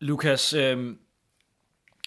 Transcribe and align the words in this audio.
Lukas, 0.00 0.52
øh, 0.54 0.94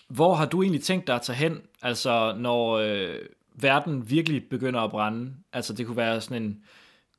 hvor 0.07 0.33
har 0.33 0.45
du 0.45 0.61
egentlig 0.61 0.83
tænkt 0.83 1.07
dig 1.07 1.15
at 1.15 1.21
tage 1.21 1.37
hen, 1.37 1.61
altså 1.81 2.35
når 2.39 2.71
øh, 2.71 3.15
verden 3.55 4.09
virkelig 4.09 4.43
begynder 4.49 4.79
at 4.79 4.91
brænde? 4.91 5.33
Altså 5.53 5.73
det 5.73 5.85
kunne 5.85 5.97
være 5.97 6.21
sådan 6.21 6.43
en 6.43 6.63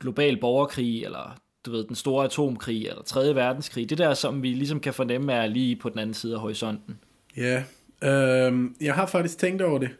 global 0.01 0.41
borgerkrig, 0.41 1.05
eller 1.05 1.39
du 1.67 1.71
ved, 1.71 1.85
den 1.85 1.97
store 1.97 2.25
atomkrig, 2.25 2.87
eller 2.87 3.03
3. 3.03 3.35
verdenskrig. 3.35 3.91
Det 3.91 3.99
der, 3.99 4.15
som 4.15 4.43
vi 4.43 4.49
ligesom 4.49 4.81
kan 4.81 4.95
fornemme, 4.95 5.33
er 5.33 5.47
lige 5.47 5.77
på 5.77 5.89
den 5.89 5.99
anden 5.99 6.15
side 6.15 6.35
af 6.35 6.41
horisonten. 6.41 6.99
Ja, 7.37 7.65
øhm, 8.03 8.77
jeg 8.81 8.95
har 8.95 9.07
faktisk 9.07 9.39
tænkt 9.39 9.63
over 9.63 9.79
det. 9.79 9.91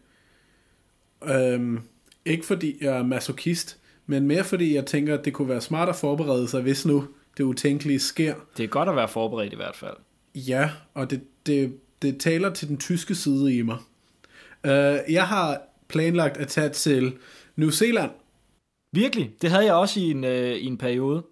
Øhm, 1.25 1.81
ikke 2.25 2.47
fordi 2.47 2.77
jeg 2.81 2.97
er 2.97 3.03
masochist, 3.03 3.79
men 4.07 4.27
mere 4.27 4.45
fordi 4.45 4.75
jeg 4.75 4.87
tænker, 4.87 5.19
at 5.19 5.25
det 5.25 5.33
kunne 5.33 5.49
være 5.49 5.61
smart 5.61 5.89
at 5.89 5.97
forberede 5.97 6.49
sig, 6.49 6.63
hvis 6.63 6.87
nu 6.87 7.09
det 7.37 7.45
utænkelige 7.45 7.99
sker. 7.99 8.35
Det 8.57 8.65
er 8.65 8.69
godt 8.69 8.89
at 8.89 8.97
være 8.97 9.09
forberedt 9.09 9.53
i 9.53 9.57
hvert 9.57 9.77
fald. 9.77 9.97
Ja, 10.35 10.71
og 10.95 11.11
det, 11.11 11.21
det, 11.47 11.79
det 12.03 12.21
taler 12.21 12.53
til 12.53 12.69
den 12.69 12.79
tyske 12.79 13.15
side 13.15 13.55
i 13.55 13.63
mig. 13.63 13.79
Øh, 14.65 14.99
jeg 15.13 15.27
har 15.29 15.63
planlagt 15.89 16.37
at 16.37 16.49
tage 16.49 16.69
til 16.69 17.13
New 17.57 17.71
Zealand. 17.71 18.11
Virkelig? 18.93 19.31
Det 19.43 19.51
havde 19.51 19.65
jeg 19.65 19.75
også 19.75 20.01
i 20.01 20.11
en, 20.11 20.25
øh, 20.25 20.55
i 20.55 20.65
en 20.65 20.79
periode. 20.79 21.23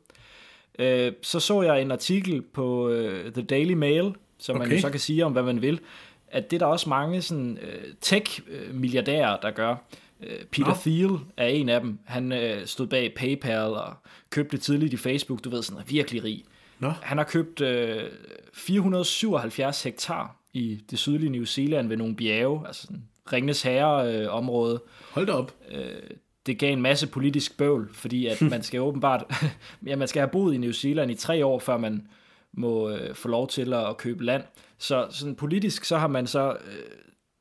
Øh, 0.79 1.13
så 1.23 1.41
så 1.41 1.63
jeg 1.63 1.83
en 1.83 1.91
artikel 1.91 2.43
på 2.43 2.89
øh, 2.89 3.33
The 3.33 3.43
Daily 3.43 3.73
Mail, 3.73 4.13
som 4.39 4.57
okay. 4.57 4.67
man 4.67 4.77
jo 4.77 4.81
så 4.81 4.91
kan 4.91 5.01
sige 5.01 5.25
om, 5.25 5.33
hvad 5.33 5.43
man 5.43 5.63
vil, 5.63 5.81
at 6.29 6.51
det 6.51 6.57
er 6.57 6.59
der 6.59 6.67
også 6.67 6.89
mange 6.89 7.23
sådan, 7.23 7.59
øh, 7.63 7.85
tech-milliardærer, 8.01 9.41
der 9.43 9.51
gør. 9.51 9.77
Øh, 10.23 10.45
Peter 10.53 10.69
no. 10.69 10.75
Thiel 10.75 11.19
er 11.37 11.47
en 11.47 11.69
af 11.69 11.81
dem. 11.81 11.99
Han 12.05 12.33
øh, 12.33 12.67
stod 12.67 12.87
bag 12.87 13.15
PayPal 13.17 13.69
og 13.69 13.95
købte 14.31 14.59
tidligt 14.59 14.93
i 14.93 14.97
Facebook, 14.97 15.45
du 15.45 15.51
ved, 15.51 15.63
sådan 15.63 15.81
er 15.81 15.85
virkelig 15.87 16.25
rig. 16.25 16.45
No. 16.79 16.91
Han 17.03 17.19
har 17.19 17.25
købt 17.25 17.61
øh, 17.61 18.11
477 18.55 19.83
hektar 19.83 20.37
i 20.53 20.81
det 20.91 20.99
sydlige 20.99 21.31
New 21.31 21.45
Zealand 21.45 21.89
ved 21.89 21.97
nogle 21.97 22.17
bjerge, 22.17 22.67
altså 22.67 22.83
sådan 22.83 23.03
Ringnes 23.33 23.63
Herre-område. 23.63 24.75
Øh, 24.75 25.15
Hold 25.15 25.27
da 25.27 25.33
op. 25.33 25.55
Øh, 25.71 26.11
det 26.47 26.59
gav 26.59 26.73
en 26.73 26.83
masse 26.83 27.07
politisk 27.07 27.57
bøvl, 27.57 27.91
fordi 27.93 28.27
at 28.27 28.43
man 28.43 28.63
skal 28.63 28.81
åbenbart, 28.89 29.25
ja, 29.87 29.97
man 29.97 30.09
skal 30.09 30.21
have 30.21 30.31
boet 30.31 30.55
i 30.55 30.59
New 30.59 30.73
Zealand 30.73 31.11
i 31.11 31.15
tre 31.15 31.47
år, 31.47 31.59
før 31.59 31.77
man 31.77 32.09
må 32.53 32.91
øh, 32.91 33.15
få 33.15 33.29
lov 33.29 33.49
til 33.49 33.73
at 33.73 33.97
købe 33.97 34.25
land. 34.25 34.43
Så 34.79 35.07
sådan 35.11 35.35
politisk, 35.35 35.85
så 35.85 35.99
har 35.99 36.09
man 36.09 36.27
så 36.27 36.51
øh, 36.51 36.75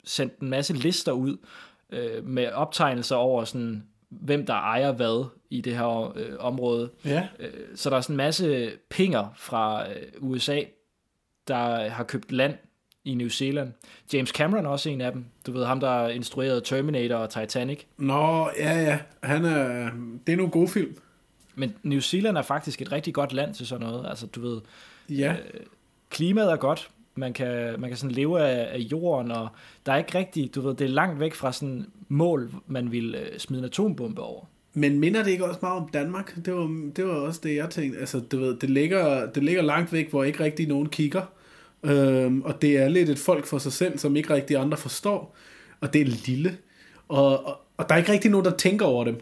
sendt 0.04 0.40
en 0.40 0.50
masse 0.50 0.74
lister 0.74 1.12
ud 1.12 1.38
øh, 1.92 2.26
med 2.26 2.52
optegnelser 2.52 3.16
over 3.16 3.44
sådan, 3.44 3.84
hvem 4.22 4.46
der 4.46 4.54
ejer 4.54 4.92
hvad 4.92 5.26
i 5.50 5.62
det 5.62 5.78
her 5.78 6.14
øh, 6.18 6.30
område. 6.40 6.90
Ja. 7.06 7.28
Øh, 7.40 7.50
så 7.76 7.90
der 7.90 7.98
er 7.98 8.02
sådan 8.02 8.14
en 8.14 8.18
masse 8.18 8.72
pinger 8.90 9.28
fra 9.36 9.90
øh, 9.90 9.96
USA, 10.20 10.62
der 11.48 11.90
har 11.90 12.04
købt 12.04 12.32
land 12.32 12.54
i 13.06 13.14
New 13.16 13.28
Zealand. 13.30 13.72
James 14.14 14.30
Cameron 14.30 14.66
er 14.66 14.70
også 14.70 14.90
en 14.90 15.02
af 15.02 15.12
dem. 15.12 15.26
Du 15.46 15.52
ved, 15.52 15.66
ham 15.66 15.80
der 15.80 16.08
instruerede 16.10 16.62
Terminator 16.62 17.16
og 17.16 17.30
Titanic. 17.30 17.80
Nå, 17.98 18.50
ja, 18.58 18.82
ja. 18.82 19.00
Han 19.24 19.46
er, 19.46 19.90
det 20.28 20.34
er 20.34 20.38
nogle 20.38 20.52
gode 20.52 20.68
film. 20.68 20.98
Men 21.56 21.76
New 21.84 22.00
Zealand 22.00 22.38
er 22.38 22.42
faktisk 22.42 22.82
et 22.82 22.92
rigtig 22.92 23.14
godt 23.14 23.34
land 23.34 23.54
til 23.54 23.68
sådan 23.68 23.88
noget. 23.88 24.10
Altså, 24.10 24.26
du 24.28 24.42
ved, 24.42 24.62
Ja, 25.10 25.36
øh, 25.54 25.60
klimaet 26.10 26.52
er 26.52 26.56
godt. 26.56 26.90
Man 27.16 27.34
kan, 27.34 27.80
man 27.80 27.90
kan 27.90 27.98
sådan 27.98 28.16
leve 28.16 28.42
af, 28.42 28.74
af 28.74 28.80
jorden, 28.80 29.32
og 29.32 29.48
der 29.86 29.92
er 29.92 29.98
ikke 29.98 30.18
rigtig, 30.18 30.56
du 30.56 30.62
ved, 30.62 30.76
det 30.76 30.86
er 30.86 30.90
langt 30.90 31.20
væk 31.20 31.34
fra 31.34 31.52
sådan 31.52 31.86
mål, 32.08 32.52
man 32.68 32.92
vil 32.92 33.16
øh, 33.16 33.40
smide 33.40 33.60
en 33.60 33.66
atombombe 33.66 34.22
over. 34.22 34.46
men 34.74 35.00
minder 35.00 35.24
det 35.24 35.32
ikke 35.32 35.46
også 35.46 35.60
meget 35.62 35.82
om 35.82 35.90
Danmark? 35.90 36.36
Det 36.46 36.54
var, 36.54 36.90
det 36.96 37.08
var 37.08 37.14
også 37.14 37.40
det, 37.44 37.56
jeg 37.56 37.70
tænkte. 37.70 38.00
Altså, 38.00 38.20
du 38.20 38.40
ved, 38.40 38.56
det 38.56 38.70
ligger, 38.70 39.32
det 39.32 39.44
ligger 39.44 39.62
langt 39.62 39.94
væk, 39.94 40.10
hvor 40.10 40.24
ikke 40.24 40.44
rigtig 40.44 40.68
nogen 40.68 40.90
kigger. 40.90 41.22
Øhm, 41.84 42.42
og 42.42 42.62
det 42.62 42.78
er 42.78 42.90
lidt 42.90 43.10
et 43.10 43.20
folk 43.20 43.46
for 43.46 43.58
sig 43.58 43.74
selv, 43.74 43.98
som 43.98 44.16
ikke 44.16 44.34
rigtig 44.34 44.58
andre 44.58 44.78
forstår. 44.78 45.36
Og 45.82 45.94
det 45.94 46.02
er 46.02 46.06
lille. 46.06 46.58
Og, 47.08 47.46
og, 47.46 47.58
og 47.78 47.90
der 47.90 47.96
er 47.96 48.00
ikke 48.00 48.12
rigtig 48.12 48.32
nogen, 48.32 48.46
der 48.46 48.52
tænker 48.58 48.86
over 48.86 49.04
dem. 49.04 49.20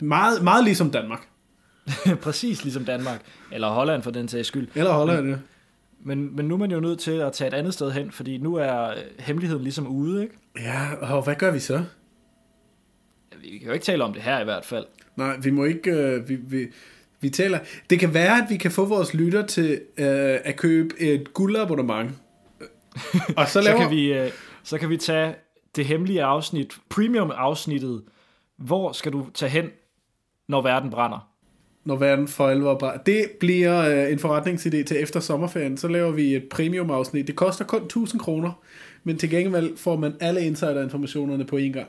Meget, 0.00 0.42
meget 0.42 0.64
ligesom 0.64 0.90
Danmark. 0.90 1.28
Præcis 2.22 2.64
ligesom 2.64 2.84
Danmark, 2.84 3.20
eller 3.52 3.68
Holland 3.68 4.02
for 4.02 4.10
den 4.10 4.28
sags 4.28 4.48
skyld. 4.48 4.68
Eller 4.74 4.92
Holland, 4.92 5.28
ja. 5.28 5.36
Men, 6.04 6.36
men 6.36 6.48
nu 6.48 6.54
er 6.54 6.58
man 6.58 6.70
jo 6.70 6.80
nødt 6.80 6.98
til 6.98 7.10
at 7.10 7.32
tage 7.32 7.48
et 7.48 7.54
andet 7.54 7.74
sted 7.74 7.90
hen, 7.90 8.10
fordi 8.10 8.38
nu 8.38 8.54
er 8.54 8.90
øh, 8.90 8.96
hemmeligheden 9.18 9.62
ligesom 9.62 9.86
ude, 9.86 10.22
ikke? 10.22 10.34
Ja, 10.60 10.94
og 11.14 11.22
hvad 11.22 11.34
gør 11.34 11.50
vi 11.50 11.58
så? 11.58 11.84
Vi 13.40 13.58
kan 13.58 13.66
jo 13.66 13.72
ikke 13.72 13.84
tale 13.84 14.04
om 14.04 14.12
det 14.12 14.22
her 14.22 14.40
i 14.40 14.44
hvert 14.44 14.64
fald. 14.64 14.86
Nej, 15.16 15.36
vi 15.42 15.50
må 15.50 15.64
ikke... 15.64 15.90
Øh, 15.90 16.28
vi, 16.28 16.36
vi, 16.36 16.66
vi 17.20 17.30
taler... 17.30 17.58
Det 17.90 18.00
kan 18.00 18.14
være, 18.14 18.42
at 18.42 18.50
vi 18.50 18.56
kan 18.56 18.70
få 18.70 18.84
vores 18.84 19.14
lytter 19.14 19.46
til 19.46 19.72
øh, 19.98 20.38
at 20.44 20.56
købe 20.56 21.00
et 21.00 21.32
guldabonnement. 21.34 22.10
Og 23.36 23.46
så 23.46 23.52
Så 23.52 23.60
laver... 23.60 23.78
kan, 23.80 23.90
vi, 23.90 24.12
øh, 24.12 24.30
så 24.62 24.78
kan 24.78 24.90
vi 24.90 24.96
tage 24.96 25.34
det 25.76 25.86
hemmelige 25.86 26.22
afsnit, 26.22 26.78
premium-afsnittet. 26.88 28.02
Hvor 28.58 28.92
skal 28.92 29.12
du 29.12 29.26
tage 29.34 29.50
hen, 29.50 29.70
når 30.48 30.62
verden 30.62 30.90
brænder? 30.90 31.31
Når 31.84 31.96
verden 31.96 32.28
for 32.28 32.48
alvor 32.48 32.78
brænder. 32.78 33.02
Det 33.02 33.30
bliver 33.40 34.04
øh, 34.04 34.12
en 34.12 34.18
forretningsidé 34.18 34.84
til 34.84 35.02
efter 35.02 35.20
sommerferien. 35.20 35.76
Så 35.76 35.88
laver 35.88 36.10
vi 36.10 36.34
et 36.34 36.44
premium 36.50 36.90
afsnit. 36.90 37.26
Det 37.26 37.36
koster 37.36 37.64
kun 37.64 37.82
1000 37.82 38.20
kroner, 38.20 38.52
men 39.04 39.18
til 39.18 39.30
gengæld 39.30 39.76
får 39.76 39.96
man 39.96 40.14
alle 40.20 40.46
insider-informationerne 40.46 41.44
på 41.44 41.56
én 41.56 41.72
gang. 41.72 41.88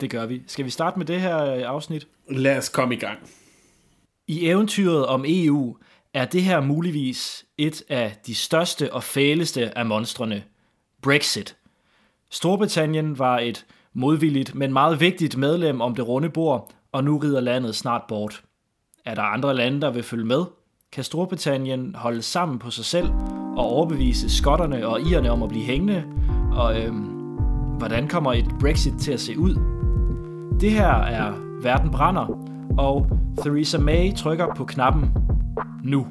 Det 0.00 0.10
gør 0.10 0.26
vi. 0.26 0.42
Skal 0.46 0.64
vi 0.64 0.70
starte 0.70 0.98
med 0.98 1.06
det 1.06 1.20
her 1.20 1.44
øh, 1.44 1.62
afsnit? 1.66 2.08
Lad 2.30 2.58
os 2.58 2.68
komme 2.68 2.94
i 2.94 2.98
gang. 2.98 3.18
I 4.28 4.46
eventyret 4.48 5.06
om 5.06 5.24
EU 5.26 5.76
er 6.14 6.24
det 6.24 6.42
her 6.42 6.60
muligvis 6.60 7.44
et 7.58 7.82
af 7.88 8.16
de 8.26 8.34
største 8.34 8.92
og 8.92 9.02
fæleste 9.02 9.78
af 9.78 9.86
monstrene. 9.86 10.44
Brexit. 11.02 11.56
Storbritannien 12.30 13.18
var 13.18 13.38
et 13.38 13.66
modvilligt, 13.94 14.54
men 14.54 14.72
meget 14.72 15.00
vigtigt 15.00 15.36
medlem 15.36 15.80
om 15.80 15.94
det 15.94 16.08
runde 16.08 16.30
bord, 16.30 16.72
og 16.92 17.04
nu 17.04 17.18
rider 17.18 17.40
landet 17.40 17.76
snart 17.76 18.02
bort. 18.08 18.42
Er 19.04 19.14
der 19.14 19.22
andre 19.22 19.54
lande, 19.54 19.80
der 19.80 19.90
vil 19.90 20.02
følge 20.02 20.24
med? 20.24 20.44
Kan 20.92 21.04
Storbritannien 21.04 21.94
holde 21.94 22.22
sammen 22.22 22.58
på 22.58 22.70
sig 22.70 22.84
selv 22.84 23.10
og 23.56 23.64
overbevise 23.64 24.36
skotterne 24.36 24.88
og 24.88 25.00
irerne 25.00 25.30
om 25.30 25.42
at 25.42 25.48
blive 25.48 25.64
hængende? 25.64 26.04
Og 26.52 26.80
øhm, 26.80 27.04
hvordan 27.78 28.08
kommer 28.08 28.32
et 28.32 28.46
Brexit 28.60 28.94
til 29.00 29.12
at 29.12 29.20
se 29.20 29.38
ud? 29.38 29.54
Det 30.60 30.70
her 30.70 30.94
er 30.94 31.32
Verden 31.62 31.90
brænder, 31.90 32.26
og 32.78 33.10
Theresa 33.42 33.78
May 33.78 34.14
trykker 34.14 34.54
på 34.54 34.64
knappen 34.64 35.12
nu. 35.84 36.06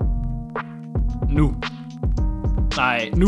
Nu. 1.30 1.56
Nej, 2.78 3.10
nu. 3.16 3.28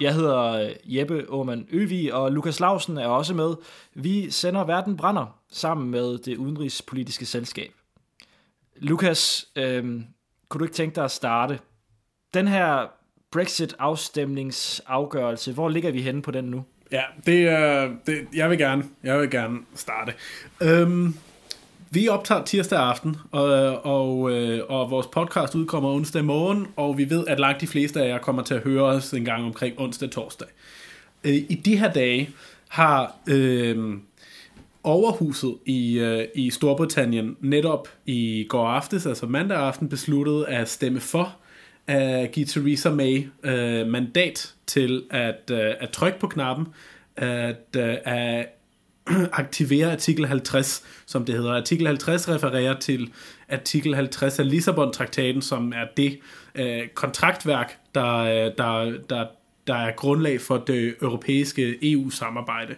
Jeg 0.00 0.14
hedder 0.14 0.42
øh, 0.42 0.70
Jeppe 0.84 1.26
Aumann 1.30 1.66
Øvig, 1.70 2.14
og 2.14 2.32
Lukas 2.32 2.60
Lausen 2.60 2.98
er 2.98 3.06
også 3.06 3.34
med. 3.34 3.54
Vi 3.94 4.30
sender 4.30 4.64
Verden 4.64 4.96
Brænder 4.96 5.38
sammen 5.52 5.90
med 5.90 6.18
det 6.18 6.36
udenrigspolitiske 6.36 7.26
selskab. 7.26 7.70
Lukas, 8.76 9.46
øh, 9.56 9.84
kunne 10.48 10.58
du 10.58 10.64
ikke 10.64 10.74
tænke 10.74 10.94
dig 10.94 11.04
at 11.04 11.10
starte? 11.10 11.58
Den 12.34 12.48
her 12.48 12.86
Brexit-afstemningsafgørelse, 13.32 15.52
hvor 15.52 15.68
ligger 15.68 15.90
vi 15.90 16.02
henne 16.02 16.22
på 16.22 16.30
den 16.30 16.44
nu? 16.44 16.64
Ja, 16.92 17.02
det 17.26 17.48
er... 17.48 17.90
Det, 18.06 18.28
jeg 18.34 18.50
vil 18.50 18.58
gerne, 18.58 18.84
jeg 19.02 19.20
vil 19.20 19.30
gerne 19.30 19.58
starte. 19.74 20.12
Øhm, 20.62 21.14
vi 21.90 22.08
optager 22.08 22.44
tirsdag 22.44 22.78
aften, 22.78 23.16
og, 23.30 23.84
og, 23.84 24.30
øh, 24.32 24.60
og 24.68 24.90
vores 24.90 25.06
podcast 25.06 25.54
udkommer 25.54 25.90
onsdag 25.90 26.24
morgen, 26.24 26.66
og 26.76 26.98
vi 26.98 27.10
ved, 27.10 27.26
at 27.26 27.40
langt 27.40 27.60
de 27.60 27.66
fleste 27.66 28.02
af 28.02 28.08
jer 28.08 28.18
kommer 28.18 28.42
til 28.42 28.54
at 28.54 28.62
høre 28.62 28.82
os 28.82 29.12
en 29.12 29.24
gang 29.24 29.44
omkring 29.44 29.80
onsdag-torsdag. 29.80 30.48
Øh, 31.24 31.34
I 31.34 31.62
de 31.64 31.76
her 31.76 31.92
dage 31.92 32.30
har 32.68 33.16
øh, 33.28 33.94
overhuset 34.84 35.56
i, 35.66 35.98
øh, 35.98 36.24
i 36.34 36.50
Storbritannien 36.50 37.36
netop 37.40 37.88
i 38.06 38.46
går 38.48 38.66
aftes, 38.66 39.06
altså 39.06 39.26
mandag 39.26 39.58
aften, 39.58 39.88
besluttet 39.88 40.44
at 40.48 40.68
stemme 40.68 41.00
for 41.00 41.36
at 41.86 42.32
give 42.32 42.46
Theresa 42.46 42.90
May 42.90 43.26
øh, 43.42 43.86
mandat 43.86 44.54
til 44.66 45.04
at, 45.10 45.50
øh, 45.50 45.74
at 45.80 45.90
trykke 45.90 46.18
på 46.18 46.26
knappen, 46.26 46.66
at, 47.16 47.76
øh, 47.76 47.96
at 48.04 48.46
aktivere 49.32 49.92
artikel 49.92 50.26
50, 50.26 50.82
som 51.06 51.24
det 51.24 51.34
hedder. 51.34 51.56
Artikel 51.56 51.86
50 51.86 52.28
refererer 52.28 52.78
til 52.78 53.12
artikel 53.48 53.94
50 53.94 54.38
af 54.38 54.50
Lissabon-traktaten, 54.50 55.42
som 55.42 55.72
er 55.72 55.86
det 55.96 56.18
øh, 56.54 56.88
kontraktværk, 56.94 57.78
der, 57.94 58.14
øh, 58.16 58.52
der, 58.58 58.92
der, 59.10 59.26
der 59.66 59.74
er 59.74 59.92
grundlag 59.96 60.40
for 60.40 60.56
det 60.56 60.94
europæiske 61.02 61.92
EU-samarbejde. 61.92 62.74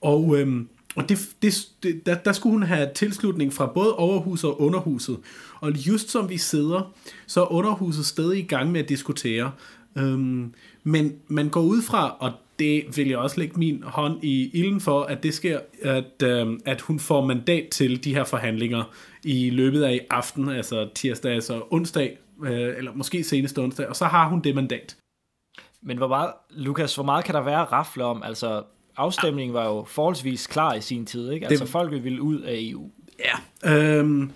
Og, 0.00 0.38
øhm, 0.38 0.68
og 0.96 1.08
det, 1.08 1.18
det, 1.42 1.54
det, 1.82 2.06
der, 2.06 2.14
der 2.14 2.32
skulle 2.32 2.52
hun 2.52 2.62
have 2.62 2.90
tilslutning 2.94 3.52
fra 3.52 3.66
både 3.66 3.96
overhuset 3.96 4.50
og 4.50 4.60
underhuset. 4.60 5.18
Og 5.60 5.72
just 5.72 6.10
som 6.10 6.28
vi 6.28 6.38
sidder, 6.38 6.92
så 7.26 7.42
er 7.42 7.52
underhuset 7.52 8.06
stadig 8.06 8.38
i 8.38 8.46
gang 8.46 8.72
med 8.72 8.80
at 8.80 8.88
diskutere. 8.88 9.52
Øhm, 9.98 10.54
men 10.82 11.18
man 11.28 11.48
går 11.48 11.60
ud 11.60 11.82
fra, 11.82 12.16
og 12.18 12.32
det 12.58 12.96
vil 12.96 13.08
jeg 13.08 13.18
også 13.18 13.40
lægge 13.40 13.58
min 13.58 13.82
hånd 13.82 14.24
i 14.24 14.50
ilden 14.52 14.80
for, 14.80 15.02
at 15.02 15.22
det 15.22 15.34
sker, 15.34 15.60
at, 15.82 16.22
øhm, 16.22 16.60
at 16.64 16.80
hun 16.80 17.00
får 17.00 17.24
mandat 17.24 17.68
til 17.68 18.04
de 18.04 18.14
her 18.14 18.24
forhandlinger 18.24 18.94
i 19.24 19.50
løbet 19.50 19.82
af 19.82 20.06
aften, 20.10 20.48
altså 20.48 20.88
tirsdag, 20.94 21.32
altså 21.32 21.62
onsdag, 21.70 22.18
øh, 22.44 22.76
eller 22.76 22.92
måske 22.94 23.24
seneste 23.24 23.58
onsdag, 23.58 23.88
og 23.88 23.96
så 23.96 24.04
har 24.04 24.28
hun 24.28 24.40
det 24.40 24.54
mandat. 24.54 24.96
Men 25.82 25.96
hvor 25.96 26.08
meget, 26.08 26.30
Lukas, 26.50 26.94
hvor 26.94 27.04
meget 27.04 27.24
kan 27.24 27.34
der 27.34 27.42
være 27.42 27.64
rafle 27.64 28.04
om? 28.04 28.22
Altså, 28.22 28.62
afstemningen 28.96 29.54
var 29.54 29.66
jo 29.66 29.84
forholdsvis 29.84 30.46
klar 30.46 30.74
i 30.74 30.80
sin 30.80 31.06
tid, 31.06 31.30
ikke? 31.30 31.46
Altså, 31.46 31.64
det... 31.64 31.72
folk 31.72 31.92
ville 31.92 32.22
ud 32.22 32.40
af 32.40 32.54
EU. 32.60 32.90
Ja, 33.24 33.74
øhm, 33.74 34.32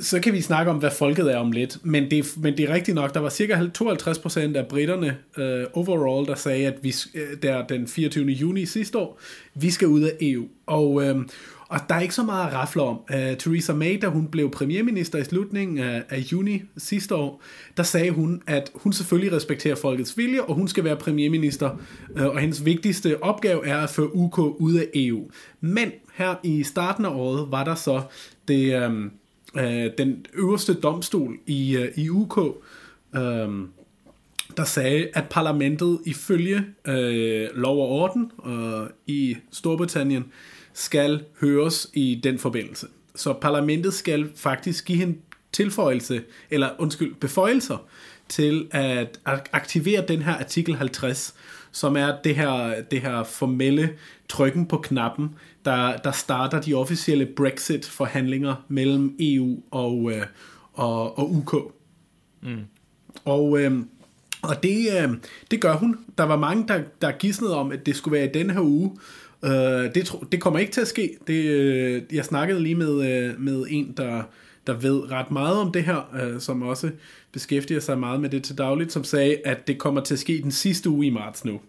så 0.00 0.20
kan 0.20 0.32
vi 0.32 0.40
snakke 0.40 0.70
om, 0.70 0.78
hvad 0.78 0.90
folket 0.90 1.32
er 1.32 1.36
om 1.36 1.52
lidt. 1.52 1.78
Men 1.84 2.10
det, 2.10 2.26
men 2.36 2.56
det 2.56 2.70
er 2.70 2.74
rigtigt 2.74 2.94
nok, 2.94 3.14
der 3.14 3.20
var 3.20 3.28
cirka 3.28 3.54
52% 3.78 4.56
af 4.56 4.66
britterne 4.66 5.16
uh, 5.38 5.44
overall, 5.72 6.26
der 6.26 6.34
sagde, 6.34 6.66
at 6.66 6.74
vi 6.82 6.94
øh, 7.14 7.42
der 7.42 7.66
den 7.66 7.88
24. 7.88 8.26
juni 8.26 8.66
sidste 8.66 8.98
år, 8.98 9.20
vi 9.54 9.70
skal 9.70 9.88
ud 9.88 10.00
af 10.00 10.12
EU. 10.20 10.44
Og, 10.66 10.94
uh, 10.94 11.16
og 11.68 11.80
der 11.88 11.94
er 11.94 12.00
ikke 12.00 12.14
så 12.14 12.22
meget 12.22 12.46
at 12.46 12.54
rafle 12.54 12.82
om. 12.82 13.00
Uh, 13.10 13.36
Theresa 13.38 13.72
May, 13.72 13.98
da 14.02 14.06
hun 14.06 14.28
blev 14.28 14.50
premierminister 14.50 15.18
i 15.18 15.24
slutningen 15.24 15.78
af, 15.78 16.02
af 16.08 16.18
juni 16.18 16.62
sidste 16.76 17.14
år, 17.14 17.42
der 17.76 17.82
sagde 17.82 18.10
hun, 18.10 18.42
at 18.46 18.70
hun 18.74 18.92
selvfølgelig 18.92 19.32
respekterer 19.32 19.74
folkets 19.74 20.18
vilje, 20.18 20.42
og 20.42 20.54
hun 20.54 20.68
skal 20.68 20.84
være 20.84 20.96
premierminister, 20.96 21.70
uh, 22.10 22.26
og 22.26 22.38
hendes 22.38 22.64
vigtigste 22.64 23.22
opgave 23.22 23.66
er 23.66 23.78
at 23.78 23.90
føre 23.90 24.16
UK 24.16 24.38
ud 24.38 24.74
af 24.74 24.86
EU. 24.94 25.30
Men 25.60 25.92
her 26.14 26.34
i 26.42 26.62
starten 26.62 27.04
af 27.04 27.10
året 27.10 27.50
var 27.50 27.64
der 27.64 27.74
så 27.74 28.02
det... 28.48 28.86
Um, 28.86 29.12
øh, 29.56 29.90
den 29.98 30.26
øverste 30.34 30.74
domstol 30.74 31.38
i, 31.46 31.76
øh, 31.76 31.88
i 31.96 32.08
UK, 32.08 32.38
øh, 33.14 33.48
der 34.56 34.64
sagde, 34.64 35.08
at 35.14 35.28
parlamentet 35.30 36.00
ifølge 36.06 36.64
øh, 36.84 37.48
lov 37.54 37.82
og 37.82 37.88
orden 37.88 38.32
øh, 38.46 38.86
i 39.06 39.36
Storbritannien 39.50 40.24
skal 40.72 41.24
høres 41.40 41.90
i 41.94 42.20
den 42.24 42.38
forbindelse. 42.38 42.86
Så 43.14 43.32
parlamentet 43.32 43.94
skal 43.94 44.30
faktisk 44.36 44.84
give 44.84 45.02
en 45.02 45.18
tilføjelse, 45.52 46.22
eller 46.50 46.70
undskyld, 46.78 47.14
beføjelser 47.14 47.86
til 48.28 48.68
at 48.70 49.20
aktivere 49.52 50.04
den 50.08 50.22
her 50.22 50.34
artikel 50.34 50.76
50, 50.76 51.34
som 51.72 51.96
er 51.96 52.12
det 52.24 52.36
her, 52.36 52.82
det 52.90 53.00
her 53.00 53.24
formelle 53.24 53.90
trykken 54.28 54.66
på 54.66 54.76
knappen, 54.78 55.30
der, 55.64 55.96
der 55.96 56.12
starter 56.12 56.60
de 56.60 56.74
officielle 56.74 57.26
Brexit-forhandlinger 57.36 58.54
mellem 58.68 59.16
EU 59.20 59.62
og, 59.70 60.12
øh, 60.12 60.22
og, 60.72 61.18
og 61.18 61.32
UK. 61.36 61.54
Mm. 62.42 62.60
Og, 63.24 63.60
øh, 63.60 63.78
og 64.42 64.62
det, 64.62 64.86
øh, 65.02 65.10
det 65.50 65.60
gør 65.60 65.76
hun. 65.76 65.98
Der 66.18 66.24
var 66.24 66.36
mange, 66.36 66.68
der, 66.68 66.82
der 67.02 67.12
gidsnede 67.12 67.56
om, 67.56 67.72
at 67.72 67.86
det 67.86 67.96
skulle 67.96 68.16
være 68.16 68.28
i 68.28 68.32
denne 68.34 68.52
her 68.52 68.60
uge. 68.60 68.96
Øh, 69.44 69.50
det, 69.94 70.12
det 70.32 70.40
kommer 70.40 70.60
ikke 70.60 70.72
til 70.72 70.80
at 70.80 70.88
ske. 70.88 71.16
Det, 71.26 71.44
øh, 71.44 72.02
jeg 72.12 72.24
snakkede 72.24 72.62
lige 72.62 72.74
med, 72.74 73.12
øh, 73.12 73.40
med 73.40 73.64
en, 73.70 73.94
der, 73.96 74.22
der 74.66 74.72
ved 74.72 75.10
ret 75.10 75.30
meget 75.30 75.56
om 75.56 75.72
det 75.72 75.84
her, 75.84 76.14
øh, 76.22 76.40
som 76.40 76.62
også 76.62 76.90
beskæftiger 77.32 77.80
sig 77.80 77.98
meget 77.98 78.20
med 78.20 78.30
det 78.30 78.44
til 78.44 78.58
dagligt, 78.58 78.92
som 78.92 79.04
sagde, 79.04 79.36
at 79.44 79.66
det 79.66 79.78
kommer 79.78 80.00
til 80.00 80.14
at 80.14 80.20
ske 80.20 80.42
den 80.42 80.52
sidste 80.52 80.90
uge 80.90 81.06
i 81.06 81.10
marts 81.10 81.44
nu. 81.44 81.60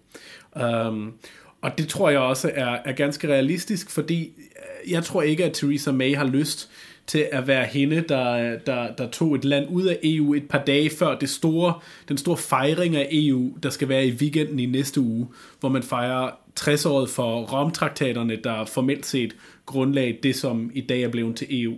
Um, 0.87 1.13
og 1.61 1.77
det 1.77 1.87
tror 1.87 2.09
jeg 2.09 2.19
også 2.19 2.51
er, 2.55 2.77
er 2.85 2.91
ganske 2.91 3.27
realistisk, 3.27 3.89
fordi 3.89 4.23
øh, 4.23 4.91
jeg 4.91 5.03
tror 5.03 5.21
ikke, 5.21 5.45
at 5.45 5.53
Theresa 5.53 5.91
May 5.91 6.15
har 6.15 6.25
lyst 6.25 6.69
til 7.07 7.27
at 7.31 7.47
være 7.47 7.65
hende, 7.65 8.03
der, 8.09 8.57
der, 8.59 8.95
der 8.95 9.09
tog 9.09 9.35
et 9.35 9.45
land 9.45 9.67
ud 9.69 9.83
af 9.83 9.99
EU 10.03 10.33
et 10.33 10.47
par 10.49 10.63
dage 10.63 10.89
før 10.89 11.19
det 11.19 11.29
store, 11.29 11.73
den 12.09 12.17
store 12.17 12.37
fejring 12.37 12.95
af 12.95 13.07
EU, 13.11 13.57
der 13.63 13.69
skal 13.69 13.89
være 13.89 14.05
i 14.07 14.11
weekenden 14.11 14.59
i 14.59 14.65
næste 14.65 15.01
uge, 15.01 15.27
hvor 15.59 15.69
man 15.69 15.83
fejrer 15.83 16.29
60-året 16.59 17.09
for 17.09 17.41
Romtraktaterne, 17.41 18.35
der 18.43 18.65
formelt 18.65 19.05
set 19.05 19.35
grundlag 19.65 20.19
det, 20.23 20.35
som 20.35 20.71
i 20.73 20.81
dag 20.81 21.01
er 21.01 21.09
blevet 21.09 21.35
til 21.35 21.63
EU. 21.63 21.73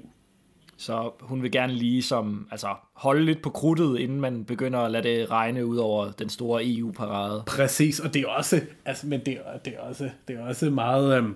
Så 0.78 1.12
hun 1.20 1.44
vil 1.44 1.52
gerne 1.52 1.74
lige 1.74 2.04
som, 2.04 2.48
altså, 2.52 2.68
holde 2.94 3.26
lidt 3.26 3.42
på 3.42 3.50
krudtet, 3.50 4.00
inden 4.00 4.22
man 4.22 4.46
begynder 4.46 4.80
at 4.80 4.92
lade 4.92 5.04
det 5.04 5.32
regne 5.32 5.66
ud 5.66 5.78
over 5.78 6.12
den 6.12 6.30
store 6.30 6.62
EU-parade. 6.66 7.44
Præcis, 7.48 8.00
og 8.00 8.14
det 8.14 8.22
er 8.22 8.28
også, 8.28 8.62
altså, 8.86 9.08
men 9.08 9.20
det 9.26 9.34
er, 9.34 9.58
det 9.66 9.74
er 9.78 9.90
også, 9.90 10.10
det 10.28 10.36
er 10.36 10.48
også 10.48 10.70
meget, 10.70 11.18
øhm, 11.18 11.36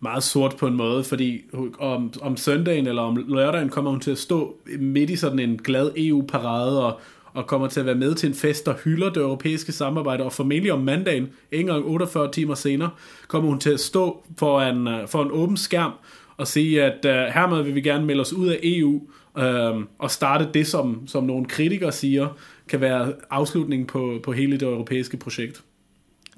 meget 0.00 0.22
sort 0.22 0.56
på 0.56 0.66
en 0.66 0.74
måde, 0.74 1.04
fordi 1.04 1.40
om, 1.78 2.12
om 2.22 2.36
søndagen 2.36 2.86
eller 2.86 3.02
om 3.02 3.24
lørdagen 3.28 3.68
kommer 3.68 3.90
hun 3.90 4.00
til 4.00 4.10
at 4.10 4.18
stå 4.18 4.56
midt 4.78 5.10
i 5.10 5.16
sådan 5.16 5.38
en 5.38 5.58
glad 5.58 5.90
EU-parade 5.96 6.84
og, 6.84 7.00
og 7.32 7.46
kommer 7.46 7.68
til 7.68 7.80
at 7.80 7.86
være 7.86 7.94
med 7.94 8.14
til 8.14 8.28
en 8.28 8.34
fest, 8.34 8.66
der 8.66 8.74
hylder 8.84 9.08
det 9.08 9.22
europæiske 9.22 9.72
samarbejde, 9.72 10.24
og 10.24 10.32
formentlig 10.32 10.72
om 10.72 10.80
mandagen, 10.80 11.28
ikke 11.52 11.60
engang 11.60 11.84
48 11.84 12.32
timer 12.32 12.54
senere, 12.54 12.90
kommer 13.28 13.48
hun 13.48 13.60
til 13.60 13.70
at 13.70 13.80
stå 13.80 14.24
foran, 14.38 14.88
øh, 14.88 14.94
foran 14.94 15.08
for 15.08 15.22
en 15.22 15.30
åben 15.30 15.56
skærm 15.56 15.92
og 16.38 16.46
sige, 16.46 16.82
at 16.82 17.04
uh, 17.04 17.34
hermed 17.34 17.62
vil 17.62 17.74
vi 17.74 17.80
gerne 17.80 18.06
melde 18.06 18.20
os 18.20 18.32
ud 18.32 18.48
af 18.48 18.58
EU, 18.62 18.94
uh, 19.38 19.82
og 19.98 20.10
starte 20.10 20.48
det, 20.54 20.66
som, 20.66 21.06
som 21.06 21.24
nogle 21.24 21.46
kritikere 21.46 21.92
siger, 21.92 22.38
kan 22.68 22.80
være 22.80 23.12
afslutningen 23.30 23.86
på, 23.86 24.20
på 24.22 24.32
hele 24.32 24.52
det 24.52 24.62
europæiske 24.62 25.16
projekt. 25.16 25.62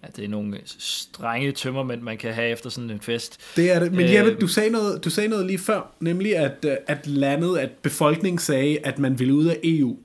Ja, 0.02 0.08
det 0.16 0.24
er 0.24 0.28
nogle 0.28 0.58
strenge 0.64 1.52
tømmermænd, 1.52 2.02
man 2.02 2.18
kan 2.18 2.34
have 2.34 2.48
efter 2.48 2.70
sådan 2.70 2.90
en 2.90 3.00
fest. 3.00 3.56
Det 3.56 3.70
er 3.70 3.78
det. 3.78 3.92
Men 3.92 4.14
Jeppe, 4.14 4.34
du 4.40 4.46
sagde 4.46 4.70
noget, 4.70 5.04
du 5.04 5.10
sagde 5.10 5.28
noget 5.28 5.46
lige 5.46 5.58
før, 5.58 5.94
nemlig 6.00 6.36
at, 6.36 6.64
øh, 6.64 6.76
at 6.86 7.06
landet, 7.06 7.58
at 7.58 7.70
befolkningen 7.82 8.38
sagde, 8.38 8.78
at 8.84 8.98
man 8.98 9.18
ville 9.18 9.34
ud 9.34 9.44
af 9.44 9.58
EU. 9.64 9.96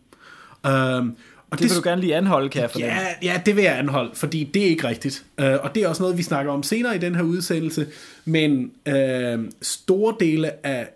Um, 0.67 1.17
og 1.55 1.59
det, 1.59 1.69
det 1.69 1.75
vil 1.75 1.83
du 1.83 1.89
gerne 1.89 2.01
lige 2.01 2.15
anholde, 2.15 2.49
kan 2.49 2.61
jeg 2.61 2.71
fornemme. 2.71 2.93
Ja, 2.93 3.31
ja, 3.31 3.41
det 3.45 3.55
vil 3.55 3.63
jeg 3.63 3.79
anholde, 3.79 4.11
fordi 4.13 4.43
det 4.53 4.61
er 4.61 4.67
ikke 4.67 4.87
rigtigt. 4.87 5.25
Uh, 5.41 5.45
og 5.45 5.75
det 5.75 5.83
er 5.83 5.87
også 5.87 6.03
noget, 6.03 6.17
vi 6.17 6.23
snakker 6.23 6.51
om 6.51 6.63
senere 6.63 6.95
i 6.95 6.99
den 6.99 7.15
her 7.15 7.23
udsendelse. 7.23 7.87
Men 8.25 8.71
uh, 8.89 9.45
store 9.61 10.15
dele 10.19 10.65
af 10.65 10.87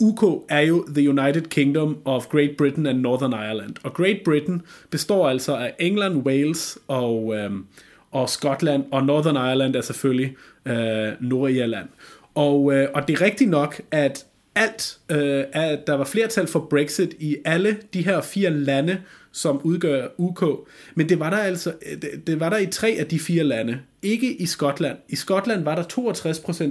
UK 0.00 0.44
er 0.48 0.60
jo 0.60 0.86
The 0.94 1.08
United 1.10 1.42
Kingdom 1.42 1.96
of 2.04 2.26
Great 2.26 2.50
Britain 2.58 2.86
and 2.86 3.00
Northern 3.00 3.32
Ireland. 3.32 3.74
Og 3.82 3.94
Great 3.94 4.20
Britain 4.24 4.62
består 4.90 5.28
altså 5.28 5.56
af 5.56 5.74
England, 5.78 6.16
Wales 6.16 6.78
og, 6.88 7.26
um, 7.26 7.66
og 8.10 8.28
Skotland, 8.28 8.84
og 8.90 9.04
Northern 9.06 9.36
Ireland 9.36 9.76
er 9.76 9.80
selvfølgelig 9.80 10.36
uh, 10.66 10.72
Nordirland. 11.20 11.88
Og, 12.34 12.62
uh, 12.64 12.82
og 12.94 13.08
det 13.08 13.20
er 13.20 13.20
rigtigt 13.20 13.50
nok, 13.50 13.80
at 13.90 14.26
alt, 14.54 14.98
øh, 15.10 15.44
at 15.52 15.86
der 15.86 15.94
var 15.94 16.04
flertal 16.04 16.46
for 16.46 16.66
Brexit 16.70 17.14
i 17.18 17.36
alle 17.44 17.76
de 17.94 18.04
her 18.04 18.20
fire 18.20 18.50
lande, 18.50 19.00
som 19.32 19.60
udgør 19.64 20.06
UK. 20.18 20.68
Men 20.94 21.08
det 21.08 21.20
var 21.20 21.30
der 21.30 21.36
altså 21.36 21.72
øh, 21.90 22.02
det, 22.02 22.26
det 22.26 22.40
var 22.40 22.50
der 22.50 22.58
i 22.58 22.66
tre 22.66 22.96
af 22.98 23.06
de 23.06 23.18
fire 23.18 23.44
lande. 23.44 23.78
Ikke 24.02 24.34
i 24.34 24.46
Skotland. 24.46 24.96
I 25.08 25.16
Skotland 25.16 25.64
var 25.64 25.74
der 25.74 25.82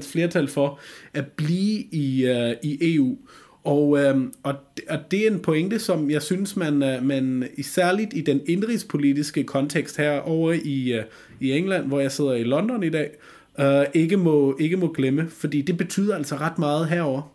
62% 0.02 0.12
flertal 0.12 0.48
for 0.48 0.80
at 1.14 1.28
blive 1.28 1.84
i, 1.92 2.26
øh, 2.26 2.56
i 2.64 2.96
EU. 2.96 3.18
Og, 3.64 4.00
øh, 4.00 4.16
og, 4.44 4.56
og 4.90 5.00
det 5.12 5.28
er 5.28 5.32
en 5.32 5.40
pointe, 5.40 5.80
som 5.80 6.10
jeg 6.10 6.22
synes, 6.22 6.56
man, 6.56 6.84
øh, 6.84 7.04
man 7.04 7.48
særligt 7.62 8.14
i 8.14 8.22
den 8.22 8.42
indrigspolitiske 8.48 9.44
kontekst 9.44 9.98
her 9.98 10.20
over 10.20 10.54
i, 10.64 10.94
øh, 10.94 11.04
i 11.40 11.52
England, 11.52 11.88
hvor 11.88 12.00
jeg 12.00 12.12
sidder 12.12 12.34
i 12.34 12.44
London 12.44 12.84
i 12.84 12.90
dag, 12.90 13.10
øh, 13.60 13.86
ikke, 13.94 14.18
må, 14.18 14.58
ikke 14.60 14.78
må 14.78 14.94
glemme, 14.94 15.30
fordi 15.30 15.62
det 15.62 15.78
betyder 15.78 16.16
altså 16.16 16.36
ret 16.36 16.60
meget 16.60 16.88
herover. 16.88 17.34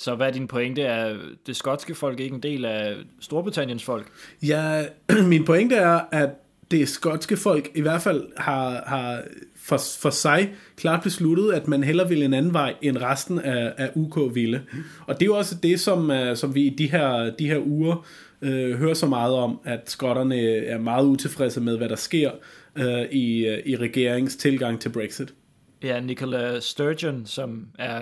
Så 0.00 0.14
hvad 0.14 0.26
er 0.26 0.30
din 0.30 0.46
pointe? 0.46 0.82
Er 0.82 1.16
det 1.46 1.56
skotske 1.56 1.94
folk 1.94 2.20
ikke 2.20 2.34
en 2.34 2.42
del 2.42 2.64
af 2.64 2.94
Storbritanniens 3.20 3.84
folk? 3.84 4.06
Ja, 4.42 4.84
min 5.32 5.44
pointe 5.44 5.76
er, 5.76 6.00
at 6.12 6.30
det 6.70 6.88
skotske 6.88 7.36
folk 7.36 7.70
i 7.74 7.80
hvert 7.80 8.02
fald 8.02 8.26
har, 8.36 8.82
har 8.86 9.22
for, 9.56 9.78
for 10.00 10.10
sig 10.10 10.54
klart 10.76 11.02
besluttet, 11.02 11.52
at 11.52 11.68
man 11.68 11.84
heller 11.84 12.08
vil 12.08 12.22
en 12.22 12.34
anden 12.34 12.52
vej, 12.52 12.74
end 12.82 12.98
resten 12.98 13.38
af, 13.38 13.72
af 13.76 13.90
UK 13.94 14.34
ville. 14.34 14.62
Og 15.06 15.14
det 15.14 15.22
er 15.22 15.26
jo 15.26 15.36
også 15.36 15.56
det, 15.62 15.80
som, 15.80 16.10
uh, 16.10 16.34
som 16.34 16.54
vi 16.54 16.62
i 16.62 16.76
de 16.76 16.90
her, 16.90 17.30
de 17.38 17.46
her 17.46 17.58
uger 17.58 18.06
uh, 18.42 18.48
hører 18.48 18.94
så 18.94 19.06
meget 19.06 19.34
om, 19.34 19.60
at 19.64 19.90
skotterne 19.90 20.40
er 20.46 20.78
meget 20.78 21.06
utilfredse 21.06 21.60
med, 21.60 21.76
hvad 21.76 21.88
der 21.88 21.96
sker 21.96 22.30
uh, 22.76 23.12
i, 23.12 23.48
uh, 23.48 23.58
i 23.66 23.76
regeringens 23.76 24.36
tilgang 24.36 24.80
til 24.80 24.88
Brexit. 24.88 25.34
Ja, 25.82 26.00
Nicola 26.00 26.60
Sturgeon, 26.60 27.26
som 27.26 27.66
er 27.78 28.00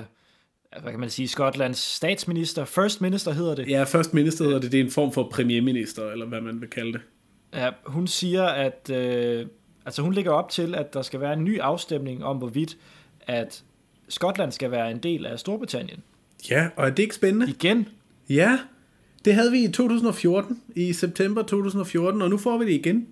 hvad 0.83 0.93
kan 0.93 1.01
man 1.01 1.11
sige, 1.11 1.29
Skotlands 1.29 1.79
statsminister, 1.79 2.65
first 2.65 3.01
minister 3.01 3.33
hedder 3.33 3.55
det. 3.55 3.69
Ja, 3.69 3.85
first 3.85 4.15
minister 4.15 4.45
hedder 4.45 4.61
det, 4.61 4.73
det 4.73 4.81
er 4.81 4.85
en 4.85 4.91
form 4.91 5.13
for 5.13 5.29
premierminister, 5.33 6.11
eller 6.11 6.27
hvad 6.27 6.41
man 6.41 6.61
vil 6.61 6.71
kalde 6.71 6.93
det. 6.93 7.01
Ja, 7.55 7.71
hun 7.87 8.07
siger, 8.07 8.45
at 8.45 8.91
øh, 8.91 9.47
altså 9.87 10.03
hun 10.03 10.13
ligger 10.13 10.33
op 10.33 10.51
til, 10.51 10.75
at 10.75 10.95
der 10.95 11.03
skal 11.03 11.21
være 11.21 11.33
en 11.33 11.45
ny 11.45 11.61
afstemning 11.61 12.25
om, 12.25 12.37
hvorvidt 12.37 12.77
at 13.21 13.65
Skotland 14.09 14.53
skal 14.53 14.71
være 14.71 14.91
en 14.91 14.99
del 14.99 15.27
af 15.27 15.39
Storbritannien. 15.39 16.03
Ja, 16.51 16.69
og 16.77 16.87
er 16.87 16.91
det 16.91 17.03
ikke 17.03 17.15
spændende? 17.15 17.51
Igen? 17.51 17.89
Ja, 18.29 18.59
det 19.25 19.35
havde 19.35 19.51
vi 19.51 19.65
i 19.65 19.73
2014, 19.73 20.63
i 20.77 20.93
september 20.93 21.43
2014, 21.43 22.23
og 22.23 22.31
nu 22.31 22.39
får 22.39 22.59
vi 22.59 22.65
det 22.65 22.73
igen. 22.73 23.07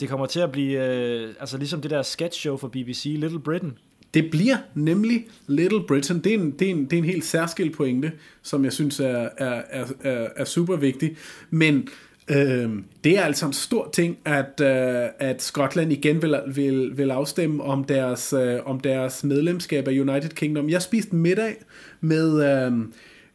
Det 0.00 0.08
kommer 0.08 0.26
til 0.26 0.40
at 0.40 0.52
blive, 0.52 0.84
øh, 0.86 1.34
altså 1.40 1.58
ligesom 1.58 1.80
det 1.80 1.90
der 1.90 2.02
sketch 2.02 2.40
show 2.40 2.56
for 2.56 2.68
BBC, 2.68 3.04
Little 3.18 3.40
Britain. 3.40 3.78
Det 4.14 4.30
bliver 4.30 4.56
nemlig 4.74 5.26
Little 5.46 5.82
Britain. 5.88 6.20
Det 6.20 6.34
er 6.34 6.38
en, 6.38 6.50
det 6.50 6.66
er 6.66 6.70
en, 6.70 6.84
det 6.84 6.92
er 6.92 6.98
en 6.98 7.04
helt 7.04 7.24
særskilt 7.24 7.76
pointe, 7.76 8.12
som 8.42 8.64
jeg 8.64 8.72
synes 8.72 9.00
er, 9.00 9.28
er, 9.38 9.62
er, 9.70 9.86
er, 10.00 10.28
er 10.36 10.44
super 10.44 10.76
vigtig. 10.76 11.16
Men 11.50 11.88
øh, 12.30 12.70
det 13.04 13.18
er 13.18 13.22
altså 13.22 13.46
en 13.46 13.52
stor 13.52 13.90
ting, 13.92 14.18
at, 14.24 14.60
øh, 14.62 15.08
at 15.18 15.42
Skotland 15.42 15.92
igen 15.92 16.22
vil, 16.22 16.40
vil, 16.46 16.98
vil 16.98 17.10
afstemme 17.10 17.62
om 17.62 17.84
deres, 17.84 18.32
øh, 18.32 18.58
om 18.64 18.80
deres 18.80 19.24
medlemskab 19.24 19.88
af 19.88 19.92
United 19.92 20.30
Kingdom. 20.30 20.68
Jeg 20.68 20.82
spiste 20.82 21.16
middag 21.16 21.56
med... 22.00 22.64
Øh, 22.66 22.72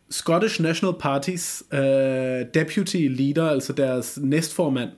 Scottish 0.10 0.62
National 0.62 0.94
Party's 0.94 1.62
uh, 1.72 2.46
deputy 2.54 3.08
leader, 3.10 3.50
altså 3.50 3.74
deres 3.74 4.20
næstformand, 4.22 4.90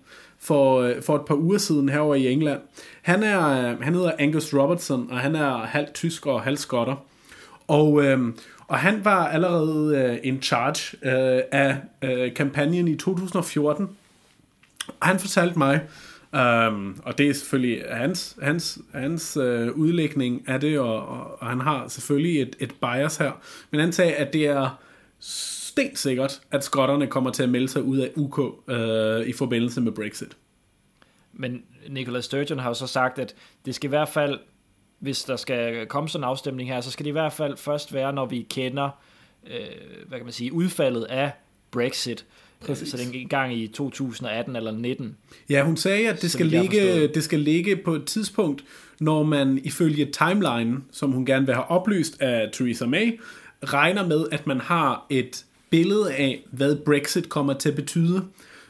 for, 0.48 0.82
øh, 0.82 1.02
for 1.02 1.16
et 1.16 1.26
par 1.26 1.36
uger 1.36 1.58
siden 1.58 1.90
herover 1.90 2.16
i 2.16 2.32
England. 2.32 2.60
Han, 3.02 3.24
er, 3.24 3.72
øh, 3.72 3.82
han 3.82 3.94
hedder 3.94 4.12
Angus 4.20 4.54
Robertson, 4.54 5.12
og 5.12 5.20
han 5.20 5.36
er 5.36 5.58
halvt 5.58 5.94
tysk 5.94 6.26
og 6.26 6.42
halvt 6.42 6.60
skotter. 6.60 6.96
Og, 7.68 8.04
øh, 8.04 8.34
og 8.68 8.78
han 8.78 9.06
var 9.06 9.28
allerede 9.28 9.98
øh, 9.98 10.18
in 10.24 10.42
charge 10.42 10.98
øh, 11.04 11.42
af 11.52 11.78
øh, 12.02 12.34
kampagnen 12.34 12.88
i 12.88 12.96
2014. 12.96 13.90
Og 15.00 15.08
han 15.08 15.20
fortalte 15.20 15.58
mig, 15.58 15.82
Um, 16.34 17.02
og 17.04 17.18
det 17.18 17.30
er 17.30 17.34
selvfølgelig 17.34 17.84
hans, 17.92 18.38
hans, 18.42 18.80
hans 18.94 19.38
øh, 19.38 19.72
udlægning 19.72 20.50
af 20.50 20.60
det, 20.60 20.80
og, 20.80 21.08
og, 21.08 21.42
og 21.42 21.48
han 21.48 21.62
har 21.62 21.88
selvfølgelig 21.88 22.42
et, 22.42 22.56
et 22.60 22.74
bias 22.82 23.18
her, 23.18 23.32
men 23.72 23.82
han 23.82 23.94
sagde, 23.94 24.14
at 24.14 24.34
det 24.34 24.48
er 24.48 24.80
stensikkert, 25.78 26.42
at 26.52 26.64
skotterne 26.64 27.08
kommer 27.08 27.32
til 27.32 27.44
at 27.44 27.50
melde 27.50 27.68
sig 27.68 27.84
ud 27.84 27.98
af 27.98 28.12
UK 28.16 28.40
øh, 28.68 29.28
i 29.28 29.34
forbindelse 29.34 29.82
med 29.82 29.92
Brexit. 29.92 30.38
Men 31.34 31.64
Nicola 31.90 32.22
Sturgeon 32.22 32.60
har 32.60 32.70
jo 32.70 32.74
så 32.74 32.88
sagt, 32.88 33.20
at 33.20 33.36
det 33.66 33.76
skal 33.76 33.88
i 33.88 33.90
hvert 33.90 34.10
fald, 34.10 34.40
hvis 35.00 35.24
der 35.24 35.36
skal 35.36 35.86
komme 35.86 36.10
sådan 36.10 36.24
en 36.24 36.30
afstemning 36.30 36.70
her, 36.70 36.82
så 36.82 36.92
skal 36.92 37.04
det 37.04 37.10
i 37.10 37.12
hvert 37.12 37.34
fald 37.34 37.58
først 37.58 37.94
være, 37.94 38.14
når 38.14 38.26
vi 38.26 38.48
kender, 38.50 38.90
øh, 39.48 40.08
hvad 40.08 40.20
kan 40.20 40.26
man 40.26 40.34
sige, 40.34 40.54
udfaldet 40.54 41.04
af 41.04 41.32
Brexit. 41.72 42.26
Præcis. 42.60 42.90
Så 42.90 42.98
det 42.98 43.16
er 43.16 43.22
en 43.22 43.30
gang 43.30 43.54
i 43.54 43.68
2018 43.68 44.56
eller 44.56 44.72
19. 44.72 45.18
Ja, 45.50 45.64
hun 45.64 45.78
sagde, 45.78 46.10
at 46.10 46.22
det 46.22 46.32
skal, 46.32 46.46
ligge, 46.46 47.08
det 47.08 47.24
skal 47.24 47.40
ligge 47.40 47.76
på 47.76 47.96
et 47.96 48.06
tidspunkt, 48.06 48.64
når 49.00 49.24
man 49.24 49.62
ifølge 49.64 50.12
timeline, 50.12 50.78
som 50.92 51.12
hun 51.12 51.26
gerne 51.26 51.46
vil 51.46 51.56
have 51.56 51.68
oplyst 51.72 52.22
af 52.22 52.50
Theresa 52.54 52.86
May, 52.86 53.20
regner 53.64 54.08
med, 54.08 54.26
at 54.32 54.48
man 54.48 54.62
har 54.62 55.06
et 55.10 55.46
billede 55.70 56.14
af, 56.14 56.44
hvad 56.52 56.76
Brexit 56.76 57.30
kommer 57.30 57.54
til 57.54 57.70
at 57.70 57.76
betyde. 57.76 58.24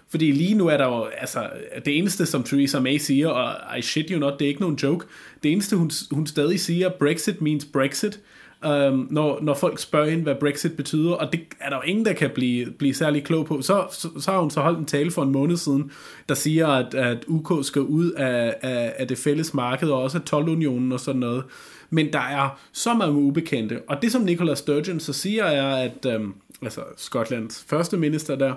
Fordi 0.10 0.32
lige 0.32 0.56
nu 0.56 0.68
er 0.68 0.78
der 0.78 0.86
jo, 0.86 1.04
altså, 1.04 1.50
det 1.86 1.98
eneste, 1.98 2.26
som 2.26 2.44
Theresa 2.44 2.80
May 2.80 2.98
siger, 2.98 3.28
og 3.28 3.80
I 3.80 3.82
shit 3.82 4.10
you 4.10 4.20
not, 4.20 4.40
det 4.40 4.46
er 4.46 4.50
ikke 4.50 4.62
nogen 4.62 4.76
joke, 4.76 5.06
det 5.44 5.52
eneste, 5.52 5.76
hun, 5.76 5.92
hun 6.12 6.28
stadig 6.28 6.60
siger, 6.60 6.90
Brexit 6.90 7.42
means 7.42 7.66
Brexit, 7.66 8.20
øhm, 8.66 9.08
når, 9.12 9.40
når 9.42 9.54
folk 9.54 9.80
spørger 9.80 10.10
hende, 10.10 10.24
hvad 10.24 10.36
Brexit 10.36 10.78
betyder, 10.78 11.12
og 11.12 11.32
det 11.32 11.42
er 11.60 11.70
der 11.70 11.76
jo 11.76 11.82
ingen, 11.82 12.06
der 12.06 12.14
kan 12.14 12.30
blive, 12.36 12.72
blive 12.72 12.94
særlig 12.94 13.24
klog 13.24 13.46
på. 13.46 13.62
Så, 13.62 13.86
så, 13.92 14.10
så 14.20 14.32
har 14.32 14.40
hun 14.40 14.52
så 14.52 14.62
holdt 14.62 14.80
en 14.80 14.86
tale 14.86 15.12
for 15.12 15.24
en 15.24 15.32
måned 15.32 15.58
siden, 15.58 15.92
der 16.30 16.36
siger, 16.36 16.68
at, 16.68 16.94
at 16.94 17.18
UK 17.28 17.66
skal 17.66 17.82
ud 17.82 18.12
af, 18.12 18.56
af, 18.62 18.94
af 18.98 19.08
det 19.08 19.18
fælles 19.18 19.54
marked, 19.54 19.90
og 19.90 20.02
også 20.02 20.18
af 20.18 20.34
12-unionen 20.34 20.92
og 20.92 21.00
sådan 21.00 21.20
noget. 21.20 21.44
Men 21.90 22.14
der 22.14 22.20
er 22.20 22.60
så 22.72 22.94
mange 22.94 23.20
ubekendte. 23.20 23.82
Og 23.88 24.02
det 24.02 24.12
som 24.12 24.22
Nicola 24.22 24.56
Sturgeon 24.56 25.00
så 25.00 25.14
siger 25.14 25.44
er, 25.44 25.76
at 25.76 26.06
øhm, 26.06 26.34
altså 26.62 26.82
Skotlands 26.98 27.66
første 27.70 27.98
minister 27.98 28.36
der, 28.36 28.54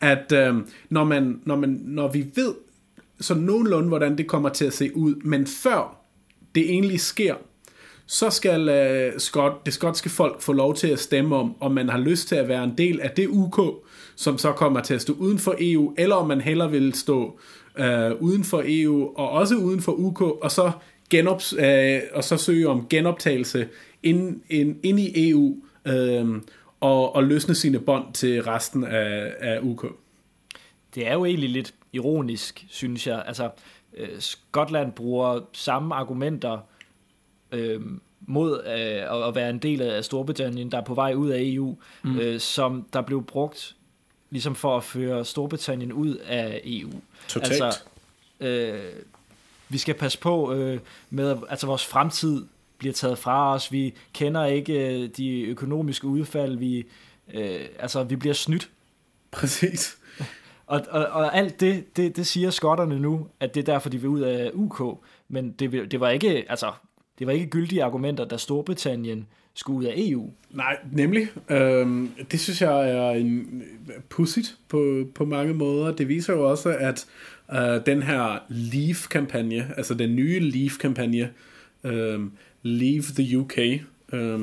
at 0.00 0.32
øh, 0.32 0.54
når, 0.88 1.04
man, 1.04 1.40
når, 1.44 1.56
man, 1.56 1.80
når 1.84 2.08
vi 2.08 2.26
ved 2.34 2.54
så 3.20 3.34
nogenlunde, 3.34 3.88
hvordan 3.88 4.18
det 4.18 4.26
kommer 4.26 4.48
til 4.48 4.64
at 4.64 4.72
se 4.72 4.96
ud, 4.96 5.14
men 5.14 5.46
før 5.46 5.96
det 6.54 6.70
egentlig 6.70 7.00
sker, 7.00 7.34
så 8.06 8.30
skal 8.30 8.68
øh, 8.68 9.12
skot, 9.18 9.66
det 9.66 9.74
skotske 9.74 10.10
folk 10.10 10.40
få 10.40 10.52
lov 10.52 10.74
til 10.74 10.88
at 10.88 10.98
stemme 10.98 11.36
om, 11.36 11.54
om 11.60 11.72
man 11.72 11.88
har 11.88 11.98
lyst 11.98 12.28
til 12.28 12.36
at 12.36 12.48
være 12.48 12.64
en 12.64 12.74
del 12.78 13.00
af 13.00 13.10
det 13.10 13.26
UK, 13.28 13.60
som 14.16 14.38
så 14.38 14.52
kommer 14.52 14.80
til 14.80 14.94
at 14.94 15.02
stå 15.02 15.12
uden 15.12 15.38
for 15.38 15.54
EU, 15.60 15.94
eller 15.98 16.16
om 16.16 16.28
man 16.28 16.40
heller 16.40 16.68
vil 16.68 16.94
stå 16.94 17.38
øh, 17.78 18.12
uden 18.20 18.44
for 18.44 18.62
EU 18.66 19.12
og 19.16 19.30
også 19.30 19.56
uden 19.56 19.82
for 19.82 19.92
UK, 19.92 20.20
og 20.20 20.50
så 20.50 20.70
genop, 21.10 21.42
øh, 21.58 22.00
og 22.12 22.24
så 22.24 22.36
søge 22.36 22.68
om 22.68 22.86
genoptagelse 22.90 23.68
ind, 24.02 24.40
ind, 24.50 24.76
ind 24.82 25.00
i 25.00 25.30
EU 25.30 25.56
øh, 25.88 26.26
og, 26.82 27.14
og 27.14 27.24
løsne 27.24 27.54
sine 27.54 27.78
bånd 27.78 28.12
til 28.12 28.42
resten 28.42 28.84
af, 28.84 29.34
af 29.38 29.58
UK. 29.62 29.84
Det 30.94 31.06
er 31.06 31.12
jo 31.12 31.24
egentlig 31.24 31.50
lidt 31.50 31.74
ironisk, 31.92 32.64
synes 32.68 33.06
jeg. 33.06 33.22
Altså, 33.26 33.50
øh, 33.96 34.08
Skotland 34.18 34.92
bruger 34.92 35.40
samme 35.52 35.94
argumenter 35.94 36.58
øh, 37.52 37.80
mod 38.20 38.62
øh, 38.66 39.28
at 39.28 39.34
være 39.34 39.50
en 39.50 39.58
del 39.58 39.82
af 39.82 40.04
Storbritannien, 40.04 40.70
der 40.72 40.78
er 40.78 40.84
på 40.84 40.94
vej 40.94 41.14
ud 41.14 41.30
af 41.30 41.40
EU, 41.42 41.76
mm. 42.02 42.18
øh, 42.18 42.40
som 42.40 42.86
der 42.92 43.02
blev 43.02 43.24
brugt 43.24 43.76
ligesom 44.30 44.54
for 44.54 44.76
at 44.76 44.84
føre 44.84 45.24
Storbritannien 45.24 45.92
ud 45.92 46.16
af 46.16 46.60
EU. 46.64 46.90
Totalt. 47.28 47.62
Altså, 47.62 47.80
øh, 48.40 48.92
vi 49.68 49.78
skal 49.78 49.94
passe 49.94 50.18
på 50.18 50.52
øh, 50.52 50.80
med, 51.10 51.36
altså 51.48 51.66
vores 51.66 51.86
fremtid 51.86 52.44
bliver 52.82 52.92
taget 52.92 53.18
fra 53.18 53.54
os. 53.54 53.72
Vi 53.72 53.94
kender 54.12 54.44
ikke 54.44 55.02
øh, 55.02 55.08
de 55.16 55.42
økonomiske 55.42 56.06
udfald. 56.06 56.58
Vi, 56.58 56.84
øh, 57.34 57.60
altså, 57.78 58.04
vi 58.04 58.16
bliver 58.16 58.34
snydt. 58.34 58.70
Præcis. 59.30 59.98
og, 60.66 60.80
og, 60.90 61.06
og 61.06 61.36
alt 61.36 61.60
det, 61.60 61.96
det, 61.96 62.16
det 62.16 62.26
siger 62.26 62.50
skotterne 62.50 63.00
nu, 63.00 63.26
at 63.40 63.54
det 63.54 63.60
er 63.60 63.72
derfor, 63.72 63.90
de 63.90 64.00
vil 64.00 64.08
ud 64.08 64.20
af 64.20 64.50
UK. 64.54 64.98
Men 65.28 65.52
det, 65.52 65.90
det 65.90 66.00
var 66.00 66.10
ikke, 66.10 66.44
altså, 66.48 66.72
det 67.18 67.26
var 67.26 67.32
ikke 67.32 67.46
gyldige 67.46 67.84
argumenter, 67.84 68.24
da 68.24 68.36
Storbritannien 68.36 69.26
skulle 69.54 69.78
ud 69.78 69.84
af 69.84 69.94
EU. 69.96 70.30
Nej, 70.50 70.76
nemlig. 70.92 71.28
Øhm, 71.50 72.10
det 72.30 72.40
synes 72.40 72.62
jeg 72.62 72.90
er 72.90 73.10
en 73.10 73.62
pudsigt 74.08 74.56
på, 74.68 75.04
på 75.14 75.24
mange 75.24 75.54
måder. 75.54 75.92
Det 75.92 76.08
viser 76.08 76.32
jo 76.32 76.50
også, 76.50 76.76
at 76.80 77.06
øh, 77.54 77.86
den 77.86 78.02
her 78.02 78.38
Leave-kampagne, 78.48 79.72
altså 79.76 79.94
den 79.94 80.16
nye 80.16 80.40
Leave-kampagne, 80.40 81.30
øh, 81.84 82.20
Leave 82.62 83.02
the 83.02 83.38
UK, 83.38 83.58
øh, 84.12 84.40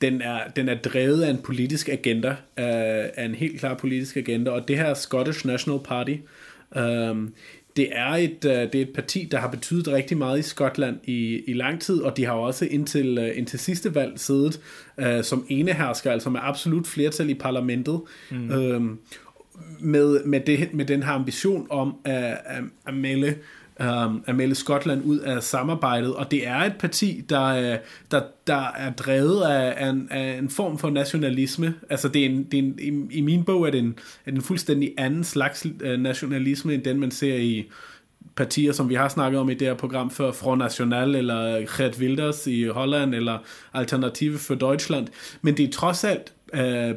den 0.00 0.22
er, 0.22 0.48
den 0.56 0.68
er 0.68 0.74
drevet 0.74 1.22
af 1.22 1.30
en 1.30 1.38
politisk 1.38 1.88
agenda, 1.88 2.36
af, 2.56 3.10
af 3.14 3.24
en 3.24 3.34
helt 3.34 3.60
klar 3.60 3.74
politisk 3.74 4.16
agenda, 4.16 4.50
og 4.50 4.68
det 4.68 4.76
her 4.76 4.94
Scottish 4.94 5.46
National 5.46 5.80
Party, 5.84 6.14
øh, 6.76 7.16
det 7.78 7.88
er 7.92 8.10
et, 8.10 8.44
uh, 8.44 8.50
det 8.50 8.74
er 8.74 8.82
et 8.82 8.92
parti, 8.94 9.28
der 9.30 9.38
har 9.38 9.48
betydet 9.48 9.88
rigtig 9.88 10.18
meget 10.18 10.38
i 10.38 10.42
Skotland 10.42 10.96
i, 11.04 11.42
i 11.46 11.52
lang 11.52 11.80
tid, 11.80 12.00
og 12.00 12.16
de 12.16 12.24
har 12.24 12.32
også 12.32 12.64
indtil, 12.64 13.18
uh, 13.18 13.38
indtil 13.38 13.58
sidste 13.58 13.94
valg 13.94 14.12
siddet 14.20 14.60
uh, 14.98 15.22
som 15.22 15.46
enehersker, 15.48 16.12
altså 16.12 16.30
med 16.30 16.40
absolut 16.42 16.86
flertal 16.86 17.30
i 17.30 17.34
parlamentet. 17.34 18.00
Mm. 18.30 18.50
Uh, 18.50 18.96
med, 19.80 20.24
med, 20.24 20.40
det, 20.40 20.74
med 20.74 20.84
den 20.84 21.02
her 21.02 21.12
ambition 21.12 21.66
om 21.70 21.94
at, 22.04 22.24
at, 22.24 22.64
at 22.86 22.94
melde 22.94 23.34
um, 23.80 24.24
at 24.26 24.36
melde 24.36 24.54
Skotland 24.54 25.04
ud 25.04 25.18
af 25.18 25.42
samarbejdet, 25.42 26.14
og 26.14 26.30
det 26.30 26.46
er 26.46 26.56
et 26.56 26.74
parti, 26.78 27.24
der, 27.28 27.44
øh, 27.44 27.78
der, 28.10 28.22
der 28.46 28.66
er 28.76 28.92
drevet 28.92 29.42
af, 29.42 29.74
af, 29.76 29.90
en, 29.90 30.08
af 30.10 30.38
en 30.38 30.50
form 30.50 30.78
for 30.78 30.90
nationalisme. 30.90 31.74
Altså 31.90 32.08
det 32.08 32.22
er 32.22 32.26
en, 32.26 32.44
det 32.44 32.58
er 32.58 32.62
en, 32.62 33.10
i, 33.10 33.16
i 33.18 33.20
min 33.20 33.44
bog 33.44 33.66
er 33.66 33.70
det 33.70 33.78
en, 33.78 33.98
er 34.26 34.30
det 34.30 34.36
en 34.36 34.42
fuldstændig 34.42 34.94
anden 34.98 35.24
slags 35.24 35.66
øh, 35.80 36.00
nationalisme, 36.00 36.74
end 36.74 36.82
den 36.82 37.00
man 37.00 37.10
ser 37.10 37.34
i 37.34 37.70
partier, 38.36 38.72
som 38.72 38.88
vi 38.88 38.94
har 38.94 39.08
snakket 39.08 39.40
om 39.40 39.50
i 39.50 39.54
det 39.54 39.66
her 39.68 39.74
program 39.74 40.10
før, 40.10 40.32
Front 40.32 40.58
National 40.58 41.14
eller 41.14 41.66
Geert 41.76 41.98
Wilders 41.98 42.46
i 42.46 42.64
Holland, 42.64 43.14
eller 43.14 43.38
Alternative 43.74 44.38
for 44.38 44.54
Deutschland. 44.54 45.08
Men 45.42 45.56
det 45.56 45.68
er 45.68 45.72
trods 45.72 46.04
alt, 46.04 46.32
øh, 46.54 46.88
øh 46.88 46.94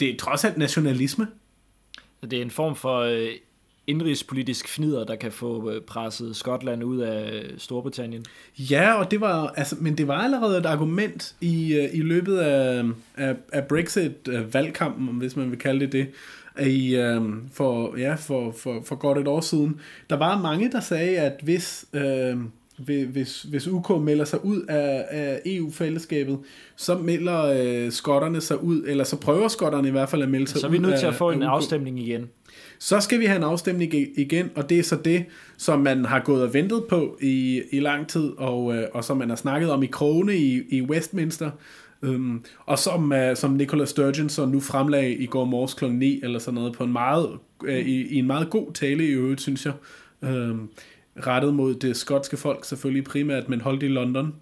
det 0.00 0.10
er 0.10 0.16
trods 0.16 0.44
alt 0.44 0.56
nationalisme. 0.56 1.26
Det 2.22 2.32
er 2.32 2.42
en 2.42 2.50
form 2.50 2.76
for 2.76 2.98
øh, 3.00 3.28
indrigspolitisk 3.86 4.68
fnider, 4.68 5.04
der 5.04 5.16
kan 5.16 5.32
få 5.32 5.70
øh, 5.70 5.80
presset 5.80 6.36
Skotland 6.36 6.84
ud 6.84 6.98
af 6.98 7.44
Storbritannien. 7.58 8.24
Ja, 8.58 8.92
og 8.92 9.10
det 9.10 9.20
var, 9.20 9.46
altså, 9.56 9.76
men 9.80 9.98
det 9.98 10.08
var 10.08 10.18
allerede 10.18 10.58
et 10.58 10.66
argument 10.66 11.34
i, 11.40 11.74
øh, 11.74 11.88
i 11.92 12.00
løbet 12.00 12.36
af, 12.36 12.84
af, 13.16 13.36
af 13.52 13.64
Brexit-valgkampen, 13.64 15.06
hvis 15.18 15.36
man 15.36 15.50
vil 15.50 15.58
kalde 15.58 15.80
det 15.86 15.92
det, 15.92 16.06
i, 16.66 17.00
um, 17.00 17.42
for, 17.52 17.98
ja, 17.98 18.14
for, 18.14 18.52
for, 18.52 18.82
for 18.84 18.96
godt 18.96 19.18
et 19.18 19.28
år 19.28 19.40
siden. 19.40 19.80
Der 20.10 20.16
var 20.16 20.38
mange, 20.42 20.72
der 20.72 20.80
sagde, 20.80 21.18
at 21.18 21.40
hvis, 21.42 21.86
uh, 21.92 22.40
hvis, 23.06 23.42
hvis 23.42 23.68
UK 23.68 24.02
melder 24.02 24.24
sig 24.24 24.44
ud 24.44 24.62
af, 24.62 25.04
af 25.10 25.40
EU-fællesskabet, 25.46 26.38
så 26.76 26.98
melder 26.98 27.84
uh, 27.86 27.92
skotterne 27.92 28.40
sig 28.40 28.62
ud, 28.62 28.84
eller 28.86 29.04
så 29.04 29.16
prøver 29.16 29.48
skotterne 29.48 29.88
i 29.88 29.90
hvert 29.90 30.08
fald 30.08 30.22
at 30.22 30.28
melde 30.28 30.48
sig 30.48 30.56
ud 30.56 30.60
Så 30.60 30.66
er 30.66 30.70
vi 30.70 30.78
nødt 30.78 30.98
til 30.98 31.06
at 31.06 31.14
få 31.14 31.30
en 31.30 31.42
UK. 31.42 31.48
afstemning 31.48 32.00
igen. 32.00 32.30
Så 32.78 33.00
skal 33.00 33.20
vi 33.20 33.24
have 33.24 33.36
en 33.36 33.42
afstemning 33.42 33.94
igen, 34.18 34.50
og 34.54 34.70
det 34.70 34.78
er 34.78 34.82
så 34.82 34.96
det, 34.96 35.24
som 35.56 35.80
man 35.80 36.04
har 36.04 36.20
gået 36.20 36.42
og 36.42 36.54
ventet 36.54 36.84
på 36.88 37.18
i, 37.20 37.62
i 37.70 37.80
lang 37.80 38.08
tid, 38.08 38.32
og, 38.38 38.76
øh, 38.76 38.88
og 38.92 39.04
som 39.04 39.16
man 39.16 39.28
har 39.28 39.36
snakket 39.36 39.70
om 39.70 39.82
i 39.82 39.86
krone 39.86 40.36
i, 40.36 40.62
i 40.68 40.82
Westminster, 40.82 41.50
øhm, 42.02 42.44
og 42.66 42.78
som, 42.78 43.12
øh, 43.12 43.36
som 43.36 43.50
Nicola 43.50 43.84
Sturgeon 43.84 44.28
så 44.28 44.46
nu 44.46 44.60
fremlagde 44.60 45.14
i 45.14 45.26
går 45.26 45.44
morges 45.44 45.74
kl. 45.74 45.84
9, 45.84 46.20
eller 46.22 46.38
sådan 46.38 46.54
noget, 46.54 46.72
på 46.72 46.84
en 46.84 46.92
meget, 46.92 47.30
øh, 47.64 47.78
i, 47.78 48.06
i 48.06 48.18
en 48.18 48.26
meget 48.26 48.50
god 48.50 48.72
tale 48.72 49.06
i 49.06 49.10
øvrigt, 49.10 49.40
synes 49.40 49.66
jeg. 49.66 49.74
Øhm, 50.22 50.68
rettet 51.26 51.54
mod 51.54 51.74
det 51.74 51.96
skotske 51.96 52.36
folk 52.36 52.64
selvfølgelig 52.64 53.04
primært, 53.04 53.48
men 53.48 53.60
holdt 53.60 53.82
i 53.82 53.88
London, 53.88 54.34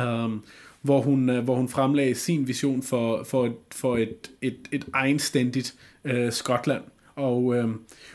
Øhm, 0.00 0.40
hvor, 0.82 1.00
hun, 1.00 1.30
øh, 1.30 1.44
hvor 1.44 1.54
hun 1.54 1.68
fremlagde 1.68 2.14
sin 2.14 2.48
vision 2.48 2.82
for, 2.82 3.24
for, 3.24 3.46
et, 3.46 3.54
for 3.72 3.96
et, 3.96 4.30
et, 4.42 4.56
et 4.72 4.84
egenstændigt 4.94 5.74
øh, 6.04 6.32
Skotland. 6.32 6.82
Og, 7.16 7.56
øh, 7.56 7.68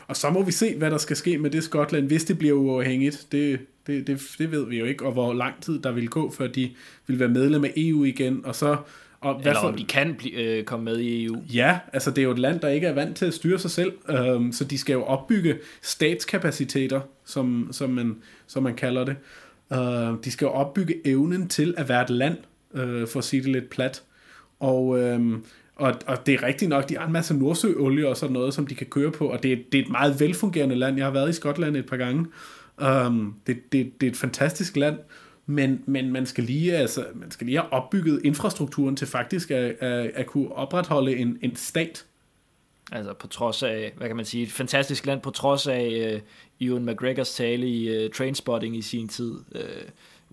og 0.08 0.15
så 0.15 0.29
må 0.29 0.43
vi 0.43 0.51
se, 0.51 0.77
hvad 0.77 0.91
der 0.91 0.98
skal 0.98 1.15
ske 1.15 1.38
med 1.38 1.50
det 1.50 1.63
Skotland, 1.63 2.08
hvis 2.08 2.24
det 2.24 2.38
bliver 2.38 2.53
uafhængigt. 2.53 3.27
Det, 3.31 3.60
det, 3.88 4.08
det, 4.08 4.22
det 4.38 4.51
ved 4.51 4.67
vi 4.67 4.79
jo 4.79 4.86
ikke, 4.86 5.05
og 5.05 5.12
hvor 5.12 5.34
lang 5.34 5.62
tid 5.62 5.79
der 5.79 5.91
vil 5.91 6.10
gå, 6.10 6.31
før 6.31 6.48
de 6.48 6.72
vil 7.08 7.20
være 7.20 7.29
medlem 7.29 7.63
af 7.63 7.74
EU 7.77 8.03
igen, 8.03 8.46
og 8.46 8.55
så... 8.55 8.77
Og 9.22 9.34
hvad 9.36 9.46
Eller 9.46 9.62
for, 9.62 9.67
om 9.67 9.75
de 9.75 9.86
kan 9.86 10.15
blive, 10.17 10.34
øh, 10.34 10.63
komme 10.63 10.86
med 10.86 11.00
i 11.00 11.25
EU. 11.25 11.43
Ja, 11.53 11.79
altså 11.93 12.10
det 12.10 12.17
er 12.17 12.24
jo 12.24 12.31
et 12.31 12.39
land, 12.39 12.60
der 12.60 12.67
ikke 12.67 12.88
er 12.88 12.93
vant 12.93 13.17
til 13.17 13.25
at 13.25 13.34
styre 13.34 13.60
sig 13.60 13.72
selv, 13.72 13.93
øh, 14.10 14.53
så 14.53 14.63
de 14.63 14.77
skal 14.77 14.93
jo 14.93 15.03
opbygge 15.03 15.58
statskapaciteter, 15.81 17.01
som, 17.25 17.70
som, 17.72 17.89
man, 17.89 18.17
som 18.48 18.63
man 18.63 18.75
kalder 18.75 19.05
det. 19.05 19.15
Øh, 19.74 20.24
de 20.24 20.31
skal 20.31 20.46
jo 20.46 20.51
opbygge 20.51 21.08
evnen 21.08 21.48
til 21.48 21.74
at 21.77 21.89
være 21.89 22.01
et 22.03 22.10
land, 22.10 22.38
øh, 22.74 23.08
for 23.08 23.20
at 23.20 23.24
sige 23.24 23.43
det 23.43 23.51
lidt 23.51 23.70
plat. 23.70 24.03
Og, 24.60 25.00
øh, 25.00 25.20
og, 25.81 25.93
og 26.07 26.25
det 26.25 26.33
er 26.33 26.43
rigtigt 26.43 26.69
nok, 26.69 26.89
de 26.89 26.97
har 26.97 27.05
en 27.05 27.13
masse 27.13 27.33
nordsøolie 27.38 28.07
og 28.07 28.17
sådan 28.17 28.33
noget, 28.33 28.53
som 28.53 28.67
de 28.67 28.75
kan 28.75 28.88
køre 28.88 29.11
på, 29.11 29.27
og 29.27 29.43
det 29.43 29.51
er, 29.53 29.57
det 29.71 29.79
er 29.79 29.83
et 29.83 29.89
meget 29.89 30.19
velfungerende 30.19 30.75
land. 30.75 30.97
Jeg 30.97 31.05
har 31.05 31.11
været 31.11 31.29
i 31.29 31.33
Skotland 31.33 31.77
et 31.77 31.85
par 31.85 31.97
gange. 31.97 32.25
Um, 33.07 33.35
det, 33.47 33.71
det, 33.71 34.01
det 34.01 34.07
er 34.07 34.11
et 34.11 34.17
fantastisk 34.17 34.77
land, 34.77 34.97
men, 35.45 35.83
men 35.85 36.11
man, 36.11 36.25
skal 36.25 36.43
lige, 36.43 36.77
altså, 36.77 37.05
man 37.15 37.31
skal 37.31 37.45
lige 37.45 37.57
have 37.57 37.73
opbygget 37.73 38.21
infrastrukturen 38.23 38.95
til 38.95 39.07
faktisk 39.07 39.51
at, 39.51 39.75
at, 39.79 40.11
at 40.15 40.25
kunne 40.25 40.51
opretholde 40.51 41.15
en, 41.15 41.38
en 41.41 41.55
stat. 41.55 42.05
Altså 42.91 43.13
på 43.13 43.27
trods 43.27 43.63
af, 43.63 43.93
hvad 43.97 44.07
kan 44.07 44.15
man 44.15 44.25
sige, 44.25 44.43
et 44.43 44.51
fantastisk 44.51 45.05
land, 45.05 45.21
på 45.21 45.29
trods 45.29 45.67
af 45.67 46.13
uh, 46.15 46.67
Ewan 46.67 46.85
McGregors 46.85 47.35
tale 47.35 47.67
i 47.67 48.05
uh, 48.05 48.11
Trainspotting 48.11 48.77
i 48.77 48.81
sin 48.81 49.07
tid. 49.07 49.31
Uh, 49.31 49.61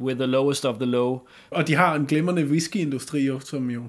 with 0.00 0.18
the 0.18 0.26
lowest 0.26 0.64
of 0.64 0.76
the 0.76 0.86
low. 0.86 1.20
Og 1.50 1.68
de 1.68 1.74
har 1.74 1.94
en 1.94 2.06
glimrende 2.06 2.44
whiskyindustri 2.44 3.20
jo, 3.20 3.40
som 3.40 3.70
jo 3.70 3.82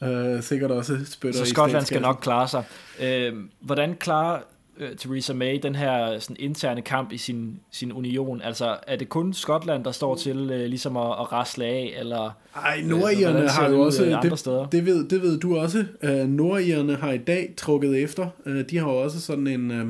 uh, 0.00 0.42
sikkert 0.42 0.70
også 0.70 0.98
spytter 1.04 1.38
Så 1.38 1.50
Skotland 1.50 1.84
skal 1.84 2.02
nok 2.02 2.18
klare 2.22 2.48
sig. 2.48 2.64
Uh, 3.00 3.38
hvordan 3.60 3.94
klarer 3.94 4.40
uh, 4.80 4.96
Theresa 4.98 5.32
May 5.32 5.58
den 5.62 5.74
her 5.74 6.18
sådan, 6.18 6.36
interne 6.38 6.82
kamp 6.82 7.12
i 7.12 7.16
sin, 7.18 7.60
sin 7.70 7.92
union? 7.92 8.42
Altså, 8.42 8.76
er 8.86 8.96
det 8.96 9.08
kun 9.08 9.32
Skotland, 9.32 9.84
der 9.84 9.92
står 9.92 10.14
til 10.14 10.38
uh, 10.38 10.48
ligesom 10.48 10.96
at, 10.96 11.06
at 11.06 11.32
rasle 11.32 11.64
af, 11.64 11.94
eller... 11.98 12.30
Ej, 12.56 12.80
nordirerne 12.84 13.44
uh, 13.44 13.50
har 13.50 13.70
jo 13.70 13.80
også... 13.80 14.04
Andre 14.04 14.30
det, 14.30 14.38
steder? 14.38 14.66
Det, 14.66 14.86
ved, 14.86 15.08
det 15.08 15.22
ved 15.22 15.38
du 15.38 15.58
også. 15.58 15.84
Uh, 16.02 16.10
nordirerne 16.10 16.96
har 16.96 17.12
i 17.12 17.18
dag 17.18 17.54
trukket 17.56 18.02
efter. 18.02 18.28
Uh, 18.46 18.60
de 18.70 18.78
har 18.78 18.86
også 18.86 19.20
sådan 19.20 19.46
en... 19.46 19.70
Uh, 19.70 19.88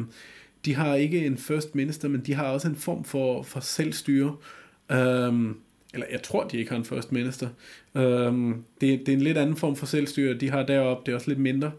de 0.64 0.74
har 0.74 0.94
ikke 0.94 1.26
en 1.26 1.38
first 1.38 1.74
minister, 1.74 2.08
men 2.08 2.20
de 2.20 2.34
har 2.34 2.44
også 2.44 2.68
en 2.68 2.76
form 2.76 3.04
for, 3.04 3.42
for 3.42 3.60
selvstyre. 3.60 4.36
Um, 4.94 5.58
eller 5.94 6.06
jeg 6.10 6.22
tror, 6.22 6.44
de 6.44 6.58
ikke 6.58 6.70
har 6.70 6.78
en 6.78 6.84
first 6.84 7.12
minister. 7.12 7.48
Um, 7.94 8.64
det, 8.80 9.00
det 9.00 9.08
er 9.08 9.16
en 9.16 9.22
lidt 9.22 9.38
anden 9.38 9.56
form 9.56 9.76
for 9.76 9.86
selvstyre, 9.86 10.34
de 10.34 10.50
har 10.50 10.62
deroppe. 10.62 11.02
Det 11.06 11.12
er 11.12 11.16
også 11.16 11.28
lidt 11.30 11.40
mindre. 11.40 11.72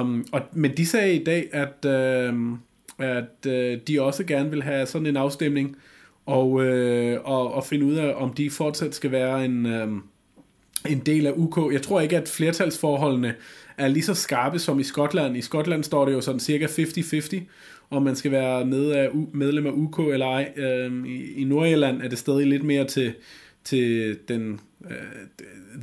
Um, 0.00 0.26
og, 0.32 0.40
men 0.52 0.76
de 0.76 0.86
sagde 0.86 1.14
i 1.14 1.24
dag, 1.24 1.48
at, 1.52 1.84
uh, 1.84 2.58
at 2.98 3.46
uh, 3.46 3.80
de 3.88 4.02
også 4.02 4.24
gerne 4.24 4.50
vil 4.50 4.62
have 4.62 4.86
sådan 4.86 5.06
en 5.06 5.16
afstemning, 5.16 5.76
og, 6.26 6.50
uh, 6.50 7.16
og, 7.24 7.54
og 7.54 7.66
finde 7.66 7.86
ud 7.86 7.94
af, 7.94 8.14
om 8.16 8.32
de 8.32 8.50
fortsat 8.50 8.94
skal 8.94 9.10
være 9.10 9.44
en, 9.44 9.66
um, 9.66 10.04
en 10.88 10.98
del 10.98 11.26
af 11.26 11.32
UK. 11.36 11.72
Jeg 11.72 11.82
tror 11.82 12.00
ikke, 12.00 12.16
at 12.16 12.28
flertalsforholdene 12.28 13.34
er 13.78 13.88
lige 13.88 14.02
så 14.02 14.14
skarpe 14.14 14.58
som 14.58 14.80
i 14.80 14.82
Skotland. 14.82 15.36
I 15.36 15.40
Skotland 15.40 15.84
står 15.84 16.04
det 16.04 16.12
jo 16.12 16.20
sådan 16.20 16.40
cirka 16.40 16.66
50-50, 16.66 17.40
om 17.90 18.02
man 18.02 18.16
skal 18.16 18.30
være 18.30 18.64
med 18.64 18.90
af, 18.90 19.08
medlem 19.32 19.66
af 19.66 19.70
UK 19.70 19.98
eller 19.98 20.26
ej. 20.26 20.52
Um, 20.86 21.04
i, 21.04 21.32
I 21.32 21.44
Nordjylland 21.44 22.02
er 22.02 22.08
det 22.08 22.18
stadig 22.18 22.46
lidt 22.46 22.64
mere 22.64 22.84
til, 22.84 23.14
til 23.64 24.18
den, 24.28 24.60
øh, 24.90 24.96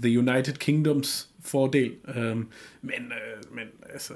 The 0.02 0.20
United 0.20 0.54
Kingdoms 0.54 1.30
fordel. 1.44 1.92
Um, 2.18 2.50
men 2.82 2.94
øh, 2.94 3.38
men 3.52 3.68
altså, 3.94 4.14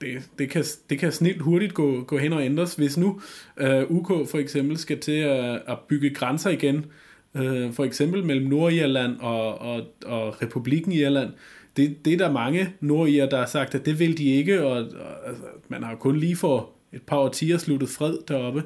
det, 0.00 0.30
det, 0.38 0.50
kan, 0.50 0.64
det 0.90 0.98
kan 0.98 1.12
snilt 1.12 1.42
hurtigt 1.42 1.74
gå, 1.74 2.02
gå 2.02 2.18
hen 2.18 2.32
og 2.32 2.44
ændres. 2.44 2.74
Hvis 2.74 2.96
nu 2.96 3.20
øh, 3.56 3.90
UK 3.90 4.28
for 4.28 4.38
eksempel 4.38 4.76
skal 4.76 5.00
til 5.00 5.12
at, 5.12 5.62
at 5.68 5.78
bygge 5.88 6.10
grænser 6.10 6.50
igen, 6.50 6.86
øh, 7.34 7.72
for 7.72 7.84
eksempel 7.84 8.24
mellem 8.24 8.46
Nordirland 8.46 9.16
og, 9.20 9.58
og, 9.58 9.80
og 10.06 10.42
Republiken 10.42 10.92
Irland, 10.92 11.30
det, 11.76 12.04
det 12.04 12.12
er 12.12 12.16
der 12.16 12.32
mange 12.32 12.74
nordier, 12.80 13.28
der 13.28 13.38
har 13.38 13.46
sagt, 13.46 13.74
at 13.74 13.86
det 13.86 13.98
vil 13.98 14.18
de 14.18 14.24
ikke, 14.24 14.66
og, 14.66 14.76
og 14.76 15.28
altså, 15.28 15.44
man 15.68 15.82
har 15.82 15.94
kun 15.94 16.16
lige 16.16 16.36
for 16.36 16.77
et 16.92 17.02
par 17.02 17.16
årtier 17.16 17.58
sluttet 17.58 17.88
fred 17.88 18.18
deroppe. 18.28 18.64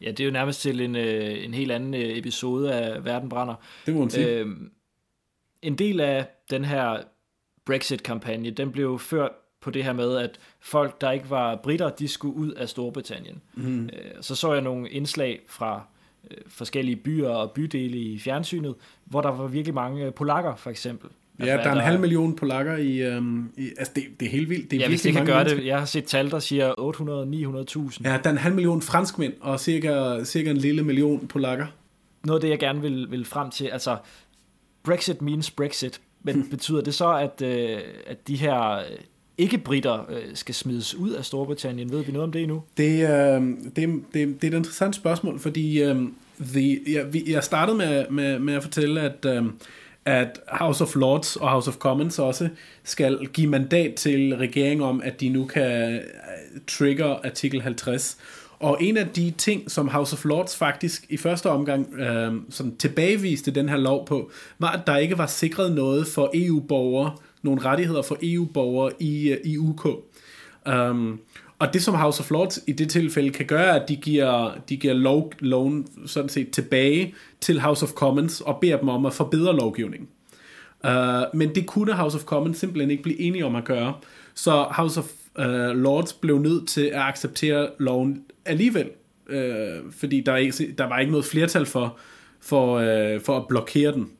Ja, 0.00 0.10
det 0.10 0.20
er 0.20 0.24
jo 0.24 0.30
nærmest 0.30 0.60
til 0.60 0.80
en, 0.80 0.96
en 0.96 1.54
helt 1.54 1.72
anden 1.72 1.94
episode 1.94 2.74
af 2.74 3.04
Verden 3.04 3.28
brænder. 3.28 3.54
Det 3.86 3.94
må 3.94 4.00
man 4.00 4.10
sige. 4.10 4.28
Øh, 4.28 4.46
en 5.62 5.78
del 5.78 6.00
af 6.00 6.26
den 6.50 6.64
her 6.64 7.02
Brexit-kampagne, 7.64 8.50
den 8.50 8.72
blev 8.72 8.98
ført 8.98 9.30
på 9.60 9.70
det 9.70 9.84
her 9.84 9.92
med, 9.92 10.16
at 10.16 10.38
folk, 10.60 11.00
der 11.00 11.10
ikke 11.10 11.30
var 11.30 11.56
britter, 11.56 11.90
de 11.90 12.08
skulle 12.08 12.36
ud 12.36 12.52
af 12.52 12.68
Storbritannien. 12.68 13.42
Mm. 13.54 13.90
Så 14.20 14.34
så 14.34 14.52
jeg 14.52 14.62
nogle 14.62 14.90
indslag 14.90 15.40
fra 15.46 15.82
øh, 16.30 16.36
forskellige 16.46 16.96
byer 16.96 17.28
og 17.28 17.52
bydele 17.52 17.98
i 17.98 18.18
fjernsynet, 18.18 18.74
hvor 19.04 19.20
der 19.20 19.28
var 19.28 19.46
virkelig 19.46 19.74
mange 19.74 20.10
polakker, 20.10 20.56
for 20.56 20.70
eksempel. 20.70 21.10
Ja, 21.40 21.46
der 21.46 21.58
er 21.58 21.72
en 21.72 21.80
halv 21.80 22.00
million 22.00 22.36
polakker 22.36 22.76
i, 22.76 23.02
øhm, 23.02 23.50
i 23.56 23.68
altså 23.78 23.92
det, 23.96 24.04
det 24.20 24.26
er 24.26 24.30
helt 24.30 24.48
vildt. 24.48 24.70
Det 24.70 24.76
er 24.76 24.80
ja, 24.80 24.88
hvis 24.88 25.02
det 25.02 25.12
kan 25.12 25.26
gøre 25.26 25.44
det. 25.44 25.66
Jeg 25.66 25.78
har 25.78 25.86
set 25.86 26.04
tal, 26.04 26.30
der 26.30 26.38
siger 26.38 26.72
800-900.000. 27.92 28.00
Ja, 28.04 28.18
der 28.24 28.28
er 28.28 28.30
en 28.30 28.38
halv 28.38 28.54
million 28.54 28.82
franskmænd, 28.82 29.32
og 29.40 29.60
cirka, 29.60 30.24
cirka 30.24 30.50
en 30.50 30.56
lille 30.56 30.82
million 30.82 31.26
polakker. 31.26 31.66
Noget 32.24 32.38
af 32.38 32.40
det, 32.40 32.48
jeg 32.48 32.58
gerne 32.58 32.80
vil, 32.80 33.10
vil 33.10 33.24
frem 33.24 33.50
til, 33.50 33.64
altså 33.64 33.96
Brexit 34.82 35.22
means 35.22 35.50
Brexit, 35.50 36.00
men 36.22 36.34
hmm. 36.34 36.50
betyder 36.50 36.80
det 36.80 36.94
så, 36.94 37.16
at, 37.16 37.42
øh, 37.42 37.78
at 38.06 38.28
de 38.28 38.36
her 38.36 38.78
øh, 38.78 38.84
ikke-britter 39.38 40.10
øh, 40.10 40.22
skal 40.34 40.54
smides 40.54 40.94
ud 40.94 41.10
af 41.10 41.24
Storbritannien? 41.24 41.92
Ved 41.92 42.04
vi 42.04 42.12
noget 42.12 42.24
om 42.24 42.32
det 42.32 42.42
endnu? 42.42 42.62
Det, 42.76 43.10
øh, 43.10 43.42
det, 43.76 44.02
det, 44.14 44.42
det 44.42 44.44
er 44.44 44.48
et 44.48 44.54
interessant 44.54 44.94
spørgsmål, 44.94 45.38
fordi 45.38 45.82
øh, 45.82 45.96
the, 46.40 46.80
ja, 46.92 47.02
vi, 47.02 47.24
jeg 47.26 47.44
startede 47.44 47.76
med, 47.76 48.10
med, 48.10 48.38
med 48.38 48.54
at 48.54 48.62
fortælle, 48.62 49.00
at, 49.00 49.24
øh, 49.24 49.44
at 50.08 50.40
House 50.48 50.84
of 50.84 50.94
Lords 50.96 51.36
og 51.36 51.48
House 51.50 51.70
of 51.70 51.76
Commons 51.76 52.18
også 52.18 52.48
skal 52.84 53.26
give 53.32 53.46
mandat 53.46 53.94
til 53.94 54.36
regeringen 54.36 54.86
om, 54.86 55.00
at 55.04 55.20
de 55.20 55.28
nu 55.28 55.44
kan 55.44 55.92
øh, 55.94 56.00
trigger 56.66 57.16
artikel 57.24 57.62
50. 57.62 58.18
Og 58.58 58.78
en 58.80 58.96
af 58.96 59.08
de 59.08 59.30
ting, 59.38 59.70
som 59.70 59.88
House 59.88 60.16
of 60.16 60.24
Lords 60.24 60.56
faktisk 60.56 61.06
i 61.08 61.16
første 61.16 61.50
omgang 61.50 61.94
øh, 61.94 62.32
sådan 62.50 62.76
tilbageviste 62.76 63.50
den 63.50 63.68
her 63.68 63.76
lov 63.76 64.06
på, 64.06 64.30
var, 64.58 64.70
at 64.72 64.86
der 64.86 64.96
ikke 64.96 65.18
var 65.18 65.26
sikret 65.26 65.72
noget 65.72 66.06
for 66.06 66.30
EU-borgere, 66.34 67.12
nogle 67.42 67.60
rettigheder 67.60 68.02
for 68.02 68.18
EU-borgere 68.22 68.92
i, 68.98 69.28
øh, 69.28 69.38
i 69.44 69.58
UK. 69.58 69.84
Um, 69.84 70.72
øhm, 70.72 71.18
og 71.58 71.72
det 71.72 71.82
som 71.82 71.94
House 71.94 72.20
of 72.20 72.30
Lords 72.30 72.60
i 72.66 72.72
det 72.72 72.90
tilfælde 72.90 73.30
kan 73.30 73.46
gøre, 73.46 73.64
er, 73.64 73.80
at 73.80 73.88
de 73.88 73.96
giver, 73.96 74.54
de 74.68 74.76
giver 74.76 74.94
lov, 74.94 75.32
loven 75.38 75.86
sådan 76.06 76.28
set 76.28 76.50
tilbage 76.50 77.14
til 77.40 77.60
House 77.60 77.84
of 77.84 77.92
Commons 77.92 78.40
og 78.40 78.58
beder 78.60 78.76
dem 78.76 78.88
om 78.88 79.06
at 79.06 79.12
forbedre 79.12 79.56
lovgivningen. 79.56 80.08
Uh, 80.84 80.90
men 81.34 81.54
det 81.54 81.66
kunne 81.66 81.92
House 81.92 82.16
of 82.16 82.24
Commons 82.24 82.58
simpelthen 82.58 82.90
ikke 82.90 83.02
blive 83.02 83.20
enige 83.20 83.46
om 83.46 83.56
at 83.56 83.64
gøre. 83.64 83.94
Så 84.34 84.66
House 84.70 85.00
of 85.00 85.12
uh, 85.38 85.44
Lords 85.76 86.12
blev 86.12 86.38
nødt 86.38 86.68
til 86.68 86.84
at 86.84 87.00
acceptere 87.00 87.68
loven 87.78 88.22
alligevel, 88.44 88.90
uh, 89.30 89.92
fordi 89.92 90.20
der, 90.20 90.36
ikke, 90.36 90.74
der 90.78 90.84
var 90.84 90.98
ikke 90.98 91.12
noget 91.12 91.26
flertal 91.26 91.66
for, 91.66 91.96
for, 92.40 92.76
uh, 92.76 93.20
for 93.20 93.36
at 93.36 93.48
blokere 93.48 93.92
den. 93.92 94.10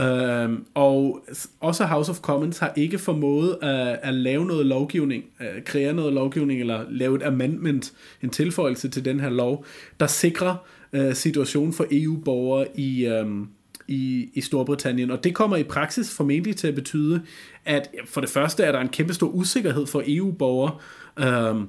Øh, 0.00 0.58
og 0.74 1.24
også 1.60 1.84
House 1.84 2.10
of 2.10 2.20
Commons 2.20 2.58
har 2.58 2.72
ikke 2.76 2.98
formået 2.98 3.58
at, 3.62 3.98
at 4.02 4.14
lave 4.14 4.46
noget 4.46 4.66
lovgivning, 4.66 5.24
at 5.38 5.64
kreere 5.64 5.92
noget 5.92 6.12
lovgivning, 6.12 6.60
eller 6.60 6.84
lave 6.90 7.16
et 7.16 7.22
amendment, 7.22 7.92
en 8.22 8.30
tilføjelse 8.30 8.88
til 8.88 9.04
den 9.04 9.20
her 9.20 9.30
lov, 9.30 9.64
der 10.00 10.06
sikrer 10.06 10.56
øh, 10.92 11.14
situationen 11.14 11.72
for 11.72 11.86
EU-borgere 11.90 12.66
i, 12.74 13.06
øhm, 13.06 13.48
i, 13.88 14.30
i 14.34 14.40
Storbritannien. 14.40 15.10
Og 15.10 15.24
det 15.24 15.34
kommer 15.34 15.56
i 15.56 15.62
praksis 15.62 16.16
formentlig 16.16 16.56
til 16.56 16.68
at 16.68 16.74
betyde, 16.74 17.22
at 17.64 17.88
for 18.06 18.20
det 18.20 18.30
første 18.30 18.62
er 18.62 18.72
der 18.72 18.80
en 18.80 18.88
kæmpe 18.88 19.14
stor 19.14 19.28
usikkerhed 19.28 19.86
for 19.86 20.02
EU-borgere. 20.06 20.78
Øhm, 21.18 21.68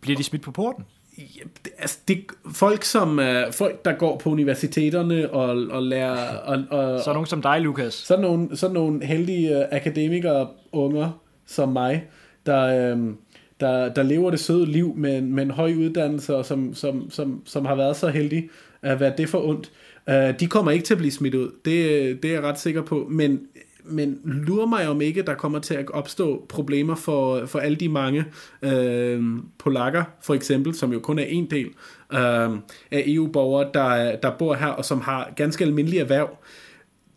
Bliver 0.00 0.16
de 0.16 0.22
smidt 0.22 0.42
på 0.42 0.50
porten? 0.50 0.84
Altså 1.78 1.98
det, 2.08 2.24
folk 2.52 2.84
som 2.84 3.18
uh, 3.18 3.52
folk 3.52 3.84
der 3.84 3.92
går 3.92 4.18
på 4.18 4.30
universiteterne 4.30 5.30
og, 5.30 5.48
og 5.70 5.82
lærer 5.82 6.36
og, 6.36 6.64
og, 6.70 7.00
så 7.00 7.12
nogen 7.12 7.26
som 7.26 7.42
dig 7.42 7.60
Lukas. 7.60 7.94
Sådan 7.94 8.22
nogle, 8.22 8.56
sådan 8.56 8.74
nogle 8.74 9.04
heldige 9.06 9.56
uh, 9.56 9.64
akademikere 9.70 10.48
unger 10.72 11.20
som 11.46 11.68
mig 11.68 12.04
der, 12.46 12.94
uh, 12.94 13.14
der, 13.60 13.88
der 13.88 14.02
lever 14.02 14.30
det 14.30 14.40
søde 14.40 14.66
liv 14.66 14.94
med, 14.96 15.20
med 15.20 15.42
en 15.42 15.50
høj 15.50 15.72
uddannelse 15.72 16.36
og 16.36 16.46
som, 16.46 16.74
som, 16.74 17.10
som, 17.10 17.42
som 17.44 17.64
har 17.64 17.74
været 17.74 17.96
så 17.96 18.08
heldige 18.08 18.50
at 18.82 19.00
være 19.00 19.12
det 19.18 19.28
for 19.28 19.48
ondt. 19.48 19.70
Uh, 20.08 20.40
de 20.40 20.46
kommer 20.46 20.70
ikke 20.70 20.84
til 20.84 20.94
at 20.94 20.98
blive 20.98 21.12
smidt 21.12 21.34
ud. 21.34 21.50
Det, 21.64 22.22
det 22.22 22.30
er 22.30 22.34
jeg 22.34 22.42
ret 22.42 22.60
sikker 22.60 22.82
på. 22.82 23.06
Men 23.10 23.40
men 23.90 24.20
lurer 24.24 24.66
mig 24.66 24.88
om 24.88 25.00
ikke, 25.00 25.22
der 25.22 25.34
kommer 25.34 25.58
til 25.58 25.74
at 25.74 25.90
opstå 25.90 26.46
problemer 26.48 26.94
for, 26.94 27.46
for 27.46 27.58
alle 27.58 27.76
de 27.76 27.88
mange 27.88 28.24
øh, 28.62 29.22
polakker, 29.58 30.04
for 30.22 30.34
eksempel, 30.34 30.74
som 30.74 30.92
jo 30.92 30.98
kun 30.98 31.18
er 31.18 31.24
en 31.24 31.50
del 31.50 31.66
øh, 32.12 32.50
af 32.90 33.04
EU-borgere, 33.06 33.70
der, 33.74 34.16
der 34.16 34.30
bor 34.38 34.54
her, 34.54 34.66
og 34.66 34.84
som 34.84 35.00
har 35.00 35.32
ganske 35.36 35.64
almindelige 35.64 36.00
erhverv, 36.00 36.36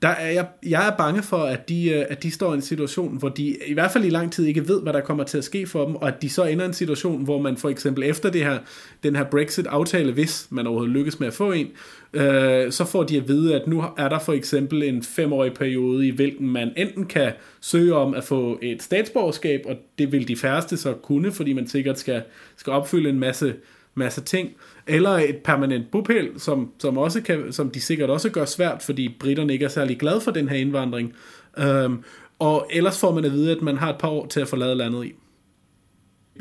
der 0.03 0.09
er 0.09 0.31
jeg, 0.31 0.47
jeg 0.65 0.87
er 0.87 0.97
bange 0.97 1.23
for, 1.23 1.37
at 1.37 1.69
de, 1.69 1.89
øh, 1.89 2.05
at 2.09 2.23
de 2.23 2.31
står 2.31 2.51
i 2.51 2.55
en 2.55 2.61
situation, 2.61 3.17
hvor 3.17 3.29
de 3.29 3.57
i 3.67 3.73
hvert 3.73 3.91
fald 3.91 4.05
i 4.05 4.09
lang 4.09 4.31
tid 4.31 4.45
ikke 4.45 4.67
ved, 4.67 4.81
hvad 4.81 4.93
der 4.93 5.01
kommer 5.01 5.23
til 5.23 5.37
at 5.37 5.43
ske 5.43 5.67
for 5.67 5.85
dem, 5.85 5.95
og 5.95 6.07
at 6.07 6.21
de 6.21 6.29
så 6.29 6.43
ender 6.43 6.65
i 6.65 6.67
en 6.67 6.73
situation, 6.73 7.23
hvor 7.23 7.41
man 7.41 7.57
for 7.57 7.69
eksempel 7.69 8.03
efter 8.03 8.29
det 8.29 8.43
her, 8.43 8.57
den 9.03 9.15
her 9.15 9.23
Brexit-aftale, 9.23 10.11
hvis 10.11 10.47
man 10.49 10.67
overhovedet 10.67 10.93
lykkes 10.93 11.19
med 11.19 11.27
at 11.27 11.33
få 11.33 11.51
en, 11.51 11.67
øh, 12.13 12.71
så 12.71 12.85
får 12.85 13.03
de 13.03 13.17
at 13.17 13.27
vide, 13.27 13.55
at 13.55 13.67
nu 13.67 13.83
er 13.97 14.09
der 14.09 14.19
for 14.19 14.33
eksempel 14.33 14.83
en 14.83 15.03
femårig 15.03 15.53
periode, 15.53 16.07
i 16.07 16.11
hvilken 16.11 16.49
man 16.49 16.71
enten 16.77 17.05
kan 17.05 17.31
søge 17.61 17.95
om 17.95 18.13
at 18.13 18.23
få 18.23 18.59
et 18.61 18.83
statsborgerskab, 18.83 19.61
og 19.65 19.75
det 19.97 20.11
vil 20.11 20.27
de 20.27 20.35
færreste 20.35 20.77
så 20.77 20.93
kunne, 20.93 21.31
fordi 21.31 21.53
man 21.53 21.67
sikkert 21.67 21.99
skal, 21.99 22.23
skal 22.57 22.73
opfylde 22.73 23.09
en 23.09 23.19
masse, 23.19 23.53
masse 23.95 24.21
ting, 24.21 24.49
eller 24.87 25.09
et 25.09 25.37
permanent 25.43 25.91
bopæl, 25.91 26.29
som, 26.37 26.71
som, 26.79 26.97
også 26.97 27.21
kan, 27.21 27.53
som 27.53 27.69
de 27.69 27.81
sikkert 27.81 28.09
også 28.09 28.29
gør 28.29 28.45
svært, 28.45 28.81
fordi 28.81 29.15
britterne 29.19 29.53
ikke 29.53 29.65
er 29.65 29.69
særlig 29.69 29.99
glade 29.99 30.21
for 30.21 30.31
den 30.31 30.49
her 30.49 30.57
indvandring. 30.57 31.13
Øhm, 31.57 32.03
og 32.39 32.67
ellers 32.71 32.99
får 32.99 33.13
man 33.13 33.25
at 33.25 33.31
vide, 33.31 33.51
at 33.51 33.61
man 33.61 33.77
har 33.77 33.89
et 33.89 33.99
par 33.99 34.09
år 34.09 34.25
til 34.25 34.39
at 34.39 34.47
forlade 34.47 34.75
landet 34.75 35.05
i. 35.05 35.13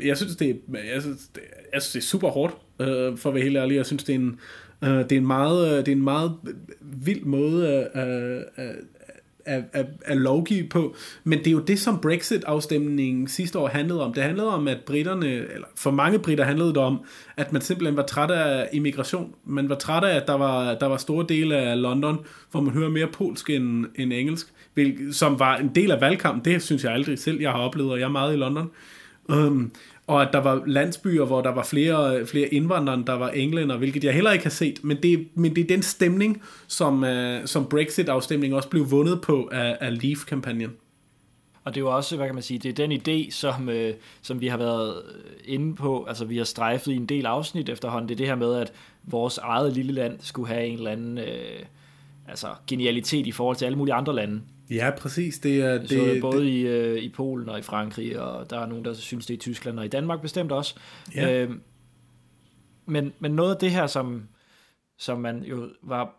Jeg 0.05 0.17
synes, 0.17 0.35
det 0.35 0.49
er, 0.49 0.53
jeg 0.93 1.01
synes, 1.01 1.21
det, 1.35 1.41
jeg 1.73 1.81
synes, 1.81 1.91
det 1.93 1.99
er 1.99 2.03
super 2.03 2.29
hårdt, 2.29 2.53
øh, 2.79 3.17
for 3.17 3.29
at 3.29 3.35
være 3.35 3.43
helt 3.43 3.57
ærlig. 3.57 3.75
Jeg 3.75 3.85
synes, 3.85 4.03
det 4.03 4.15
er 4.15 4.19
en, 4.19 4.39
øh, 4.83 4.89
det 4.89 5.11
er 5.11 5.17
en, 5.17 5.27
meget, 5.27 5.71
øh, 5.71 5.77
det 5.77 5.87
er 5.87 5.95
en 5.95 6.03
meget 6.03 6.31
vild 6.81 7.25
måde 7.25 7.67
at, 7.93 8.07
øh, 8.07 8.41
øh 8.57 8.73
at, 9.45 9.63
at, 9.73 9.85
at 10.05 10.17
lovgive 10.17 10.67
på. 10.67 10.95
Men 11.23 11.39
det 11.39 11.47
er 11.47 11.51
jo 11.51 11.59
det, 11.59 11.79
som 11.79 11.99
Brexit-afstemningen 11.99 13.27
sidste 13.27 13.59
år 13.59 13.67
handlede 13.67 14.03
om. 14.03 14.13
Det 14.13 14.23
handlede 14.23 14.53
om, 14.53 14.67
at 14.67 14.77
britterne, 14.85 15.27
eller 15.27 15.67
for 15.75 15.91
mange 15.91 16.19
britter 16.19 16.43
handlede 16.43 16.69
det 16.69 16.77
om, 16.77 16.99
at 17.37 17.53
man 17.53 17.61
simpelthen 17.61 17.97
var 17.97 18.05
træt 18.05 18.31
af 18.31 18.69
immigration. 18.73 19.35
Man 19.45 19.69
var 19.69 19.75
træt 19.75 20.03
af, 20.03 20.15
at 20.15 20.27
der 20.27 20.37
var, 20.37 20.75
der 20.75 20.85
var 20.85 20.97
store 20.97 21.25
dele 21.29 21.57
af 21.57 21.81
London, 21.81 22.19
hvor 22.51 22.61
man 22.61 22.73
hører 22.73 22.89
mere 22.89 23.07
polsk 23.07 23.49
end, 23.49 23.85
end 23.95 24.13
engelsk, 24.13 24.47
som 25.11 25.39
var 25.39 25.57
en 25.57 25.71
del 25.75 25.91
af 25.91 26.01
valgkampen. 26.01 26.53
Det 26.53 26.61
synes 26.61 26.83
jeg 26.83 26.93
aldrig 26.93 27.19
selv, 27.19 27.41
jeg 27.41 27.51
har 27.51 27.59
oplevet, 27.59 27.91
og 27.91 27.99
jeg 27.99 28.05
er 28.05 28.09
meget 28.09 28.33
i 28.33 28.37
London. 28.37 28.69
Um, 29.29 29.71
og 30.07 30.21
at 30.21 30.29
der 30.33 30.39
var 30.39 30.63
landsbyer, 30.65 31.25
hvor 31.25 31.41
der 31.41 31.49
var 31.49 31.63
flere, 31.63 32.25
flere 32.25 32.47
indvandrere, 32.47 33.03
der 33.07 33.13
var 33.13 33.29
englænder, 33.29 33.77
hvilket 33.77 34.03
jeg 34.03 34.13
heller 34.13 34.31
ikke 34.31 34.45
har 34.45 34.49
set, 34.49 34.83
men 34.83 34.97
det, 35.03 35.27
men 35.35 35.55
det 35.55 35.63
er 35.63 35.67
den 35.67 35.81
stemning, 35.81 36.41
som, 36.67 37.03
uh, 37.03 37.45
som 37.45 37.65
Brexit-afstemningen 37.65 38.57
også 38.57 38.69
blev 38.69 38.91
vundet 38.91 39.21
på 39.21 39.49
af, 39.51 39.77
af 39.81 40.01
Leave-kampagnen. 40.01 40.71
Og 41.63 41.75
det 41.75 41.81
er 41.81 41.85
jo 41.85 41.95
også, 41.95 42.15
hvad 42.15 42.25
kan 42.25 42.35
man 42.35 42.43
sige, 42.43 42.59
det 42.59 42.69
er 42.69 42.87
den 42.87 42.91
idé, 42.91 43.31
som, 43.31 43.69
øh, 43.69 43.93
som 44.21 44.41
vi 44.41 44.47
har 44.47 44.57
været 44.57 45.01
inde 45.45 45.75
på, 45.75 46.05
altså 46.07 46.25
vi 46.25 46.37
har 46.37 46.43
strejfet 46.43 46.91
i 46.91 46.95
en 46.95 47.05
del 47.05 47.25
afsnit 47.25 47.69
efterhånden, 47.69 48.09
det 48.09 48.15
er 48.15 48.17
det 48.17 48.27
her 48.27 48.35
med, 48.35 48.55
at 48.55 48.73
vores 49.03 49.37
eget 49.37 49.73
lille 49.73 49.93
land 49.93 50.17
skulle 50.19 50.47
have 50.47 50.65
en 50.65 50.77
eller 50.77 50.91
anden 50.91 51.17
øh, 51.17 51.65
altså 52.27 52.47
genialitet 52.67 53.27
i 53.27 53.31
forhold 53.31 53.57
til 53.57 53.65
alle 53.65 53.77
mulige 53.77 53.93
andre 53.93 54.15
lande. 54.15 54.41
Ja, 54.69 54.91
præcis. 54.97 55.39
Det 55.39 55.61
er, 55.61 55.77
det, 55.77 55.89
så 55.89 56.17
både 56.21 56.41
det, 56.41 56.49
i, 56.49 56.61
øh, 56.61 57.03
i 57.03 57.09
Polen 57.09 57.49
og 57.49 57.59
i 57.59 57.61
Frankrig, 57.61 58.19
og 58.19 58.49
der 58.49 58.59
er 58.59 58.65
nogen, 58.65 58.85
der 58.85 58.93
synes, 58.93 59.25
det 59.25 59.33
er 59.33 59.37
i 59.37 59.39
Tyskland, 59.39 59.79
og 59.79 59.85
i 59.85 59.87
Danmark 59.87 60.21
bestemt 60.21 60.51
også. 60.51 60.75
Ja. 61.15 61.33
Øh, 61.33 61.51
men, 62.85 63.13
men 63.19 63.31
noget 63.31 63.53
af 63.53 63.59
det 63.59 63.71
her, 63.71 63.87
som, 63.87 64.27
som 64.97 65.19
man 65.19 65.43
jo 65.43 65.69
var 65.81 66.15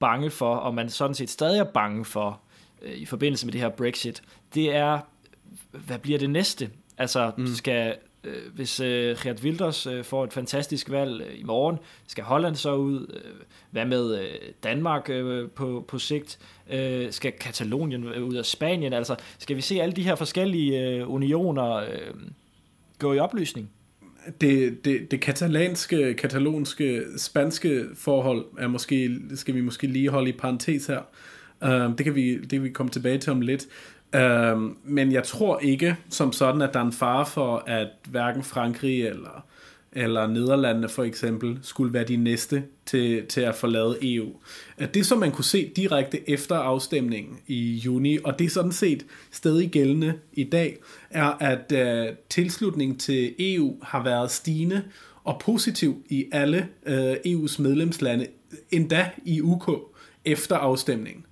bange 0.00 0.30
for, 0.30 0.54
og 0.54 0.74
man 0.74 0.88
sådan 0.88 1.14
set 1.14 1.30
stadig 1.30 1.60
er 1.60 1.64
bange 1.64 2.04
for, 2.04 2.40
øh, 2.82 2.94
i 2.94 3.04
forbindelse 3.04 3.46
med 3.46 3.52
det 3.52 3.60
her 3.60 3.68
Brexit, 3.68 4.22
det 4.54 4.74
er, 4.74 5.00
hvad 5.70 5.98
bliver 5.98 6.18
det 6.18 6.30
næste? 6.30 6.70
Altså, 6.98 7.32
mm. 7.38 7.46
skal 7.46 7.96
øh, 8.24 8.54
hvis 8.54 8.80
øh, 8.80 9.16
Geert 9.22 9.42
Wilders 9.42 9.86
øh, 9.86 10.04
får 10.04 10.24
et 10.24 10.32
fantastisk 10.32 10.90
valg 10.90 11.22
øh, 11.22 11.40
i 11.40 11.42
morgen, 11.42 11.76
skal 12.06 12.24
Holland 12.24 12.54
så 12.56 12.74
ud? 12.74 13.14
Øh, 13.14 13.30
hvad 13.70 13.84
med 13.86 14.20
øh, 14.20 14.28
Danmark 14.62 15.10
øh, 15.10 15.50
på, 15.50 15.84
på 15.88 15.98
sigt? 15.98 16.38
Øh, 16.72 17.12
skal 17.12 17.32
Katalonien 17.32 18.04
øh, 18.04 18.24
ud 18.24 18.34
af 18.34 18.44
Spanien? 18.44 18.92
Altså, 18.92 19.16
skal 19.38 19.56
vi 19.56 19.60
se 19.60 19.82
alle 19.82 19.96
de 19.96 20.02
her 20.02 20.14
forskellige 20.14 20.88
øh, 20.88 21.10
unioner 21.10 21.74
øh, 21.74 22.14
gå 22.98 23.12
i 23.12 23.18
opløsning? 23.18 23.70
Det, 24.40 24.84
det, 24.84 25.10
det 25.10 25.20
katalanske, 25.20 26.14
katalonske, 26.14 27.02
spanske 27.16 27.84
forhold 27.94 28.46
er 28.58 28.68
måske, 28.68 29.18
skal 29.34 29.54
vi 29.54 29.60
måske 29.60 29.86
lige 29.86 30.08
holde 30.08 30.28
i 30.28 30.32
parentes 30.32 30.86
her. 30.86 31.00
Uh, 31.62 31.96
det, 31.96 32.04
kan 32.04 32.14
vi, 32.14 32.38
det 32.38 32.50
kan 32.50 32.62
vi 32.62 32.68
komme 32.68 32.90
tilbage 32.90 33.18
til 33.18 33.32
om 33.32 33.40
lidt. 33.40 33.66
Øhm, 34.14 34.76
men 34.84 35.12
jeg 35.12 35.24
tror 35.24 35.58
ikke 35.58 35.96
som 36.10 36.32
sådan, 36.32 36.62
at 36.62 36.74
der 36.74 36.80
er 36.80 36.84
en 36.84 36.92
fare 36.92 37.26
for, 37.26 37.64
at 37.66 37.88
hverken 38.08 38.42
Frankrig 38.42 39.06
eller, 39.06 39.46
eller 39.92 40.26
Nederlandene 40.26 40.88
for 40.88 41.04
eksempel 41.04 41.58
skulle 41.62 41.92
være 41.92 42.04
de 42.04 42.16
næste 42.16 42.64
til, 42.86 43.26
til 43.26 43.40
at 43.40 43.54
forlade 43.54 43.98
EU. 44.02 44.28
At 44.78 44.94
Det 44.94 45.06
som 45.06 45.18
man 45.18 45.32
kunne 45.32 45.44
se 45.44 45.72
direkte 45.76 46.30
efter 46.30 46.56
afstemningen 46.56 47.38
i 47.46 47.74
juni, 47.74 48.18
og 48.24 48.38
det 48.38 48.44
er 48.44 48.50
sådan 48.50 48.72
set 48.72 49.06
stadig 49.30 49.70
gældende 49.70 50.14
i 50.32 50.44
dag, 50.44 50.78
er 51.10 51.36
at 51.40 51.72
øh, 51.72 52.14
tilslutningen 52.30 52.98
til 52.98 53.34
EU 53.38 53.76
har 53.82 54.02
været 54.02 54.30
stigende 54.30 54.82
og 55.24 55.40
positiv 55.44 56.04
i 56.08 56.26
alle 56.32 56.68
øh, 56.86 57.12
EU's 57.12 57.62
medlemslande, 57.62 58.26
endda 58.70 59.10
i 59.24 59.40
UK 59.40 59.70
efter 60.24 60.56
afstemningen. 60.56 61.26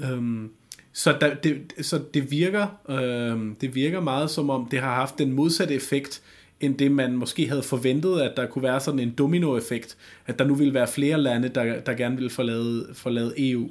Øhm, 0.00 0.50
så, 0.94 1.16
der, 1.20 1.34
det, 1.34 1.72
så 1.80 2.00
det, 2.14 2.30
virker, 2.30 2.66
øh, 2.88 3.54
det 3.60 3.74
virker 3.74 4.00
meget 4.00 4.30
som 4.30 4.50
om, 4.50 4.68
det 4.70 4.80
har 4.80 4.94
haft 4.94 5.18
den 5.18 5.32
modsatte 5.32 5.74
effekt, 5.74 6.22
end 6.60 6.78
det 6.78 6.92
man 6.92 7.16
måske 7.16 7.48
havde 7.48 7.62
forventet, 7.62 8.20
at 8.20 8.32
der 8.36 8.46
kunne 8.46 8.62
være 8.62 8.80
sådan 8.80 9.00
en 9.00 9.10
dominoeffekt, 9.10 9.96
at 10.26 10.38
der 10.38 10.44
nu 10.44 10.54
ville 10.54 10.74
være 10.74 10.86
flere 10.86 11.20
lande, 11.20 11.48
der, 11.48 11.80
der 11.80 11.94
gerne 11.94 12.16
ville 12.16 12.30
forlade, 12.30 12.88
forlade 12.92 13.34
EU. 13.50 13.68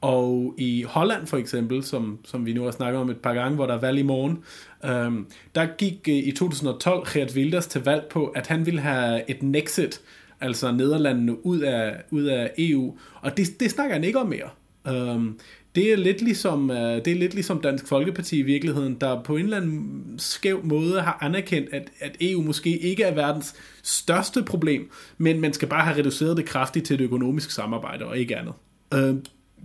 Og 0.00 0.54
i 0.58 0.82
Holland 0.82 1.26
for 1.26 1.36
eksempel, 1.36 1.82
som, 1.82 2.18
som 2.24 2.46
vi 2.46 2.52
nu 2.52 2.64
har 2.64 2.70
snakket 2.70 3.00
om 3.00 3.10
et 3.10 3.16
par 3.16 3.34
gange, 3.34 3.54
hvor 3.54 3.66
der 3.66 3.74
er 3.74 3.80
valg 3.80 3.98
i 3.98 4.02
morgen, 4.02 4.38
øhm, 4.84 5.26
der 5.54 5.66
gik 5.78 6.08
øh, 6.08 6.14
i 6.14 6.32
2012 6.32 7.06
Geert 7.12 7.34
Wilders 7.34 7.66
til 7.66 7.84
valg 7.84 8.04
på, 8.10 8.26
at 8.26 8.46
han 8.46 8.66
ville 8.66 8.80
have 8.80 9.30
et 9.30 9.42
Nexit, 9.42 10.00
altså 10.40 10.72
Nederlandene 10.72 11.46
ud 11.46 11.60
af, 11.60 12.02
ud 12.10 12.24
af 12.24 12.52
EU, 12.58 12.98
og 13.20 13.36
det, 13.36 13.60
det 13.60 13.70
snakker 13.70 13.94
han 13.94 14.04
ikke 14.04 14.18
om 14.18 14.26
mere. 14.26 14.48
Øhm, 14.88 15.38
det 15.74 15.92
er 15.92 15.96
lidt 15.96 16.22
ligesom, 16.22 16.70
øh, 16.70 17.04
det 17.04 17.08
er 17.08 17.14
lidt 17.14 17.34
ligesom 17.34 17.60
Dansk 17.60 17.86
Folkeparti 17.86 18.38
i 18.38 18.42
virkeligheden, 18.42 18.94
der 19.00 19.22
på 19.22 19.36
en 19.36 19.44
eller 19.44 19.56
anden 19.56 20.14
skæv 20.18 20.60
måde 20.64 21.00
har 21.00 21.18
anerkendt, 21.20 21.68
at, 21.72 21.90
at 22.00 22.16
EU 22.20 22.42
måske 22.42 22.78
ikke 22.78 23.02
er 23.02 23.14
verdens 23.14 23.54
største 23.82 24.42
problem, 24.42 24.90
men 25.18 25.40
man 25.40 25.52
skal 25.52 25.68
bare 25.68 25.84
have 25.84 25.98
reduceret 25.98 26.36
det 26.36 26.46
kraftigt 26.46 26.86
til 26.86 26.94
et 26.94 27.00
økonomisk 27.00 27.50
samarbejde 27.50 28.04
og 28.04 28.18
ikke 28.18 28.36
andet. 28.36 28.54
Øh, 28.94 29.14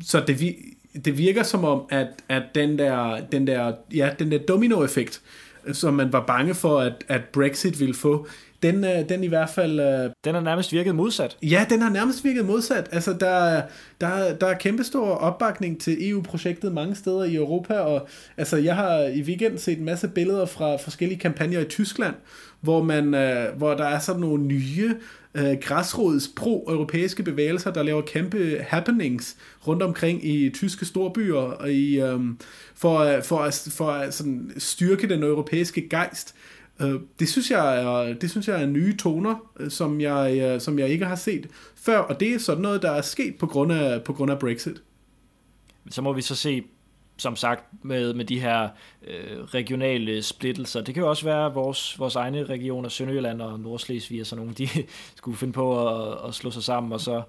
så 0.04 0.24
det, 0.28 0.56
det 1.06 1.17
virker 1.17 1.43
som 1.43 1.63
om, 1.63 1.82
at, 1.89 2.08
at 2.30 2.43
den 2.56 2.80
der, 2.80 3.26
den 3.32 3.48
der, 3.48 3.74
ja, 3.93 4.10
den 4.19 4.32
der 4.32 4.38
dominoeffekt, 4.38 5.22
som 5.74 5.93
man 5.93 6.13
var 6.13 6.26
bange 6.26 6.56
for, 6.56 6.80
at, 6.80 6.93
at 7.08 7.22
Brexit 7.24 7.80
ville 7.80 7.95
få, 7.95 8.28
den, 8.63 8.84
øh, 8.84 9.10
den 9.10 9.24
i 9.24 9.28
hvert 9.28 9.50
fald... 9.50 9.80
Øh, 9.80 10.12
den 10.24 10.34
har 10.34 10.41
nærmest 10.41 10.74
virket 10.74 10.95
modsat. 10.95 11.38
Ja, 11.43 11.65
den 11.69 11.82
har 11.82 11.89
nærmest 11.89 12.24
virket 12.24 12.45
modsat. 12.45 12.89
Altså, 12.91 13.13
der, 13.13 13.62
der, 14.02 14.36
der 14.36 14.48
er 14.48 14.58
kæmpestor 14.58 15.08
opbakning 15.08 15.82
til 15.82 16.10
EU-projektet 16.10 16.72
mange 16.72 16.95
steder 16.95 17.24
i 17.24 17.36
Europa, 17.36 17.74
og 17.74 18.08
altså, 18.38 18.58
jeg 18.58 18.76
har 18.76 19.00
i 19.00 19.22
weekend 19.22 19.58
set 19.58 19.78
en 19.78 19.86
masse 19.86 20.08
billeder 20.08 20.45
fra 20.45 20.76
forskellige 20.76 21.19
kampagner 21.19 21.60
i 21.60 21.65
Tyskland, 21.65 22.15
hvor, 22.62 22.84
man, 22.84 23.13
øh, 23.13 23.58
hvor 23.58 23.74
der 23.74 23.86
er 23.86 24.00
sådan 24.00 24.22
nogle 24.22 24.43
nye 24.43 24.95
øh, 25.36 25.58
græsrods 25.62 26.28
pro-europæiske 26.36 27.24
bevægelser, 27.24 27.72
der 27.72 27.84
laver 27.84 28.02
kæmpe 28.02 28.65
happenings 28.67 29.38
rundt 29.67 29.84
omkring 29.84 30.26
i 30.26 30.50
tyske 30.50 30.86
storbyer, 30.86 31.36
og 31.36 31.72
i, 31.72 32.00
øh, 32.02 32.19
for, 32.76 33.22
for, 33.24 33.50
for, 33.50 33.69
for 33.72 33.91
at 33.91 34.13
sådan, 34.13 34.52
styrke 34.58 35.10
den 35.10 35.24
europæiske 35.24 35.89
gejst. 35.89 36.36
Øh, 36.81 36.99
det 37.19 37.29
synes 37.29 37.51
jeg 37.51 37.83
er, 37.83 38.13
det 38.13 38.29
synes 38.29 38.47
jeg 38.47 38.61
er 38.61 38.65
nye 38.65 38.97
toner, 38.97 39.35
øh, 39.59 39.71
som 39.71 40.01
jeg, 40.01 40.39
øh, 40.41 40.61
som 40.61 40.79
jeg 40.79 40.89
ikke 40.89 41.05
har 41.05 41.15
set 41.15 41.47
før, 41.75 41.97
og 41.97 42.19
det 42.19 42.33
er 42.33 42.39
sådan 42.39 42.61
noget, 42.61 42.81
der 42.81 42.91
er 42.91 43.01
sket 43.01 43.35
på 43.39 43.47
grund 43.47 43.71
af, 43.71 44.03
på 44.03 44.13
grund 44.13 44.31
af 44.31 44.39
Brexit. 44.39 44.83
Så 45.89 46.01
må 46.01 46.13
vi 46.13 46.21
så 46.21 46.35
se, 46.35 46.63
som 47.17 47.35
sagt, 47.35 47.63
med, 47.83 48.13
med 48.13 48.25
de 48.25 48.39
her 48.39 48.69
øh, 49.07 49.43
regionale 49.43 50.21
splittelser. 50.21 50.81
Det 50.81 50.93
kan 50.93 51.03
jo 51.03 51.09
også 51.09 51.25
være, 51.25 51.45
at 51.45 51.55
vores, 51.55 51.99
vores 51.99 52.15
egne 52.15 52.43
regioner, 52.43 52.89
Sønderjylland 52.89 53.41
og 53.41 53.59
Nordslesvig 53.59 54.21
og 54.21 54.27
sådan 54.27 54.45
nogle, 54.45 54.55
de 54.65 54.67
skulle 55.15 55.37
finde 55.37 55.53
på 55.53 55.87
at, 55.87 56.17
at 56.27 56.35
slå 56.35 56.51
sig 56.51 56.63
sammen 56.63 56.91
og 56.91 57.01
så 57.01 57.21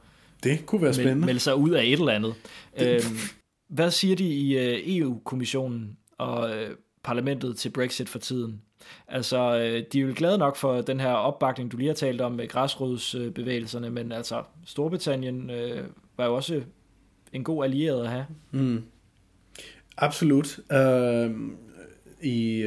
det 0.43 0.67
kunne 0.67 0.83
være 0.83 0.95
spændende. 0.95 1.27
melde 1.27 1.41
sig 1.41 1.57
ud 1.57 1.71
af 1.71 1.85
et 1.85 1.93
eller 1.93 2.13
andet. 2.13 2.35
Det... 2.79 2.95
Øhm, 2.95 3.17
hvad 3.69 3.91
siger 3.91 4.17
de 4.17 4.25
i 4.25 4.99
EU-kommissionen 4.99 5.97
og 6.19 6.51
parlamentet 7.03 7.57
til 7.57 7.71
Brexit 7.71 8.09
for 8.09 8.19
tiden? 8.19 8.61
Altså, 9.09 9.57
øh, 9.57 9.85
de 9.93 9.99
er 10.01 10.03
jo 10.03 10.13
glade 10.17 10.39
nok 10.39 10.57
for 10.57 10.81
den 10.81 11.01
her 11.01 11.13
opbakning, 11.13 11.73
du 11.73 11.77
lige 11.77 11.89
har 11.89 11.95
talt 11.95 12.21
om 12.21 12.33
med 12.33 12.49
græsrodsbevægelserne, 12.49 13.91
men 13.91 14.13
altså, 14.13 14.43
Storbritannien 14.67 15.51
øh, 15.51 15.85
var 16.17 16.27
jo 16.27 16.35
også 16.35 16.63
en 17.33 17.45
god 17.45 17.65
allieret 17.65 18.05
at 18.05 18.11
have. 18.11 18.27
Mm. 18.51 18.83
Absolut. 19.97 20.59
Øhm, 20.73 21.51
øh, 21.51 21.57
i, 22.23 22.61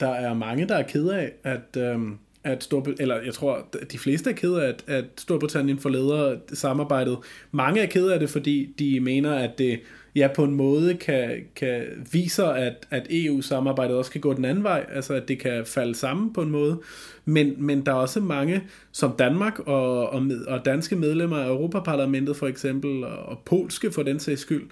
der 0.00 0.08
er 0.08 0.34
mange, 0.34 0.68
der 0.68 0.76
er 0.76 0.82
ked 0.82 1.08
af, 1.08 1.32
at, 1.44 1.76
Øh 1.76 2.18
at 2.44 2.64
Storbritannien, 2.64 3.02
eller 3.02 3.24
jeg 3.24 3.34
tror, 3.34 3.68
de 3.92 3.98
fleste 3.98 4.30
er 4.30 4.34
ked 4.34 4.54
af, 4.54 4.68
at, 4.68 4.84
at 4.86 5.04
Storbritannien 5.18 5.78
forleder 5.78 6.38
samarbejdet. 6.52 7.18
Mange 7.50 7.80
er 7.80 7.86
ked 7.86 8.08
af 8.08 8.20
det, 8.20 8.30
fordi 8.30 8.74
de 8.78 9.00
mener, 9.00 9.34
at 9.34 9.58
det 9.58 9.80
ja, 10.18 10.28
på 10.28 10.44
en 10.44 10.54
måde 10.54 10.94
kan, 10.94 11.30
kan 11.56 11.84
viser, 12.12 12.46
at, 12.46 12.86
at 12.90 13.06
EU-samarbejdet 13.10 13.96
også 13.96 14.10
kan 14.10 14.20
gå 14.20 14.34
den 14.34 14.44
anden 14.44 14.64
vej, 14.64 14.86
altså 14.92 15.14
at 15.14 15.28
det 15.28 15.38
kan 15.38 15.64
falde 15.66 15.94
sammen 15.94 16.32
på 16.32 16.42
en 16.42 16.50
måde. 16.50 16.80
Men, 17.24 17.54
men 17.58 17.86
der 17.86 17.92
er 17.92 17.96
også 17.96 18.20
mange, 18.20 18.62
som 18.92 19.12
Danmark 19.18 19.58
og, 19.58 20.10
og, 20.10 20.22
med, 20.22 20.44
og 20.44 20.64
danske 20.64 20.96
medlemmer 20.96 21.36
af 21.36 21.48
Europaparlamentet 21.48 22.36
for 22.36 22.46
eksempel, 22.46 23.04
og, 23.04 23.18
og 23.18 23.38
polske 23.44 23.92
for 23.92 24.02
den 24.02 24.20
sags 24.20 24.40
skyld, 24.40 24.66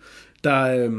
der, 0.45 0.63
øh, 0.63 0.93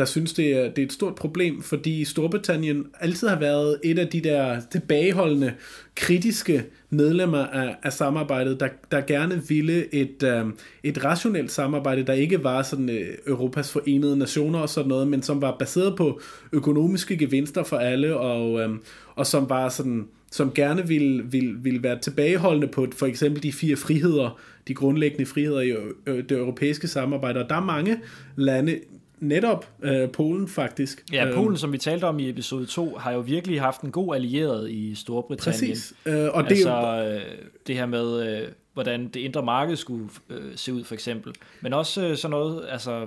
der 0.00 0.06
synes, 0.06 0.32
det 0.32 0.52
er, 0.52 0.70
det 0.70 0.78
er 0.78 0.86
et 0.86 0.92
stort 0.92 1.14
problem, 1.14 1.62
fordi 1.62 2.04
Storbritannien 2.04 2.86
altid 3.00 3.28
har 3.28 3.38
været 3.38 3.80
et 3.84 3.98
af 3.98 4.08
de 4.08 4.20
der 4.20 4.60
tilbageholdende, 4.70 5.52
kritiske 5.94 6.64
medlemmer 6.90 7.46
af, 7.46 7.76
af 7.82 7.92
samarbejdet, 7.92 8.60
der, 8.60 8.68
der 8.90 9.00
gerne 9.00 9.42
ville 9.48 9.94
et, 9.94 10.22
øh, 10.22 10.46
et 10.82 11.04
rationelt 11.04 11.52
samarbejde, 11.52 12.02
der 12.02 12.12
ikke 12.12 12.44
var 12.44 12.62
sådan 12.62 12.90
øh, 12.90 13.06
Europas 13.26 13.72
forenede 13.72 14.16
nationer 14.16 14.58
og 14.58 14.68
sådan 14.68 14.88
noget, 14.88 15.08
men 15.08 15.22
som 15.22 15.42
var 15.42 15.56
baseret 15.58 15.96
på 15.96 16.20
økonomiske 16.52 17.16
gevinster 17.16 17.62
for 17.62 17.76
alle, 17.76 18.16
og, 18.16 18.60
øh, 18.60 18.70
og 19.14 19.26
som 19.26 19.48
var 19.48 19.68
sådan 19.68 20.08
som 20.32 20.52
gerne 20.54 20.88
vil, 20.88 21.32
vil, 21.32 21.64
vil 21.64 21.82
være 21.82 21.98
tilbageholdende 21.98 22.68
på 22.68 22.86
for 22.96 23.06
eksempel 23.06 23.42
de 23.42 23.52
fire 23.52 23.76
friheder, 23.76 24.40
de 24.68 24.74
grundlæggende 24.74 25.26
friheder 25.26 25.60
i 25.60 25.74
øh, 26.06 26.24
det 26.28 26.38
europæiske 26.38 26.88
samarbejde. 26.88 27.40
Og 27.40 27.50
der 27.50 27.56
er 27.56 27.64
mange 27.64 27.96
lande, 28.36 28.78
netop 29.20 29.68
øh, 29.82 30.10
Polen 30.10 30.48
faktisk. 30.48 31.04
Ja, 31.12 31.26
øh, 31.26 31.34
Polen, 31.34 31.56
som 31.56 31.72
vi 31.72 31.78
talte 31.78 32.04
om 32.04 32.18
i 32.18 32.28
episode 32.28 32.66
2, 32.66 32.96
har 32.96 33.12
jo 33.12 33.20
virkelig 33.20 33.60
haft 33.60 33.80
en 33.80 33.90
god 33.90 34.14
allieret 34.14 34.70
i 34.70 34.94
Storbritannien. 34.94 35.70
Præcis. 35.70 35.94
Øh, 36.06 36.28
og 36.32 36.44
det, 36.44 36.50
altså, 36.50 37.04
øh, 37.04 37.38
det 37.66 37.76
her 37.76 37.86
med, 37.86 38.36
øh, 38.42 38.48
hvordan 38.74 39.08
det 39.08 39.16
indre 39.16 39.42
marked 39.42 39.76
skulle 39.76 40.08
øh, 40.30 40.52
se 40.56 40.74
ud, 40.74 40.84
for 40.84 40.94
eksempel. 40.94 41.34
Men 41.60 41.72
også 41.72 42.06
øh, 42.06 42.16
sådan 42.16 42.30
noget, 42.30 42.66
altså 42.68 43.06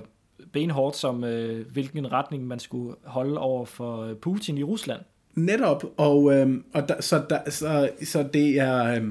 benhårdt 0.52 0.96
som, 0.96 1.24
øh, 1.24 1.66
hvilken 1.72 2.12
retning 2.12 2.46
man 2.46 2.58
skulle 2.58 2.94
holde 3.04 3.38
over 3.38 3.64
for 3.64 4.02
øh, 4.02 4.16
Putin 4.16 4.58
i 4.58 4.62
Rusland. 4.62 5.00
Netop, 5.34 5.84
og, 5.96 6.34
øh, 6.34 6.48
og 6.74 6.88
der, 6.88 7.00
så, 7.00 7.22
der, 7.30 7.50
så, 7.50 7.90
så 8.04 8.28
det 8.32 8.58
er... 8.58 8.84
Øh, 8.84 9.02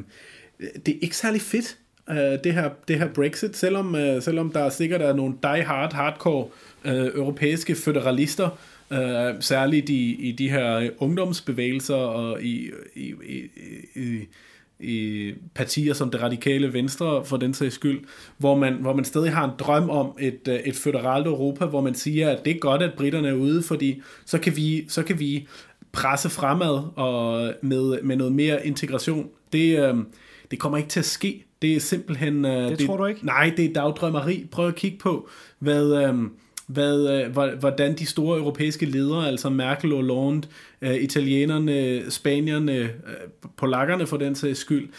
det 0.86 0.96
er 0.96 1.00
ikke 1.02 1.18
særlig 1.18 1.42
fedt, 1.42 1.78
uh, 2.10 2.16
det, 2.16 2.54
her, 2.54 2.70
det 2.88 3.00
her 3.00 3.08
Brexit, 3.14 3.58
selvom, 3.58 3.96
uh, 3.96 4.22
selvom 4.22 4.52
der 4.52 4.70
sikkert 4.70 5.02
er 5.02 5.14
nogle 5.14 5.34
die-hard, 5.44 5.94
hardcore 5.94 6.48
øh, 6.86 7.06
europæiske 7.06 7.76
federalister, 7.76 8.50
øh, 8.92 9.36
særligt 9.40 9.90
i, 9.90 10.16
i 10.16 10.32
de 10.32 10.50
her 10.50 10.90
ungdomsbevægelser 10.98 11.96
og 11.96 12.44
i, 12.44 12.70
i, 12.96 13.14
i, 13.28 13.50
i, 13.96 14.20
i 14.80 15.32
partier 15.56 15.94
som 15.94 16.12
det 16.12 16.22
radikale 16.22 16.74
venstre, 16.74 17.26
for 17.26 17.38
den 17.38 17.54
sags 17.54 17.76
skyld, 17.76 18.02
hvor 18.38 18.56
man, 18.56 18.74
hvor 18.74 18.94
man 18.94 19.06
stadig 19.06 19.32
har 19.32 19.46
en 19.46 19.52
drøm 19.60 19.90
om 19.90 20.18
et, 20.20 20.48
øh, 20.48 20.56
et 20.56 20.76
føderalt 20.76 21.28
Europa, 21.28 21.66
hvor 21.66 21.82
man 21.82 21.96
siger, 21.96 22.30
at 22.30 22.46
det 22.46 22.56
er 22.56 22.60
godt, 22.60 22.82
at 22.82 22.94
britterne 22.98 23.28
er 23.28 23.34
ude, 23.34 23.64
fordi 23.64 24.02
så 24.26 24.38
kan 24.38 24.56
vi, 24.56 24.86
så 24.90 25.04
kan 25.04 25.20
vi 25.20 25.48
presse 25.92 26.30
fremad 26.30 26.82
og 26.96 27.54
med, 27.62 28.02
med 28.02 28.16
noget 28.16 28.34
mere 28.34 28.68
integration. 28.68 29.30
Det, 29.54 29.80
øh, 29.80 29.96
det 30.52 30.60
kommer 30.60 30.78
ikke 30.78 30.90
til 30.90 31.00
at 31.00 31.06
ske. 31.06 31.46
Det 31.62 31.76
er 31.76 31.80
simpelthen... 31.80 32.46
Øh, 32.46 32.70
det, 32.70 32.80
det 32.80 32.88
tror 32.88 32.98
du 32.98 33.06
ikke? 33.06 33.26
Nej, 33.26 33.54
det 33.58 33.66
er 33.66 33.74
dagdrømmeri. 33.74 34.48
Prøv 34.52 34.68
at 34.68 34.76
kigge 34.76 34.98
på, 34.98 35.30
hvad... 35.60 36.04
Øh, 36.04 36.16
hvad, 36.68 37.10
øh, 37.10 37.58
hvordan 37.60 37.98
de 37.98 38.06
store 38.06 38.40
europæiske 38.40 38.86
ledere, 38.86 39.28
altså 39.28 39.50
Merkel 39.50 39.94
og 39.94 39.98
Hollande, 39.98 40.48
øh, 40.82 40.96
italienerne, 40.96 42.12
spanierne, 42.12 42.74
øh, 42.74 42.90
polakkerne 43.58 44.08
for 44.08 44.18
den 44.18 44.36
sags 44.36 44.60
skyld, 44.60 44.90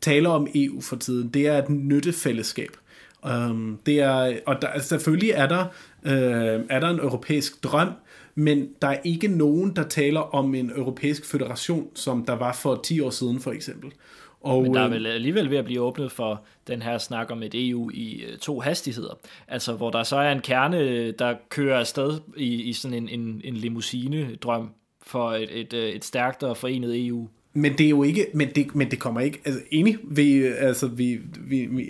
taler 0.00 0.30
om 0.30 0.48
EU 0.54 0.80
for 0.80 0.96
tiden. 0.96 1.28
Det 1.28 1.46
er 1.46 1.58
et 1.58 1.70
nyttefællesskab. 1.70 2.76
Um, 3.22 3.78
det 3.86 4.00
er, 4.00 4.38
og 4.46 4.62
der, 4.62 4.68
altså 4.68 4.88
selvfølgelig 4.88 5.30
er 5.30 5.46
der, 5.46 5.64
øh, 6.04 6.60
er 6.70 6.80
der 6.80 6.88
en 6.88 7.00
europæisk 7.00 7.64
drøm, 7.64 7.88
men 8.34 8.68
der 8.82 8.88
er 8.88 8.98
ikke 9.04 9.28
nogen, 9.28 9.76
der 9.76 9.82
taler 9.82 10.20
om 10.34 10.54
en 10.54 10.70
europæisk 10.76 11.24
federation, 11.24 11.86
som 11.94 12.24
der 12.24 12.32
var 12.32 12.52
for 12.52 12.80
10 12.84 13.00
år 13.00 13.10
siden 13.10 13.40
for 13.40 13.52
eksempel. 13.52 13.92
Og, 14.40 14.62
Men 14.62 14.74
der 14.74 14.80
er 14.80 14.88
vel 14.88 15.06
alligevel 15.06 15.50
ved 15.50 15.58
at 15.58 15.64
blive 15.64 15.80
åbnet 15.80 16.12
for 16.12 16.42
den 16.66 16.82
her 16.82 16.98
snak 16.98 17.30
om 17.30 17.42
et 17.42 17.68
EU 17.68 17.90
i 17.94 18.24
øh, 18.28 18.38
to 18.38 18.60
hastigheder. 18.60 19.18
Altså 19.48 19.72
hvor 19.72 19.90
der 19.90 20.02
så 20.02 20.16
er 20.16 20.32
en 20.32 20.40
kerne, 20.40 21.10
der 21.10 21.34
kører 21.48 21.78
afsted 21.78 22.20
i, 22.36 22.62
i 22.62 22.72
sådan 22.72 22.96
en, 22.96 23.08
en, 23.08 23.40
en 23.44 23.54
limousine-drøm 23.54 24.70
for 25.02 25.30
et, 25.30 25.60
et, 25.60 25.72
øh, 25.72 25.88
et 25.88 26.04
stærkt 26.04 26.42
og 26.42 26.56
forenet 26.56 27.06
EU. 27.06 27.28
Men 27.52 27.78
det 27.78 27.86
er 27.86 27.90
jo 27.90 28.02
ikke, 28.02 28.26
men 28.34 28.48
det, 28.54 28.74
men 28.74 28.90
det 28.90 28.98
kommer 28.98 29.20
ikke, 29.20 29.40
altså 29.44 29.60
enig, 29.70 29.98
vi, 30.04 30.42
altså 30.44 30.86
vi, 30.86 31.18
vi, 31.40 31.66
vi 31.66 31.86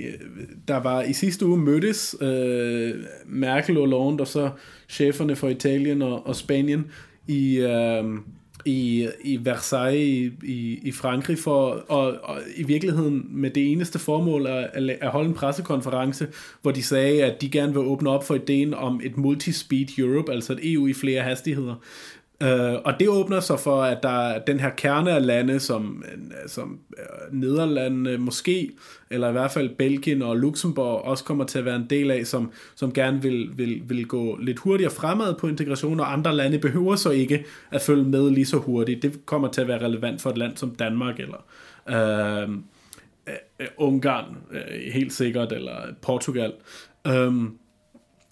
der 0.68 0.76
var 0.76 1.02
i 1.02 1.12
sidste 1.12 1.46
uge 1.46 1.58
mødtes 1.58 2.16
øh, 2.20 2.94
Merkel 3.26 3.78
og 3.78 3.88
Hollande 3.88 4.22
og 4.22 4.28
så 4.28 4.50
cheferne 4.88 5.36
for 5.36 5.48
Italien 5.48 6.02
og, 6.02 6.26
og 6.26 6.36
Spanien 6.36 6.86
i, 7.28 7.58
øh, 7.58 8.04
i, 8.64 9.08
i 9.20 9.38
Versailles 9.44 10.32
i, 10.42 10.46
i, 10.46 10.80
i 10.82 10.92
Frankrig 10.92 11.38
for 11.38 11.70
og, 11.70 12.18
og 12.22 12.38
i 12.56 12.62
virkeligheden 12.62 13.26
med 13.30 13.50
det 13.50 13.72
eneste 13.72 13.98
formål 13.98 14.46
at, 14.46 14.70
at 15.00 15.10
holde 15.10 15.28
en 15.28 15.34
pressekonference, 15.34 16.28
hvor 16.62 16.70
de 16.70 16.82
sagde, 16.82 17.24
at 17.24 17.40
de 17.40 17.50
gerne 17.50 17.72
vil 17.72 17.82
åbne 17.82 18.10
op 18.10 18.26
for 18.26 18.34
ideen 18.34 18.74
om 18.74 19.00
et 19.04 19.16
multi-speed 19.16 19.98
Europe, 19.98 20.32
altså 20.32 20.52
et 20.52 20.72
EU 20.72 20.86
i 20.86 20.92
flere 20.92 21.22
hastigheder. 21.22 21.74
Uh, 22.44 22.82
og 22.84 22.94
det 23.00 23.08
åbner 23.08 23.40
så 23.40 23.56
for, 23.56 23.82
at 23.82 24.02
der 24.02 24.28
er 24.28 24.38
den 24.38 24.60
her 24.60 24.70
kerne 24.70 25.10
af 25.10 25.26
lande, 25.26 25.60
som, 25.60 26.04
øh, 26.12 26.48
som 26.48 26.78
øh, 26.98 27.38
Nederlandene 27.38 28.18
måske, 28.18 28.70
eller 29.10 29.28
i 29.28 29.32
hvert 29.32 29.50
fald 29.50 29.76
Belgien 29.76 30.22
og 30.22 30.36
Luxembourg 30.36 31.02
også 31.02 31.24
kommer 31.24 31.44
til 31.44 31.58
at 31.58 31.64
være 31.64 31.76
en 31.76 31.86
del 31.90 32.10
af, 32.10 32.26
som, 32.26 32.52
som 32.74 32.92
gerne 32.92 33.22
vil, 33.22 33.50
vil, 33.56 33.82
vil 33.84 34.06
gå 34.06 34.36
lidt 34.36 34.58
hurtigere 34.58 34.92
fremad 34.92 35.34
på 35.34 35.48
integration, 35.48 36.00
og 36.00 36.12
andre 36.12 36.36
lande 36.36 36.58
behøver 36.58 36.96
så 36.96 37.10
ikke 37.10 37.44
at 37.70 37.82
følge 37.82 38.04
med 38.04 38.30
lige 38.30 38.46
så 38.46 38.56
hurtigt. 38.56 39.02
Det 39.02 39.26
kommer 39.26 39.48
til 39.48 39.60
at 39.60 39.68
være 39.68 39.84
relevant 39.84 40.22
for 40.22 40.30
et 40.30 40.38
land 40.38 40.56
som 40.56 40.74
Danmark, 40.74 41.20
eller 41.20 41.44
uh, 42.46 42.50
uh, 43.28 43.88
Ungarn, 43.88 44.36
uh, 44.50 44.92
helt 44.92 45.12
sikkert, 45.12 45.52
eller 45.52 45.76
Portugal. 46.02 46.52
Um, 47.08 47.59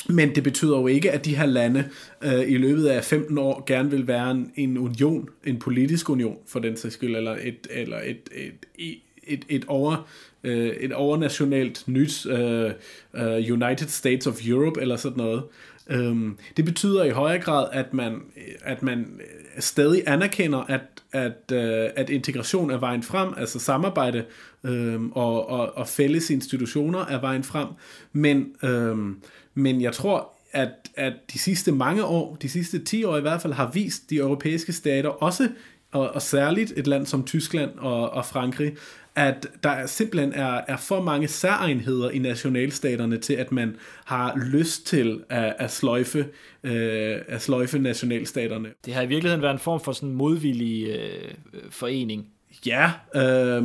men 0.08 0.34
det 0.34 0.42
betyder 0.42 0.78
jo 0.78 0.86
ikke, 0.86 1.10
at 1.10 1.24
de 1.24 1.36
her 1.36 1.46
lande 1.46 1.88
øh, 2.22 2.50
i 2.50 2.56
løbet 2.56 2.86
af 2.86 3.04
15 3.04 3.38
år 3.38 3.64
gerne 3.66 3.90
vil 3.90 4.06
være 4.06 4.30
en, 4.30 4.52
en 4.56 4.78
union, 4.78 5.28
en 5.46 5.58
politisk 5.58 6.10
union 6.10 6.36
for 6.46 6.58
den 6.58 6.76
sags 6.76 6.94
skyld, 6.94 7.16
eller 7.16 7.36
et, 7.42 7.66
eller 7.70 7.98
et, 7.98 8.28
et, 8.32 8.66
et, 8.78 8.98
et, 9.26 9.44
et 9.48 9.64
over 9.68 10.08
øh, 10.44 10.68
et 10.68 10.92
overnationalt 10.92 11.84
nyt 11.86 12.26
øh, 12.26 12.70
uh, 13.14 13.22
United 13.22 13.88
States 13.88 14.26
of 14.26 14.46
Europe 14.46 14.80
eller 14.80 14.96
sådan 14.96 15.18
noget. 15.18 15.42
Um, 15.90 16.38
det 16.56 16.64
betyder 16.64 17.04
i 17.04 17.10
højere 17.10 17.42
grad, 17.42 17.68
at 17.72 17.94
man, 17.94 18.20
at 18.62 18.82
man 18.82 19.20
stadig 19.58 20.02
anerkender, 20.06 20.58
at, 20.58 20.80
at, 21.12 21.52
uh, 21.52 21.92
at 21.96 22.10
integration 22.10 22.70
er 22.70 22.78
vejen 22.78 23.02
frem, 23.02 23.34
altså 23.36 23.58
samarbejde 23.58 24.24
um, 24.64 25.12
og, 25.14 25.48
og, 25.48 25.76
og 25.76 25.88
fælles 25.88 26.30
institutioner 26.30 26.98
er 26.98 27.20
vejen 27.20 27.44
frem, 27.44 27.68
men 28.12 28.46
um, 28.62 29.22
men 29.58 29.80
jeg 29.80 29.92
tror, 29.92 30.32
at, 30.52 30.70
at 30.94 31.12
de 31.32 31.38
sidste 31.38 31.72
mange 31.72 32.04
år, 32.04 32.36
de 32.42 32.48
sidste 32.48 32.84
10 32.84 33.04
år 33.04 33.16
i 33.16 33.20
hvert 33.20 33.42
fald, 33.42 33.52
har 33.52 33.70
vist 33.70 34.10
de 34.10 34.16
europæiske 34.16 34.72
stater, 34.72 35.08
også 35.08 35.48
og, 35.92 36.10
og 36.10 36.22
særligt 36.22 36.72
et 36.76 36.86
land 36.86 37.06
som 37.06 37.24
Tyskland 37.24 37.70
og, 37.78 38.10
og 38.10 38.26
Frankrig, 38.26 38.76
at 39.14 39.46
der 39.62 39.86
simpelthen 39.86 40.32
er, 40.32 40.60
er 40.68 40.76
for 40.76 41.02
mange 41.02 41.28
særegenheder 41.28 42.10
i 42.10 42.18
nationalstaterne 42.18 43.18
til, 43.18 43.34
at 43.34 43.52
man 43.52 43.76
har 44.04 44.36
lyst 44.36 44.86
til 44.86 45.24
at, 45.28 45.54
at, 45.58 45.70
sløjfe, 45.70 46.26
øh, 46.64 47.16
at 47.28 47.42
sløjfe 47.42 47.78
nationalstaterne. 47.78 48.68
Det 48.84 48.94
har 48.94 49.02
i 49.02 49.06
virkeligheden 49.06 49.42
været 49.42 49.52
en 49.52 49.58
form 49.58 49.80
for 49.80 49.92
sådan 49.92 50.08
en 50.08 50.14
modvillig 50.14 50.88
øh, 50.88 51.30
forening. 51.70 52.26
Ja, 52.66 52.92
øh, 53.14 53.64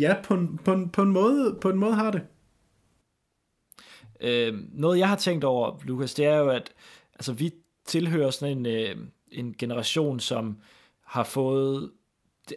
ja 0.00 0.14
på, 0.22 0.34
en, 0.34 0.58
på, 0.64 0.72
en, 0.72 0.88
på, 0.88 1.02
en 1.02 1.12
måde, 1.12 1.56
på 1.60 1.70
en 1.70 1.78
måde 1.78 1.94
har 1.94 2.10
det. 2.10 2.20
Øh, 4.20 4.54
noget 4.72 4.98
jeg 4.98 5.08
har 5.08 5.16
tænkt 5.16 5.44
over, 5.44 5.78
Lukas, 5.84 6.14
det 6.14 6.26
er 6.26 6.36
jo, 6.36 6.48
at 6.48 6.72
altså, 7.14 7.32
vi 7.32 7.52
tilhører 7.86 8.30
sådan 8.30 8.58
en, 8.58 8.66
øh, 8.66 8.96
en 9.32 9.54
generation, 9.58 10.20
som 10.20 10.56
har 11.04 11.24
fået 11.24 11.90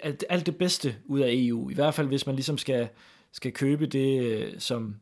alt, 0.03 0.23
alt 0.29 0.45
det 0.45 0.57
bedste 0.57 0.95
ud 1.05 1.19
af 1.19 1.29
EU. 1.33 1.69
I 1.69 1.73
hvert 1.73 1.93
fald, 1.93 2.07
hvis 2.07 2.25
man 2.25 2.35
ligesom 2.35 2.57
skal, 2.57 2.87
skal 3.31 3.51
købe 3.51 3.85
det, 3.85 4.23
øh, 4.23 4.53
som 4.59 4.95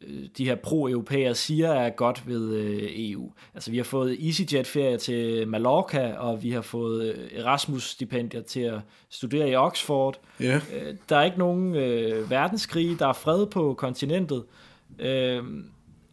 øh, 0.00 0.28
de 0.38 0.44
her 0.44 0.54
pro-europæere 0.54 1.34
siger 1.34 1.72
er 1.72 1.90
godt 1.90 2.26
ved 2.26 2.54
øh, 2.54 2.82
EU. 2.94 3.32
Altså 3.54 3.70
vi 3.70 3.76
har 3.76 3.84
fået 3.84 4.26
EasyJet-ferie 4.26 4.98
til 4.98 5.48
Mallorca, 5.48 6.12
og 6.12 6.42
vi 6.42 6.50
har 6.50 6.60
fået 6.60 7.28
Erasmus-stipendier 7.32 8.42
til 8.42 8.60
at 8.60 8.80
studere 9.08 9.50
i 9.50 9.54
Oxford. 9.54 10.20
Yeah. 10.40 10.60
Der 11.08 11.16
er 11.16 11.24
ikke 11.24 11.38
nogen 11.38 11.74
øh, 11.74 12.30
verdenskrig, 12.30 12.98
der 12.98 13.06
er 13.08 13.12
fred 13.12 13.46
på 13.46 13.74
kontinentet. 13.74 14.44
Øh, 14.98 15.44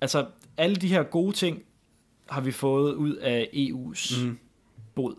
altså 0.04 0.26
alle 0.58 0.76
de 0.76 0.88
her 0.88 1.04
gode 1.04 1.36
ting 1.36 1.64
har 2.30 2.42
vi 2.42 2.52
fået 2.52 2.94
ud 2.94 3.16
af 3.16 3.50
EU's 3.54 4.26
mm. 4.26 4.38
bod. 4.96 5.16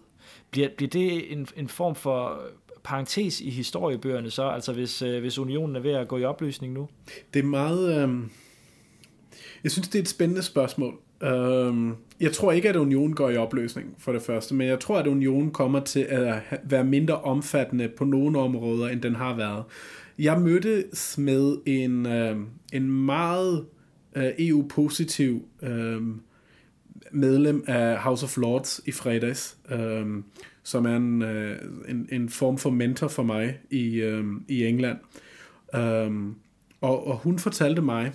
Bliver, 0.50 0.68
bliver 0.76 0.90
det 0.90 1.32
en, 1.32 1.46
en 1.56 1.68
form 1.68 1.94
for 1.94 2.40
parentes 2.84 3.40
i 3.40 3.50
historiebøgerne 3.50 4.30
så, 4.30 4.48
altså 4.48 4.72
hvis, 4.72 5.02
øh, 5.02 5.20
hvis 5.20 5.38
unionen 5.38 5.76
er 5.76 5.80
ved 5.80 5.92
at 5.92 6.08
gå 6.08 6.18
i 6.18 6.24
opløsning 6.24 6.72
nu? 6.72 6.88
Det 7.34 7.40
er 7.40 7.46
meget... 7.46 8.02
Øh... 8.02 8.14
Jeg 9.62 9.72
synes, 9.72 9.88
det 9.88 9.98
er 9.98 10.02
et 10.02 10.08
spændende 10.08 10.42
spørgsmål. 10.42 10.98
Øh... 11.22 11.88
Jeg 12.20 12.32
tror 12.32 12.52
ikke, 12.52 12.68
at 12.68 12.76
unionen 12.76 13.14
går 13.14 13.30
i 13.30 13.36
opløsning, 13.36 13.94
for 13.98 14.12
det 14.12 14.22
første, 14.22 14.54
men 14.54 14.68
jeg 14.68 14.80
tror, 14.80 14.98
at 14.98 15.06
unionen 15.06 15.50
kommer 15.50 15.80
til 15.80 16.00
at 16.00 16.42
være 16.64 16.84
mindre 16.84 17.20
omfattende 17.20 17.88
på 17.88 18.04
nogle 18.04 18.38
områder, 18.38 18.88
end 18.88 19.02
den 19.02 19.14
har 19.14 19.36
været. 19.36 19.64
Jeg 20.18 20.40
mødtes 20.40 21.18
med 21.18 21.56
en, 21.66 22.06
øh, 22.06 22.36
en 22.72 22.90
meget 22.90 23.66
øh, 24.14 24.30
EU-positiv 24.38 25.48
øh, 25.62 26.02
medlem 27.12 27.64
af 27.66 27.98
House 27.98 28.24
of 28.24 28.36
Lords 28.36 28.80
i 28.86 28.92
fredags, 28.92 29.56
øh, 29.70 30.06
som 30.62 30.86
er 30.86 30.96
en, 30.96 31.22
øh, 31.22 31.58
en, 31.88 32.08
en 32.12 32.28
form 32.28 32.58
for 32.58 32.70
mentor 32.70 33.08
for 33.08 33.22
mig 33.22 33.58
i, 33.70 33.94
øh, 33.96 34.24
i 34.48 34.66
England. 34.66 34.98
Øh, 35.74 36.10
og, 36.80 37.06
og 37.06 37.16
hun 37.16 37.38
fortalte 37.38 37.82
mig, 37.82 38.12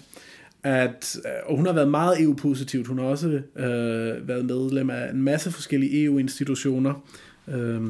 at 0.63 1.17
øh, 1.25 1.31
og 1.45 1.57
hun 1.57 1.65
har 1.65 1.73
været 1.73 1.91
meget 1.91 2.21
EU-positivt. 2.21 2.87
Hun 2.87 2.97
har 2.97 3.05
også 3.05 3.41
øh, 3.55 4.27
været 4.27 4.45
medlem 4.45 4.89
af 4.89 5.09
en 5.09 5.21
masse 5.21 5.51
forskellige 5.51 6.03
EU-institutioner. 6.03 7.07
Øh, 7.47 7.81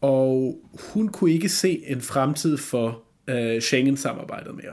og 0.00 0.58
hun 0.94 1.08
kunne 1.08 1.32
ikke 1.32 1.48
se 1.48 1.82
en 1.86 2.00
fremtid 2.00 2.56
for 2.56 3.02
øh, 3.28 3.60
Schengen-samarbejdet 3.60 4.54
mere. 4.54 4.72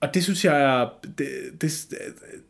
Og 0.00 0.14
det 0.14 0.24
synes 0.24 0.44
jeg 0.44 0.88
det, 1.18 1.28
det, 1.60 1.94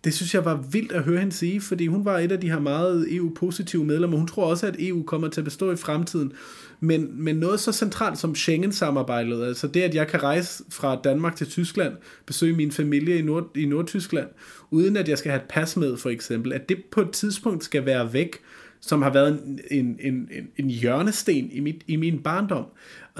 det 0.05 0.15
synes 0.15 0.35
jeg 0.35 0.45
var 0.45 0.57
vildt 0.71 0.93
at 0.93 1.03
høre 1.03 1.19
hende 1.19 1.33
sige, 1.33 1.61
fordi 1.61 1.87
hun 1.87 2.05
var 2.05 2.19
et 2.19 2.33
af 2.33 2.41
de 2.41 2.51
her 2.51 2.61
meget 2.61 3.17
EU-positive 3.17 3.85
medlemmer. 3.85 4.19
Hun 4.19 4.27
tror 4.27 4.47
også, 4.47 4.67
at 4.67 4.77
EU 4.79 5.03
kommer 5.03 5.29
til 5.29 5.41
at 5.41 5.45
bestå 5.45 5.73
i 5.73 5.77
fremtiden. 5.77 6.33
Men, 6.81 7.25
men 7.25 7.37
noget 7.37 7.61
så 7.61 7.73
centralt 7.73 8.19
som 8.19 8.35
Schengen-samarbejdet, 8.35 9.45
altså 9.45 9.67
det, 9.67 9.83
at 9.83 9.95
jeg 9.95 10.09
kan 10.09 10.23
rejse 10.23 10.65
fra 10.71 11.01
Danmark 11.05 11.37
til 11.37 11.47
Tyskland, 11.47 11.95
besøge 12.27 12.57
min 12.57 12.73
familie 12.73 13.19
i, 13.19 13.23
Nord, 13.23 13.57
i 13.57 13.67
Nordtyskland, 13.67 14.29
uden 14.71 14.97
at 14.97 15.09
jeg 15.09 15.19
skal 15.19 15.31
have 15.31 15.43
et 15.43 15.49
pas 15.49 15.77
med, 15.77 15.97
for 15.97 16.11
eksempel, 16.11 16.53
at 16.53 16.69
det 16.69 16.85
på 16.91 17.01
et 17.01 17.11
tidspunkt 17.11 17.65
skal 17.65 17.87
være 17.87 18.13
væk, 18.13 18.37
som 18.81 19.03
har 19.03 19.13
været 19.13 19.29
en, 19.29 19.61
en, 19.71 19.99
en, 20.01 20.29
en 20.57 20.71
hjørnesten 20.71 21.51
i, 21.51 21.61
mit, 21.61 21.83
i 21.87 21.97
min 21.97 22.23
barndom. 22.23 22.65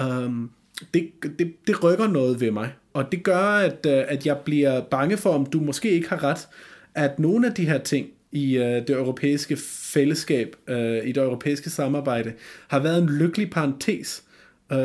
Um, 0.01 0.51
det, 0.93 1.09
det, 1.39 1.53
det 1.67 1.83
rykker 1.83 2.07
noget 2.07 2.41
ved 2.41 2.51
mig. 2.51 2.73
Og 2.99 3.11
det 3.11 3.23
gør, 3.23 3.37
at, 3.37 3.85
øh, 3.85 4.03
at 4.07 4.25
jeg 4.25 4.37
bliver 4.45 4.81
bange 4.81 5.17
for, 5.17 5.29
om 5.29 5.45
du 5.45 5.59
måske 5.59 5.89
ikke 5.89 6.09
har 6.09 6.23
ret, 6.23 6.47
at 6.95 7.19
nogle 7.19 7.47
af 7.47 7.53
de 7.53 7.65
her 7.65 7.77
ting 7.77 8.07
i 8.31 8.57
uh, 8.57 8.63
det 8.63 8.89
europæiske 8.89 9.57
fællesskab, 9.93 10.55
uh, 10.67 10.75
i 10.75 11.11
det 11.11 11.17
europæiske 11.17 11.69
samarbejde, 11.69 12.33
har 12.67 12.79
været 12.79 13.01
en 13.03 13.09
lykkelig 13.09 13.49
parentes. 13.49 14.23
Uh, 14.71 14.77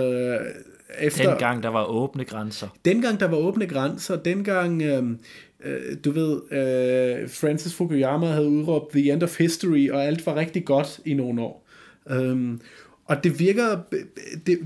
efter, 0.98 1.30
dengang 1.30 1.62
der 1.62 1.68
var 1.68 1.84
åbne 1.84 2.24
grænser. 2.24 2.68
Dengang 2.84 3.20
der 3.20 3.28
var 3.28 3.36
åbne 3.36 3.66
grænser, 3.66 4.16
dengang, 4.16 4.82
uh, 4.82 5.04
uh, 5.08 5.96
du 6.04 6.10
ved, 6.10 6.32
uh, 6.32 7.30
Francis 7.30 7.74
Fukuyama 7.74 8.26
havde 8.26 8.48
udråbt 8.48 8.92
The 8.92 9.12
End 9.12 9.22
of 9.22 9.38
History, 9.38 9.90
og 9.90 10.04
alt 10.04 10.26
var 10.26 10.36
rigtig 10.36 10.64
godt 10.64 11.00
i 11.04 11.14
nogle 11.14 11.42
år. 11.42 11.68
Um, 12.10 12.60
og 13.04 13.24
det 13.24 13.38
virker, 13.38 13.78
det, 14.46 14.58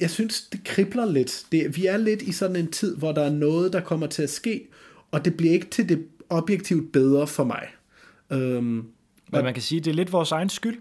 jeg 0.00 0.10
synes, 0.10 0.40
det 0.42 0.64
kribler 0.64 1.06
lidt. 1.06 1.44
Det, 1.52 1.76
vi 1.76 1.86
er 1.86 1.96
lidt 1.96 2.22
i 2.22 2.32
sådan 2.32 2.56
en 2.56 2.70
tid, 2.70 2.96
hvor 2.96 3.12
der 3.12 3.22
er 3.22 3.30
noget, 3.30 3.72
der 3.72 3.80
kommer 3.80 4.06
til 4.06 4.22
at 4.22 4.30
ske, 4.30 4.68
og 5.10 5.24
det 5.24 5.36
bliver 5.36 5.52
ikke 5.52 5.70
til 5.70 5.88
det 5.88 6.06
objektivt 6.28 6.92
bedre 6.92 7.26
for 7.26 7.44
mig. 7.44 7.66
Øhm, 8.30 8.62
Men 9.32 9.44
man 9.44 9.54
kan 9.54 9.62
sige, 9.62 9.80
det 9.80 9.90
er 9.90 9.94
lidt 9.94 10.12
vores 10.12 10.32
egen 10.32 10.48
skyld. 10.48 10.78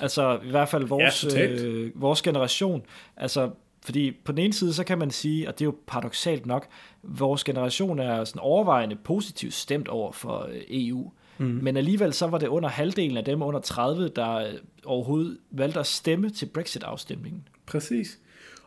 Altså 0.00 0.38
i 0.44 0.50
hvert 0.50 0.68
fald 0.68 0.84
vores, 0.84 1.24
ja, 1.34 1.46
øh, 1.46 1.90
vores 1.94 2.22
generation. 2.22 2.82
Altså 3.16 3.50
fordi 3.82 4.12
på 4.24 4.32
den 4.32 4.38
ene 4.38 4.52
side, 4.52 4.74
så 4.74 4.84
kan 4.84 4.98
man 4.98 5.10
sige, 5.10 5.48
og 5.48 5.58
det 5.58 5.64
er 5.64 5.66
jo 5.66 5.76
paradoxalt 5.86 6.46
nok, 6.46 6.66
vores 7.02 7.44
generation 7.44 7.98
er 7.98 8.24
sådan 8.24 8.40
overvejende 8.40 8.96
positivt 8.96 9.54
stemt 9.54 9.88
over 9.88 10.12
for 10.12 10.48
øh, 10.52 10.60
EU. 10.70 11.10
Mm. 11.38 11.46
Men 11.62 11.76
alligevel 11.76 12.12
så 12.12 12.26
var 12.26 12.38
det 12.38 12.46
under 12.46 12.68
halvdelen 12.68 13.16
af 13.16 13.24
dem 13.24 13.42
under 13.42 13.60
30, 13.60 14.08
der 14.08 14.34
øh, 14.36 14.52
overhovedet 14.84 15.38
valgte 15.50 15.80
at 15.80 15.86
stemme 15.86 16.30
til 16.30 16.46
Brexit-afstemningen. 16.46 17.48
Præcis. 17.66 18.18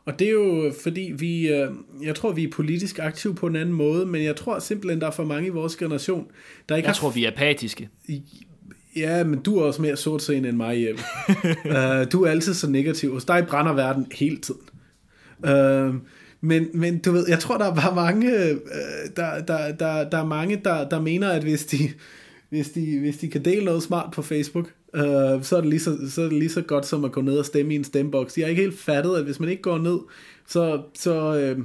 Og 0.05 0.19
det 0.19 0.27
er 0.27 0.31
jo 0.31 0.73
fordi, 0.83 1.13
vi, 1.17 1.47
øh, 1.47 1.69
jeg 2.03 2.15
tror, 2.15 2.31
vi 2.31 2.43
er 2.43 2.51
politisk 2.51 2.99
aktive 2.99 3.35
på 3.35 3.47
en 3.47 3.55
anden 3.55 3.75
måde, 3.75 4.05
men 4.05 4.23
jeg 4.23 4.35
tror 4.35 4.59
simpelthen, 4.59 5.01
der 5.01 5.07
er 5.07 5.11
for 5.11 5.25
mange 5.25 5.47
i 5.47 5.49
vores 5.49 5.75
generation, 5.75 6.27
der 6.69 6.75
ikke 6.75 6.85
Jeg 6.85 6.89
har... 6.89 6.95
tror, 6.95 7.09
vi 7.09 7.25
er 7.25 7.31
apatiske. 7.31 7.89
Ja, 8.95 9.23
men 9.23 9.39
du 9.39 9.57
er 9.57 9.63
også 9.63 9.81
mere 9.81 9.97
sortseende 9.97 10.49
end 10.49 10.57
mig, 10.57 10.87
Jeppe. 10.87 11.01
uh, 11.65 12.05
du 12.11 12.23
er 12.23 12.29
altid 12.29 12.53
så 12.53 12.69
negativ. 12.69 13.13
Hos 13.13 13.25
dig 13.25 13.45
brænder 13.47 13.73
verden 13.73 14.07
hele 14.11 14.37
tiden. 14.37 14.61
Uh, 15.39 15.95
men, 16.41 16.67
men 16.73 16.99
du 16.99 17.11
ved, 17.11 17.25
jeg 17.29 17.39
tror, 17.39 17.57
der 17.57 17.71
er 17.71 17.75
bare 17.75 17.95
mange, 17.95 18.53
uh, 18.53 18.59
der, 19.15 19.41
der, 19.41 19.71
der, 19.71 20.09
der 20.09 20.17
er 20.17 20.25
mange, 20.25 20.61
der, 20.65 20.89
der 20.89 21.01
mener, 21.01 21.29
at 21.29 21.43
hvis 21.43 21.65
de, 21.65 21.89
hvis, 22.49 22.69
de, 22.69 22.99
hvis 22.99 23.17
de 23.17 23.27
kan 23.27 23.45
dele 23.45 23.65
noget 23.65 23.83
smart 23.83 24.11
på 24.11 24.21
Facebook, 24.21 24.69
øh, 24.95 25.43
så, 25.43 25.55
er 25.57 25.61
det 25.61 25.69
lige 25.69 25.79
så, 25.79 25.97
så 26.09 26.21
er 26.21 26.25
det 26.25 26.39
lige 26.39 26.49
så 26.49 26.61
godt 26.61 26.85
som 26.85 27.05
at 27.05 27.11
gå 27.11 27.21
ned 27.21 27.37
og 27.37 27.45
stemme 27.45 27.73
i 27.73 27.75
en 27.75 27.83
stemmeboks. 27.83 28.37
Jeg 28.37 28.45
har 28.45 28.49
ikke 28.49 28.61
helt 28.61 28.79
fattet, 28.79 29.15
at 29.17 29.23
hvis 29.23 29.39
man 29.39 29.49
ikke 29.49 29.61
går 29.61 29.77
ned, 29.77 29.99
så, 30.47 30.81
så, 30.93 31.37
øh, 31.37 31.59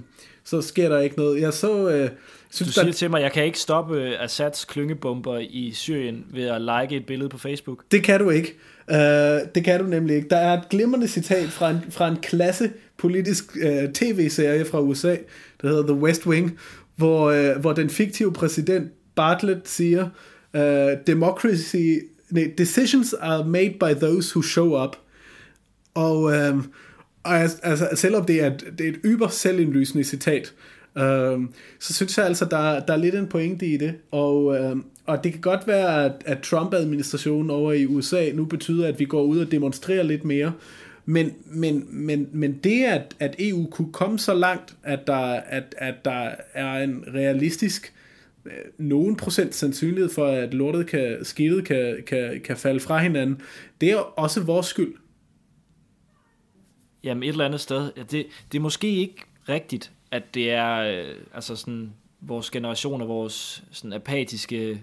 så 0.45 0.62
sker 0.62 0.88
der 0.88 1.01
ikke 1.01 1.17
noget. 1.17 1.41
Jeg 1.41 1.53
så... 1.53 1.91
Øh, 1.91 2.11
synes, 2.51 2.69
du 2.69 2.73
siger 2.73 2.85
der... 2.85 2.93
til 2.93 3.11
mig, 3.11 3.19
at 3.19 3.25
jeg 3.25 3.33
kan 3.33 3.45
ikke 3.45 3.59
stoppe 3.59 4.03
øh, 4.03 4.25
Assads 4.25 4.64
klyngebomber 4.64 5.38
i 5.38 5.73
Syrien 5.75 6.25
ved 6.33 6.45
at 6.45 6.61
like 6.61 6.97
et 6.97 7.07
billede 7.07 7.29
på 7.29 7.38
Facebook. 7.38 7.85
Det 7.91 8.03
kan 8.03 8.21
du 8.21 8.31
ikke. 8.31 8.55
Uh, 8.91 8.97
det 9.55 9.64
kan 9.64 9.81
du 9.81 9.87
nemlig 9.87 10.17
ikke. 10.17 10.29
Der 10.29 10.37
er 10.37 10.59
et 10.59 10.69
glimrende 10.69 11.09
citat 11.09 11.49
fra 11.49 11.71
en, 11.71 11.79
fra 11.91 12.09
en 12.09 12.17
klasse 12.17 12.71
politisk 12.97 13.57
uh, 13.57 13.93
tv-serie 13.93 14.64
fra 14.64 14.81
USA, 14.81 15.17
der 15.62 15.69
hedder 15.69 15.83
The 15.83 15.95
West 15.95 16.27
Wing, 16.27 16.59
hvor, 16.97 17.33
uh, 17.33 17.61
hvor 17.61 17.73
den 17.73 17.91
fiktive 17.91 18.33
præsident 18.33 18.93
Bartlett 19.14 19.69
siger, 19.69 20.09
uh, 20.55 20.61
democracy 21.07 21.99
decisions 22.59 23.14
are 23.21 23.45
made 23.45 23.75
by 23.81 23.95
those 23.95 24.33
who 24.35 24.43
show 24.43 24.85
up. 24.85 24.97
Og, 25.95 26.33
øh, 26.33 26.57
og 27.23 27.41
altså, 27.41 27.88
selvom 27.95 28.25
det 28.25 28.43
er, 28.43 28.57
det 28.57 28.87
er 28.87 28.91
et 28.91 29.01
yber 29.05 29.29
selvindlysende 29.29 30.05
citat, 30.05 30.55
øh, 30.99 31.38
så 31.79 31.95
synes 31.95 32.19
jeg 32.19 32.27
altså, 32.27 32.45
der, 32.45 32.81
der 32.81 32.93
er 32.93 32.97
lidt 32.97 33.14
en 33.14 33.27
pointe 33.27 33.67
i 33.67 33.77
det. 33.77 33.95
Og, 34.11 34.57
øh, 34.57 34.77
og 35.07 35.25
det 35.25 35.33
kan 35.33 35.41
godt 35.41 35.67
være, 35.67 36.05
at, 36.05 36.12
at 36.25 36.38
Trump-administrationen 36.38 37.51
over 37.51 37.73
i 37.73 37.87
USA 37.87 38.31
nu 38.35 38.45
betyder, 38.45 38.88
at 38.88 38.99
vi 38.99 39.05
går 39.05 39.23
ud 39.23 39.38
og 39.38 39.51
demonstrerer 39.51 40.03
lidt 40.03 40.25
mere. 40.25 40.53
Men, 41.07 41.35
men, 41.47 41.87
men, 41.91 42.29
men 42.33 42.53
det, 42.64 42.85
at, 42.85 43.14
at 43.21 43.37
EU 43.38 43.67
kunne 43.71 43.93
komme 43.93 44.19
så 44.19 44.35
langt, 44.35 44.75
at 44.83 45.07
der, 45.07 45.21
at, 45.33 45.75
at 45.79 45.95
der 46.05 46.31
er 46.55 46.83
en 46.83 47.05
realistisk 47.14 47.93
nogen 48.79 49.17
procent 49.17 49.55
sandsynlighed 49.55 50.11
for, 50.11 50.27
at 50.27 50.55
lortet 50.55 50.87
kan, 50.87 51.19
skidtet 51.23 51.65
kan, 51.65 52.03
kan, 52.07 52.41
kan 52.45 52.57
falde 52.57 52.81
fra 52.81 52.99
hinanden, 52.99 53.41
det 53.81 53.91
er 53.91 53.97
også 53.97 54.43
vores 54.43 54.67
skyld. 54.67 54.95
Jamen 57.05 57.23
et 57.23 57.29
eller 57.29 57.45
andet 57.45 57.61
sted, 57.61 57.93
det, 58.11 58.27
det 58.53 58.59
er 58.59 58.61
måske 58.61 58.91
ikke 58.91 59.17
rigtigt, 59.49 59.93
at 60.11 60.35
det 60.35 60.51
er 60.51 60.77
øh, 60.77 61.15
altså 61.35 61.57
sådan, 61.57 61.93
vores 62.21 62.51
generation 62.51 63.03
og 63.03 63.09
vores 63.09 63.65
sådan 63.71 63.93
apatiske 63.93 64.83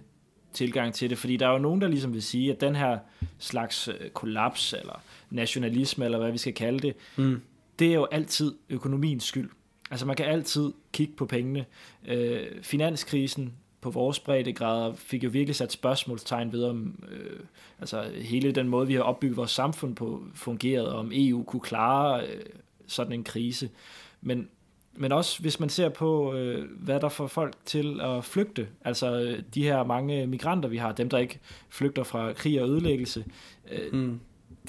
tilgang 0.54 0.94
til 0.94 1.10
det, 1.10 1.18
fordi 1.18 1.38
der 1.38 1.48
er 1.48 1.52
jo 1.52 1.58
nogen, 1.58 1.82
der 1.82 1.88
ligesom 1.88 2.14
vil 2.14 2.24
sige, 2.24 2.52
at 2.52 2.62
den 2.62 2.76
her 2.76 2.98
slags 3.40 3.88
øh, 3.88 4.10
kollaps, 4.10 4.74
eller 4.74 5.02
nationalisme, 5.30 6.06
eller 6.06 6.18
hvad 6.18 6.32
vi 6.32 6.38
skal 6.38 6.54
kalde 6.54 6.80
det, 6.80 6.96
mm. 7.16 7.42
det 7.80 7.88
er 7.88 7.94
jo 7.94 8.08
altid 8.12 8.54
økonomiens 8.70 9.24
skyld. 9.24 9.50
Altså 9.92 10.06
man 10.06 10.16
kan 10.16 10.26
altid 10.26 10.72
kigge 10.94 11.14
på 11.18 11.26
pengene. 11.26 11.66
Øh, 12.08 12.48
finanskrisen 12.62 13.54
på 13.82 13.90
vores 13.90 14.20
breddegrader 14.20 14.94
fik 14.94 15.24
jo 15.24 15.30
virkelig 15.30 15.56
sat 15.56 15.72
spørgsmålstegn 15.72 16.52
ved, 16.52 16.64
om 16.64 17.04
øh, 17.12 17.40
altså 17.80 18.04
hele 18.16 18.52
den 18.52 18.68
måde, 18.68 18.88
vi 18.88 18.94
har 18.94 19.02
opbygget 19.02 19.38
vores 19.38 19.52
samfund 19.52 19.96
på, 19.96 20.24
fungeret, 20.34 20.88
og 20.88 21.00
om 21.00 21.12
EU 21.14 21.44
kunne 21.44 21.62
klare 21.62 22.28
øh, 22.28 22.42
sådan 22.88 23.14
en 23.14 23.24
krise. 23.24 23.70
Men, 24.22 24.48
men 24.94 25.12
også 25.12 25.42
hvis 25.42 25.60
man 25.60 25.70
ser 25.70 25.90
på, 25.90 26.34
øh, 26.34 26.66
hvad 26.80 27.00
der 27.00 27.10
får 27.10 27.28
folk 27.28 27.56
til 27.66 28.02
at 28.02 28.24
flygte, 28.24 28.68
altså 28.86 29.22
øh, 29.22 29.44
de 29.56 29.64
her 29.64 29.84
mange 29.84 30.28
migranter, 30.28 30.70
vi 30.70 30.78
har, 30.78 30.92
dem 30.92 31.10
der 31.10 31.18
ikke 31.18 31.40
flygter 31.70 32.04
fra 32.04 32.34
krig 32.34 32.62
og 32.62 32.70
ødelæggelse, 32.70 33.26
øh, 33.72 33.94
mm 33.94 34.20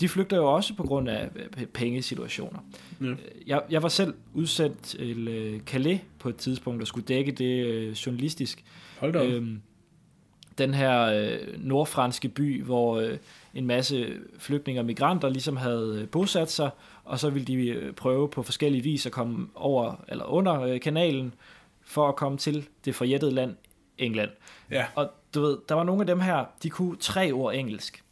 de 0.01 0.09
flygter 0.09 0.37
jo 0.37 0.55
også 0.55 0.75
på 0.75 0.83
grund 0.83 1.09
af 1.09 1.29
pengesituationer. 1.75 2.59
Ja. 3.01 3.15
Jeg, 3.47 3.63
jeg 3.71 3.83
var 3.83 3.89
selv 3.89 4.15
udsendt 4.35 4.83
til 4.83 5.29
øh, 5.29 5.61
Calais 5.61 6.01
på 6.19 6.29
et 6.29 6.37
tidspunkt, 6.37 6.83
og 6.83 6.87
skulle 6.89 7.07
dække 7.07 7.33
det 7.33 7.67
øh, 7.67 7.93
journalistisk. 7.93 8.65
Hold 9.01 9.13
da 9.13 9.25
øhm, 9.25 9.63
Den 10.59 10.75
her 10.75 11.03
øh, 11.03 11.39
nordfranske 11.59 12.29
by, 12.29 12.63
hvor 12.63 13.01
øh, 13.01 13.19
en 13.55 13.67
masse 13.67 14.13
flygtninge 14.39 14.81
og 14.81 14.85
migranter 14.85 15.29
ligesom 15.29 15.57
havde 15.57 15.99
øh, 16.03 16.09
bosat 16.09 16.51
sig, 16.51 16.71
og 17.05 17.19
så 17.19 17.31
ville 17.31 17.47
de 17.47 17.69
øh, 17.69 17.93
prøve 17.93 18.29
på 18.29 18.43
forskellige 18.43 18.83
vis 18.83 19.07
at 19.07 19.13
komme 19.13 19.49
over 19.55 20.05
eller 20.09 20.25
under 20.25 20.61
øh, 20.61 20.81
kanalen, 20.81 21.35
for 21.85 22.09
at 22.09 22.17
komme 22.17 22.39
til 22.39 22.69
det 22.85 22.95
forjættede 22.95 23.33
land 23.33 23.57
England. 23.99 24.31
Ja. 24.71 24.85
Og 24.95 25.11
du 25.35 25.41
ved, 25.41 25.59
der 25.69 25.75
var 25.75 25.85
nogle 25.85 26.01
af 26.01 26.07
dem 26.07 26.21
her, 26.21 26.45
de 26.63 26.71
kunne 26.71 26.97
tre 26.97 27.33
ord 27.33 27.55
engelsk. 27.55 28.03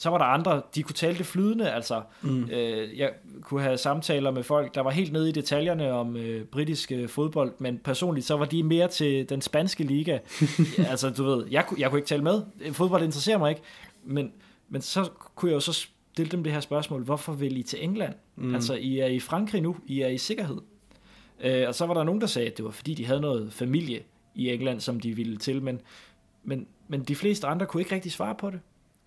Så 0.00 0.10
var 0.10 0.18
der 0.18 0.24
andre, 0.24 0.62
de 0.74 0.82
kunne 0.82 0.94
tale 0.94 1.18
det 1.18 1.26
flydende, 1.26 1.70
altså 1.70 2.02
mm. 2.22 2.44
øh, 2.44 2.98
jeg 2.98 3.10
kunne 3.42 3.62
have 3.62 3.78
samtaler 3.78 4.30
med 4.30 4.42
folk, 4.42 4.74
der 4.74 4.80
var 4.80 4.90
helt 4.90 5.12
nede 5.12 5.28
i 5.28 5.32
detaljerne 5.32 5.92
om 5.92 6.16
øh, 6.16 6.44
britisk 6.44 6.92
øh, 6.92 7.08
fodbold, 7.08 7.52
men 7.58 7.78
personligt 7.78 8.26
så 8.26 8.36
var 8.36 8.44
de 8.44 8.62
mere 8.62 8.88
til 8.88 9.28
den 9.28 9.40
spanske 9.40 9.84
liga. 9.84 10.18
altså 10.90 11.10
du 11.10 11.24
ved, 11.24 11.46
jeg, 11.50 11.64
jeg 11.78 11.90
kunne 11.90 11.98
ikke 11.98 12.08
tale 12.08 12.22
med, 12.22 12.42
fodbold 12.72 13.02
interesserer 13.02 13.38
mig 13.38 13.50
ikke, 13.50 13.62
men, 14.04 14.32
men 14.68 14.82
så 14.82 15.08
kunne 15.34 15.50
jeg 15.50 15.54
jo 15.54 15.60
så 15.60 15.72
stille 15.72 16.30
dem 16.30 16.42
det 16.42 16.52
her 16.52 16.60
spørgsmål, 16.60 17.02
hvorfor 17.02 17.32
vil 17.32 17.56
I 17.56 17.62
til 17.62 17.84
England? 17.84 18.14
Mm. 18.36 18.54
Altså 18.54 18.74
I 18.74 18.98
er 18.98 19.06
i 19.06 19.20
Frankrig 19.20 19.62
nu, 19.62 19.76
I 19.86 20.00
er 20.00 20.08
i 20.08 20.18
sikkerhed. 20.18 20.58
Øh, 21.40 21.68
og 21.68 21.74
så 21.74 21.86
var 21.86 21.94
der 21.94 22.04
nogen, 22.04 22.20
der 22.20 22.26
sagde, 22.26 22.48
at 22.48 22.56
det 22.56 22.64
var 22.64 22.70
fordi, 22.70 22.94
de 22.94 23.06
havde 23.06 23.20
noget 23.20 23.52
familie 23.52 24.02
i 24.34 24.50
England, 24.50 24.80
som 24.80 25.00
de 25.00 25.16
ville 25.16 25.36
til, 25.36 25.62
men, 25.62 25.80
men, 26.44 26.66
men 26.88 27.02
de 27.04 27.16
fleste 27.16 27.46
andre 27.46 27.66
kunne 27.66 27.80
ikke 27.80 27.94
rigtig 27.94 28.12
svare 28.12 28.34
på 28.34 28.50
det. 28.50 28.60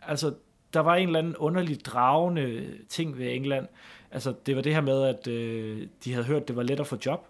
Altså, 0.07 0.33
der 0.73 0.79
var 0.79 0.95
en 0.95 1.07
eller 1.07 1.19
anden 1.19 1.35
underlig 1.35 1.85
dragende 1.85 2.63
ting 2.89 3.17
ved 3.17 3.33
England. 3.33 3.67
Altså, 4.11 4.33
det 4.45 4.55
var 4.55 4.61
det 4.61 4.73
her 4.73 4.81
med, 4.81 5.03
at 5.03 5.27
øh, 5.27 5.87
de 6.05 6.13
havde 6.13 6.25
hørt, 6.25 6.41
at 6.41 6.47
det 6.47 6.55
var 6.55 6.63
let 6.63 6.79
at 6.79 6.87
få 6.87 6.97
job. 7.05 7.27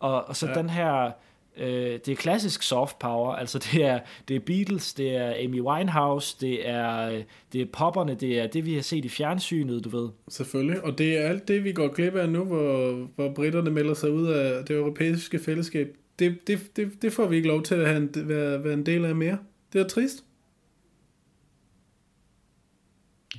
Og, 0.00 0.24
og 0.24 0.36
så 0.36 0.46
ja. 0.46 0.54
den 0.54 0.70
her, 0.70 1.10
øh, 1.56 1.98
det 2.06 2.08
er 2.08 2.14
klassisk 2.16 2.62
soft 2.62 2.98
power, 2.98 3.32
altså 3.32 3.58
det 3.58 3.84
er, 3.84 4.00
det 4.28 4.36
er 4.36 4.40
Beatles, 4.40 4.94
det 4.94 5.16
er 5.16 5.34
Amy 5.44 5.60
Winehouse, 5.60 6.36
det 6.40 6.68
er, 6.68 7.22
det 7.52 7.60
er 7.60 7.66
popperne, 7.72 8.14
det 8.14 8.40
er 8.40 8.46
det, 8.46 8.66
vi 8.66 8.74
har 8.74 8.82
set 8.82 9.04
i 9.04 9.08
fjernsynet, 9.08 9.84
du 9.84 9.88
ved. 9.88 10.08
Selvfølgelig, 10.28 10.84
og 10.84 10.98
det 10.98 11.18
er 11.18 11.28
alt 11.28 11.48
det, 11.48 11.64
vi 11.64 11.72
går 11.72 11.88
glip 11.88 12.14
af 12.14 12.28
nu, 12.28 12.44
hvor, 12.44 12.92
hvor 13.14 13.32
britterne 13.34 13.70
melder 13.70 13.94
sig 13.94 14.10
ud 14.10 14.26
af 14.26 14.64
det 14.64 14.76
europæiske 14.76 15.38
fællesskab. 15.38 15.96
Det, 16.18 16.46
det, 16.46 16.76
det, 16.76 17.02
det 17.02 17.12
får 17.12 17.26
vi 17.26 17.36
ikke 17.36 17.48
lov 17.48 17.62
til 17.62 17.74
at 17.74 17.88
have 17.88 17.96
en, 17.96 18.10
være, 18.28 18.64
være 18.64 18.74
en 18.74 18.86
del 18.86 19.04
af 19.04 19.14
mere. 19.14 19.38
Det 19.72 19.80
er 19.80 19.88
trist. 19.88 20.24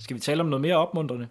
Skal 0.04 0.16
vi 0.16 0.22
tale 0.22 0.42
om 0.42 0.48
noget 0.48 0.62
mere 0.62 0.76
opmuntrende? 0.76 1.28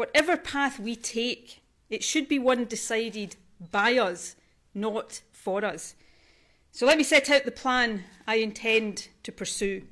Whatever 0.00 0.36
path 0.36 0.80
we 0.80 0.94
take, 0.94 1.62
it 1.90 2.04
should 2.04 2.26
be 2.28 2.40
one 2.40 2.64
decided 2.64 3.28
by 3.72 3.98
us, 4.10 4.36
not 4.74 5.22
for 5.32 5.60
us. 5.74 5.96
So 6.72 6.86
let 6.86 6.98
me 6.98 7.04
set 7.04 7.30
out 7.30 7.42
the 7.44 7.62
plan 7.62 8.02
I 8.26 8.42
intend 8.42 9.08
to 9.22 9.32
pursue. 9.32 9.82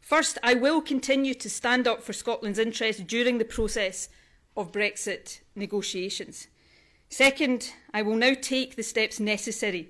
First, 0.00 0.38
I 0.42 0.54
will 0.54 0.80
continue 0.80 1.34
to 1.34 1.48
stand 1.48 1.86
up 1.86 2.02
for 2.02 2.12
Scotland's 2.12 2.58
interests 2.58 3.02
during 3.02 3.38
the 3.38 3.54
process 3.56 4.08
of 4.54 4.72
Brexit 4.72 5.40
negotiations. 5.54 6.48
Second, 7.08 7.72
I 7.94 8.02
will 8.02 8.16
now 8.16 8.34
take 8.34 8.76
the 8.76 8.82
steps 8.82 9.18
necessary 9.20 9.88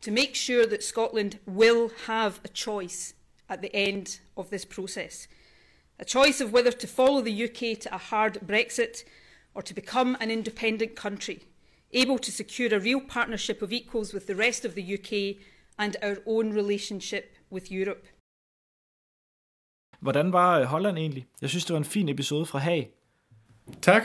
to 0.00 0.10
make 0.10 0.34
sure 0.34 0.66
that 0.66 0.82
Scotland 0.82 1.38
will 1.46 1.90
have 2.06 2.40
a 2.44 2.48
choice 2.48 3.14
at 3.48 3.62
the 3.62 3.74
end 3.76 4.20
of 4.36 4.50
this 4.50 4.64
process. 4.64 5.28
A 5.98 6.04
choice 6.04 6.40
of 6.40 6.52
whether 6.52 6.72
to 6.72 6.86
follow 6.86 7.22
the 7.22 7.44
UK 7.44 7.78
to 7.80 7.94
a 7.94 7.98
hard 7.98 8.38
Brexit 8.46 9.04
or 9.54 9.62
to 9.62 9.74
become 9.74 10.16
an 10.20 10.30
independent 10.30 10.94
country, 10.94 11.38
able 11.92 12.18
to 12.18 12.30
secure 12.30 12.74
a 12.74 12.78
real 12.78 13.00
partnership 13.00 13.62
of 13.62 13.72
equals 13.72 14.12
with 14.14 14.26
the 14.26 14.34
rest 14.34 14.64
of 14.64 14.74
the 14.74 14.94
UK 14.96 15.42
and 15.78 15.96
our 16.02 16.18
own 16.26 16.52
relationship 16.52 17.24
with 17.50 17.72
Europe. 17.72 18.06
Hvordan 20.00 20.32
var 20.32 20.60
øh, 20.60 20.66
Holland 20.66 20.98
egentlig? 20.98 21.26
Jeg 21.40 21.48
synes, 21.48 21.64
det 21.64 21.72
var 21.72 21.78
en 21.78 21.84
fin 21.84 22.08
episode 22.08 22.46
fra 22.46 22.58
Haag. 22.58 22.90
Tak. 23.82 24.02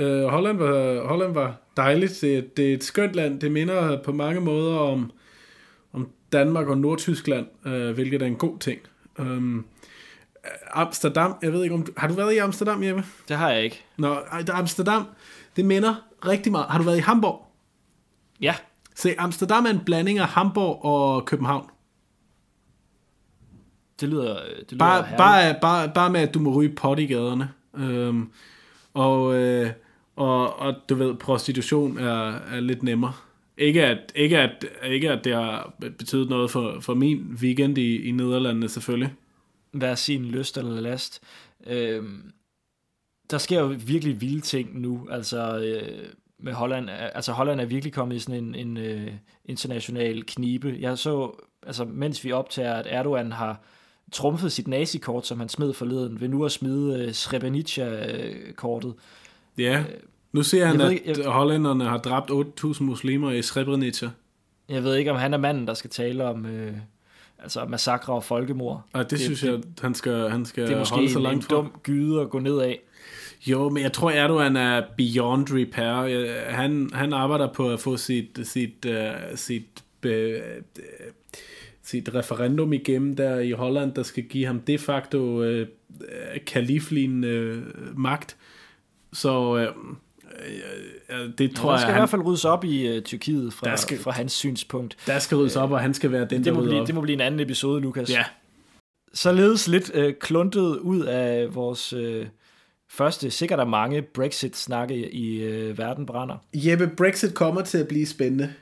Uh, 0.00 0.24
Holland, 0.24 0.58
var, 0.58 1.06
Holland 1.08 1.34
var 1.34 1.60
dejligt. 1.76 2.18
Det, 2.20 2.56
det 2.56 2.70
er 2.70 2.74
et 2.74 2.84
skønt 2.84 3.12
land. 3.12 3.40
Det 3.40 3.52
minder 3.52 4.02
på 4.02 4.12
mange 4.12 4.40
måder 4.40 4.78
om, 4.78 5.10
om 5.92 6.12
Danmark 6.32 6.68
og 6.68 6.78
Nordtyskland, 6.78 7.46
uh, 7.66 7.90
hvilket 7.90 8.22
er 8.22 8.26
en 8.26 8.36
god 8.36 8.58
ting. 8.58 8.80
Um, 9.18 9.66
Amsterdam, 10.72 11.34
jeg 11.42 11.52
ved 11.52 11.62
ikke 11.62 11.74
om... 11.74 11.86
Har 11.96 12.08
du 12.08 12.14
været 12.14 12.34
i 12.34 12.38
Amsterdam, 12.38 12.82
Jeppe? 12.82 13.04
Det 13.28 13.36
har 13.36 13.50
jeg 13.50 13.64
ikke. 13.64 13.84
Nå, 13.96 14.16
Amsterdam, 14.52 15.06
det 15.56 15.64
minder 15.64 15.94
rigtig 16.26 16.52
meget. 16.52 16.66
Har 16.66 16.78
du 16.78 16.84
været 16.84 16.96
i 16.96 17.00
Hamburg? 17.00 17.46
Ja. 18.40 18.54
Se, 18.94 19.14
Amsterdam 19.18 19.64
er 19.64 19.70
en 19.70 19.80
blanding 19.84 20.18
af 20.18 20.26
Hamburg 20.26 20.84
og 20.84 21.24
København. 21.24 21.66
Det 24.00 24.08
lyder, 24.08 24.34
det 24.34 24.72
lyder 24.72 24.78
bare, 24.78 25.06
bare, 25.18 25.54
bare, 25.60 25.90
bare 25.94 26.10
med, 26.10 26.20
at 26.20 26.34
du 26.34 26.38
må 26.38 26.52
ryge 26.52 26.74
pot 26.74 26.98
i 26.98 27.06
gaderne. 27.06 27.50
Øhm, 27.74 28.30
og, 28.94 29.34
øh, 29.34 29.70
og, 30.16 30.58
og 30.58 30.74
du 30.88 30.94
ved, 30.94 31.14
prostitution 31.14 31.98
er, 31.98 32.32
er 32.32 32.60
lidt 32.60 32.82
nemmere. 32.82 33.12
Ikke 33.58 33.86
at, 33.86 34.12
ikke, 34.14 34.38
at, 34.38 34.64
ikke 34.84 35.10
at 35.10 35.24
det 35.24 35.34
har 35.34 35.74
betydet 35.78 36.28
noget 36.28 36.50
for, 36.50 36.80
for 36.80 36.94
min 36.94 37.38
weekend 37.40 37.78
i, 37.78 38.08
i 38.08 38.10
Nederlandene 38.10 38.68
selvfølgelig 38.68 39.14
hver 39.72 39.94
sin 39.94 40.24
lyst 40.24 40.58
eller 40.58 40.80
last. 40.80 41.20
Øh, 41.66 42.04
der 43.30 43.38
sker 43.38 43.60
jo 43.60 43.74
virkelig 43.86 44.20
vilde 44.20 44.40
ting 44.40 44.80
nu, 44.80 45.08
altså 45.10 45.58
øh, 45.58 46.08
med 46.38 46.52
Holland. 46.52 46.90
Altså 46.90 47.32
Holland 47.32 47.60
er 47.60 47.64
virkelig 47.64 47.92
kommet 47.92 48.16
i 48.16 48.18
sådan 48.18 48.44
en, 48.44 48.54
en 48.54 48.76
øh, 48.76 49.12
international 49.44 50.24
knibe. 50.26 50.76
Jeg 50.80 50.98
så, 50.98 51.44
altså 51.66 51.84
mens 51.84 52.24
vi 52.24 52.32
optager, 52.32 52.74
at 52.74 52.86
Erdogan 52.90 53.32
har 53.32 53.60
trumfet 54.12 54.52
sit 54.52 54.68
nazikort, 54.68 55.26
som 55.26 55.38
han 55.38 55.48
smed 55.48 55.72
forleden, 55.72 56.20
ved 56.20 56.28
nu 56.28 56.44
at 56.44 56.52
smide 56.52 56.98
øh, 56.98 57.14
Srebrenica-kortet. 57.14 58.94
Ja, 59.58 59.78
øh, 59.78 59.84
nu 60.32 60.42
ser 60.42 60.66
han, 60.66 60.80
at 60.80 60.92
ikke, 60.92 61.14
jeg, 61.22 61.30
hollænderne 61.30 61.84
har 61.84 61.98
dræbt 61.98 62.30
8.000 62.30 62.82
muslimer 62.82 63.30
i 63.30 63.42
Srebrenica. 63.42 64.08
Jeg 64.68 64.84
ved 64.84 64.96
ikke, 64.96 65.10
om 65.10 65.16
han 65.16 65.34
er 65.34 65.38
manden, 65.38 65.66
der 65.66 65.74
skal 65.74 65.90
tale 65.90 66.24
om... 66.24 66.46
Øh, 66.46 66.76
altså 67.42 67.64
massakre 67.64 68.12
og 68.12 68.24
folkemord. 68.24 68.82
Og 68.92 69.02
det, 69.02 69.10
det 69.10 69.20
synes 69.20 69.44
jeg, 69.44 69.60
han 69.80 69.94
skal, 69.94 70.30
han 70.30 70.44
skal 70.44 70.66
det 70.66 70.74
er 70.74 70.78
måske 70.78 70.94
holde 70.94 71.10
så 71.10 71.18
langt 71.18 71.50
en, 71.50 71.56
en 71.56 71.64
dum 71.64 71.72
gyde 71.82 72.20
at 72.20 72.30
gå 72.30 72.38
ned 72.38 72.58
af. 72.58 72.80
Jo, 73.46 73.68
men 73.68 73.82
jeg 73.82 73.92
tror, 73.92 74.10
Erdogan 74.10 74.56
er 74.56 74.82
beyond 74.96 75.46
repair. 75.50 76.50
Han, 76.50 76.90
han 76.92 77.12
arbejder 77.12 77.52
på 77.52 77.70
at 77.70 77.80
få 77.80 77.96
sit, 77.96 78.40
sit, 78.42 78.86
uh, 78.86 78.92
sit, 79.34 79.84
uh, 80.06 80.12
sit 81.82 82.14
referendum 82.14 82.72
igennem 82.72 83.16
der 83.16 83.38
i 83.38 83.50
Holland, 83.50 83.94
der 83.94 84.02
skal 84.02 84.22
give 84.24 84.46
ham 84.46 84.60
de 84.60 84.78
facto 84.78 85.18
uh, 85.18 85.66
kaliflignende 86.46 87.62
uh, 87.78 87.98
magt. 87.98 88.36
Så 89.12 89.52
uh, 89.52 89.96
det 91.38 91.56
tror 91.56 91.70
ja, 91.70 91.72
der 91.72 91.80
skal 91.80 91.88
jeg, 91.88 91.94
han, 91.94 91.98
i 91.98 92.00
hvert 92.00 92.10
fald 92.10 92.22
ryddes 92.22 92.44
op 92.44 92.64
i 92.64 92.96
uh, 92.96 93.02
Tyrkiet 93.02 93.52
fra, 93.52 93.76
skal, 93.76 93.98
fra 93.98 94.10
hans 94.10 94.32
synspunkt. 94.32 94.96
Der 95.06 95.18
skal 95.18 95.36
ryddes 95.36 95.56
op, 95.56 95.70
og 95.70 95.80
han 95.80 95.94
skal 95.94 96.12
være 96.12 96.26
den, 96.30 96.44
det 96.44 96.54
må 96.54 96.60
der 96.60 96.66
blive, 96.66 96.80
op. 96.80 96.86
Det 96.86 96.94
må 96.94 97.00
blive 97.00 97.14
en 97.14 97.20
anden 97.20 97.40
episode, 97.40 97.80
Lukas. 97.80 98.10
Ja. 98.10 98.24
Således 99.14 99.68
lidt 99.68 99.90
uh, 99.94 100.12
kluntet 100.20 100.76
ud 100.76 101.00
af 101.00 101.54
vores 101.54 101.92
uh, 101.92 102.26
første, 102.90 103.30
sikkert 103.30 103.60
er 103.60 103.64
mange 103.64 104.02
Brexit-snakke 104.02 105.14
i 105.14 105.46
uh, 105.46 105.78
Verden 105.78 106.06
brænder. 106.06 106.36
Jeppe, 106.54 106.90
Brexit 106.96 107.34
kommer 107.34 107.62
til 107.62 107.78
at 107.78 107.88
blive 107.88 108.06
spændende. 108.06 108.52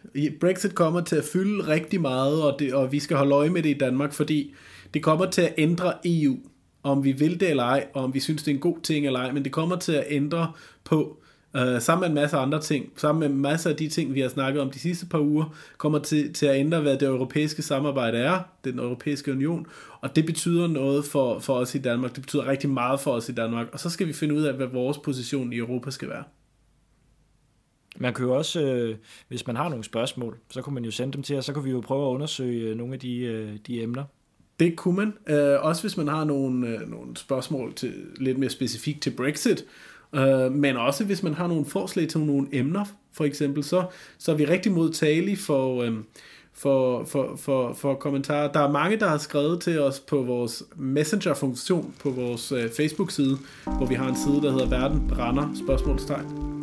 Brexit 0.40 0.74
kommer 0.74 1.00
til 1.00 1.16
at 1.16 1.24
fylde 1.32 1.66
rigtig 1.66 2.00
meget, 2.00 2.42
og, 2.42 2.56
det, 2.58 2.74
og 2.74 2.92
vi 2.92 3.00
skal 3.00 3.16
holde 3.16 3.34
øje 3.34 3.50
med 3.50 3.62
det 3.62 3.70
i 3.70 3.78
Danmark, 3.78 4.12
fordi 4.12 4.54
det 4.94 5.02
kommer 5.02 5.30
til 5.30 5.42
at 5.42 5.54
ændre 5.58 5.92
EU 6.04 6.36
om 6.82 7.04
vi 7.04 7.12
vil 7.12 7.40
det 7.40 7.50
eller 7.50 7.62
ej, 7.62 7.86
og 7.94 8.04
om 8.04 8.14
vi 8.14 8.20
synes, 8.20 8.42
det 8.42 8.50
er 8.50 8.54
en 8.54 8.60
god 8.60 8.80
ting 8.82 9.06
eller 9.06 9.20
ej, 9.20 9.32
men 9.32 9.44
det 9.44 9.52
kommer 9.52 9.76
til 9.76 9.92
at 9.92 10.04
ændre 10.08 10.52
på, 10.84 11.19
Uh, 11.54 11.80
sammen 11.80 12.00
med 12.00 12.08
en 12.08 12.14
masse 12.14 12.36
andre 12.36 12.60
ting, 12.60 12.92
sammen 12.96 13.20
med 13.20 13.50
masser 13.50 13.70
af 13.70 13.76
de 13.76 13.88
ting, 13.88 14.14
vi 14.14 14.20
har 14.20 14.28
snakket 14.28 14.62
om 14.62 14.70
de 14.70 14.78
sidste 14.78 15.06
par 15.06 15.18
uger, 15.18 15.54
kommer 15.78 15.98
til, 15.98 16.32
til 16.32 16.46
at 16.46 16.56
ændre, 16.56 16.80
hvad 16.80 16.96
det 16.96 17.08
europæiske 17.08 17.62
samarbejde 17.62 18.18
er, 18.18 18.40
den 18.64 18.78
europæiske 18.78 19.32
union, 19.32 19.66
og 20.00 20.16
det 20.16 20.26
betyder 20.26 20.66
noget 20.66 21.04
for, 21.04 21.38
for 21.38 21.54
os 21.54 21.74
i 21.74 21.78
Danmark, 21.78 22.14
det 22.14 22.22
betyder 22.22 22.46
rigtig 22.46 22.70
meget 22.70 23.00
for 23.00 23.12
os 23.12 23.28
i 23.28 23.32
Danmark, 23.32 23.66
og 23.72 23.80
så 23.80 23.90
skal 23.90 24.06
vi 24.06 24.12
finde 24.12 24.34
ud 24.34 24.42
af, 24.42 24.54
hvad 24.54 24.66
vores 24.66 24.98
position 24.98 25.52
i 25.52 25.56
Europa 25.56 25.90
skal 25.90 26.08
være. 26.08 26.24
Man 27.96 28.14
kan 28.14 28.24
jo 28.24 28.36
også, 28.36 28.62
øh, 28.62 28.96
hvis 29.28 29.46
man 29.46 29.56
har 29.56 29.68
nogle 29.68 29.84
spørgsmål, 29.84 30.36
så 30.50 30.62
kan 30.62 30.72
man 30.72 30.84
jo 30.84 30.90
sende 30.90 31.12
dem 31.12 31.22
til 31.22 31.36
os, 31.36 31.44
så 31.44 31.52
kan 31.52 31.64
vi 31.64 31.70
jo 31.70 31.80
prøve 31.80 32.06
at 32.06 32.14
undersøge 32.14 32.68
øh, 32.70 32.76
nogle 32.76 32.94
af 32.94 33.00
de, 33.00 33.18
øh, 33.18 33.58
de 33.66 33.82
emner. 33.82 34.04
Det 34.60 34.76
kunne 34.76 34.96
man. 34.96 35.36
Øh, 35.36 35.64
også 35.64 35.82
hvis 35.82 35.96
man 35.96 36.08
har 36.08 36.24
nogle, 36.24 36.68
øh, 36.68 36.90
nogle 36.90 37.16
spørgsmål 37.16 37.74
til, 37.74 37.94
lidt 38.16 38.38
mere 38.38 38.50
specifikt 38.50 39.02
til 39.02 39.10
Brexit, 39.10 39.64
Øh, 40.14 40.52
men 40.52 40.76
også 40.76 41.04
hvis 41.04 41.22
man 41.22 41.34
har 41.34 41.46
nogle 41.46 41.64
forslag 41.64 42.08
til 42.08 42.20
nogle 42.20 42.48
emner, 42.52 42.84
for 43.12 43.24
eksempel, 43.24 43.64
så, 43.64 43.84
så 44.18 44.32
er 44.32 44.36
vi 44.36 44.44
rigtig 44.44 44.72
modtagelige 44.72 45.36
for, 45.36 45.82
øh, 45.82 45.92
for, 46.54 47.04
for, 47.04 47.36
for, 47.36 47.72
for 47.72 47.94
kommentarer. 47.94 48.52
Der 48.52 48.60
er 48.60 48.70
mange, 48.70 48.96
der 48.96 49.08
har 49.08 49.18
skrevet 49.18 49.60
til 49.60 49.80
os 49.80 50.00
på 50.00 50.22
vores 50.22 50.62
Messenger-funktion 50.76 51.94
på 52.02 52.10
vores 52.10 52.52
øh, 52.52 52.70
Facebook-side, 52.76 53.38
hvor 53.64 53.86
vi 53.86 53.94
har 53.94 54.08
en 54.08 54.16
side, 54.16 54.42
der 54.42 54.50
hedder 54.50 54.68
Verden 54.68 55.08
brænder, 55.08 55.48
spørgsmålstegn. 55.64 56.59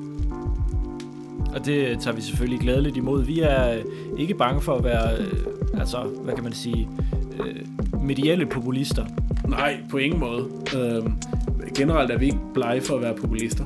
Og 1.56 1.66
det 1.66 2.00
tager 2.00 2.16
vi 2.16 2.22
selvfølgelig 2.22 2.60
glædeligt 2.60 2.98
imod. 2.98 3.24
Vi 3.24 3.40
er 3.40 3.74
øh, 3.74 3.84
ikke 4.18 4.34
bange 4.34 4.62
for 4.62 4.76
at 4.76 4.84
være, 4.84 5.18
øh, 5.18 5.80
altså, 5.80 5.98
hvad 6.24 6.34
kan 6.34 6.44
man 6.44 6.54
sige, 6.54 6.90
øh, 7.40 7.56
medielle 8.02 8.46
populister. 8.46 9.06
Nej, 9.48 9.78
på 9.90 9.98
ingen 9.98 10.20
måde. 10.20 10.48
Øh, 10.78 11.04
generelt 11.76 12.12
er 12.12 12.18
vi 12.18 12.26
ikke 12.26 12.40
blege 12.54 12.82
for 12.82 12.96
at 12.96 13.02
være 13.02 13.16
populister. 13.16 13.64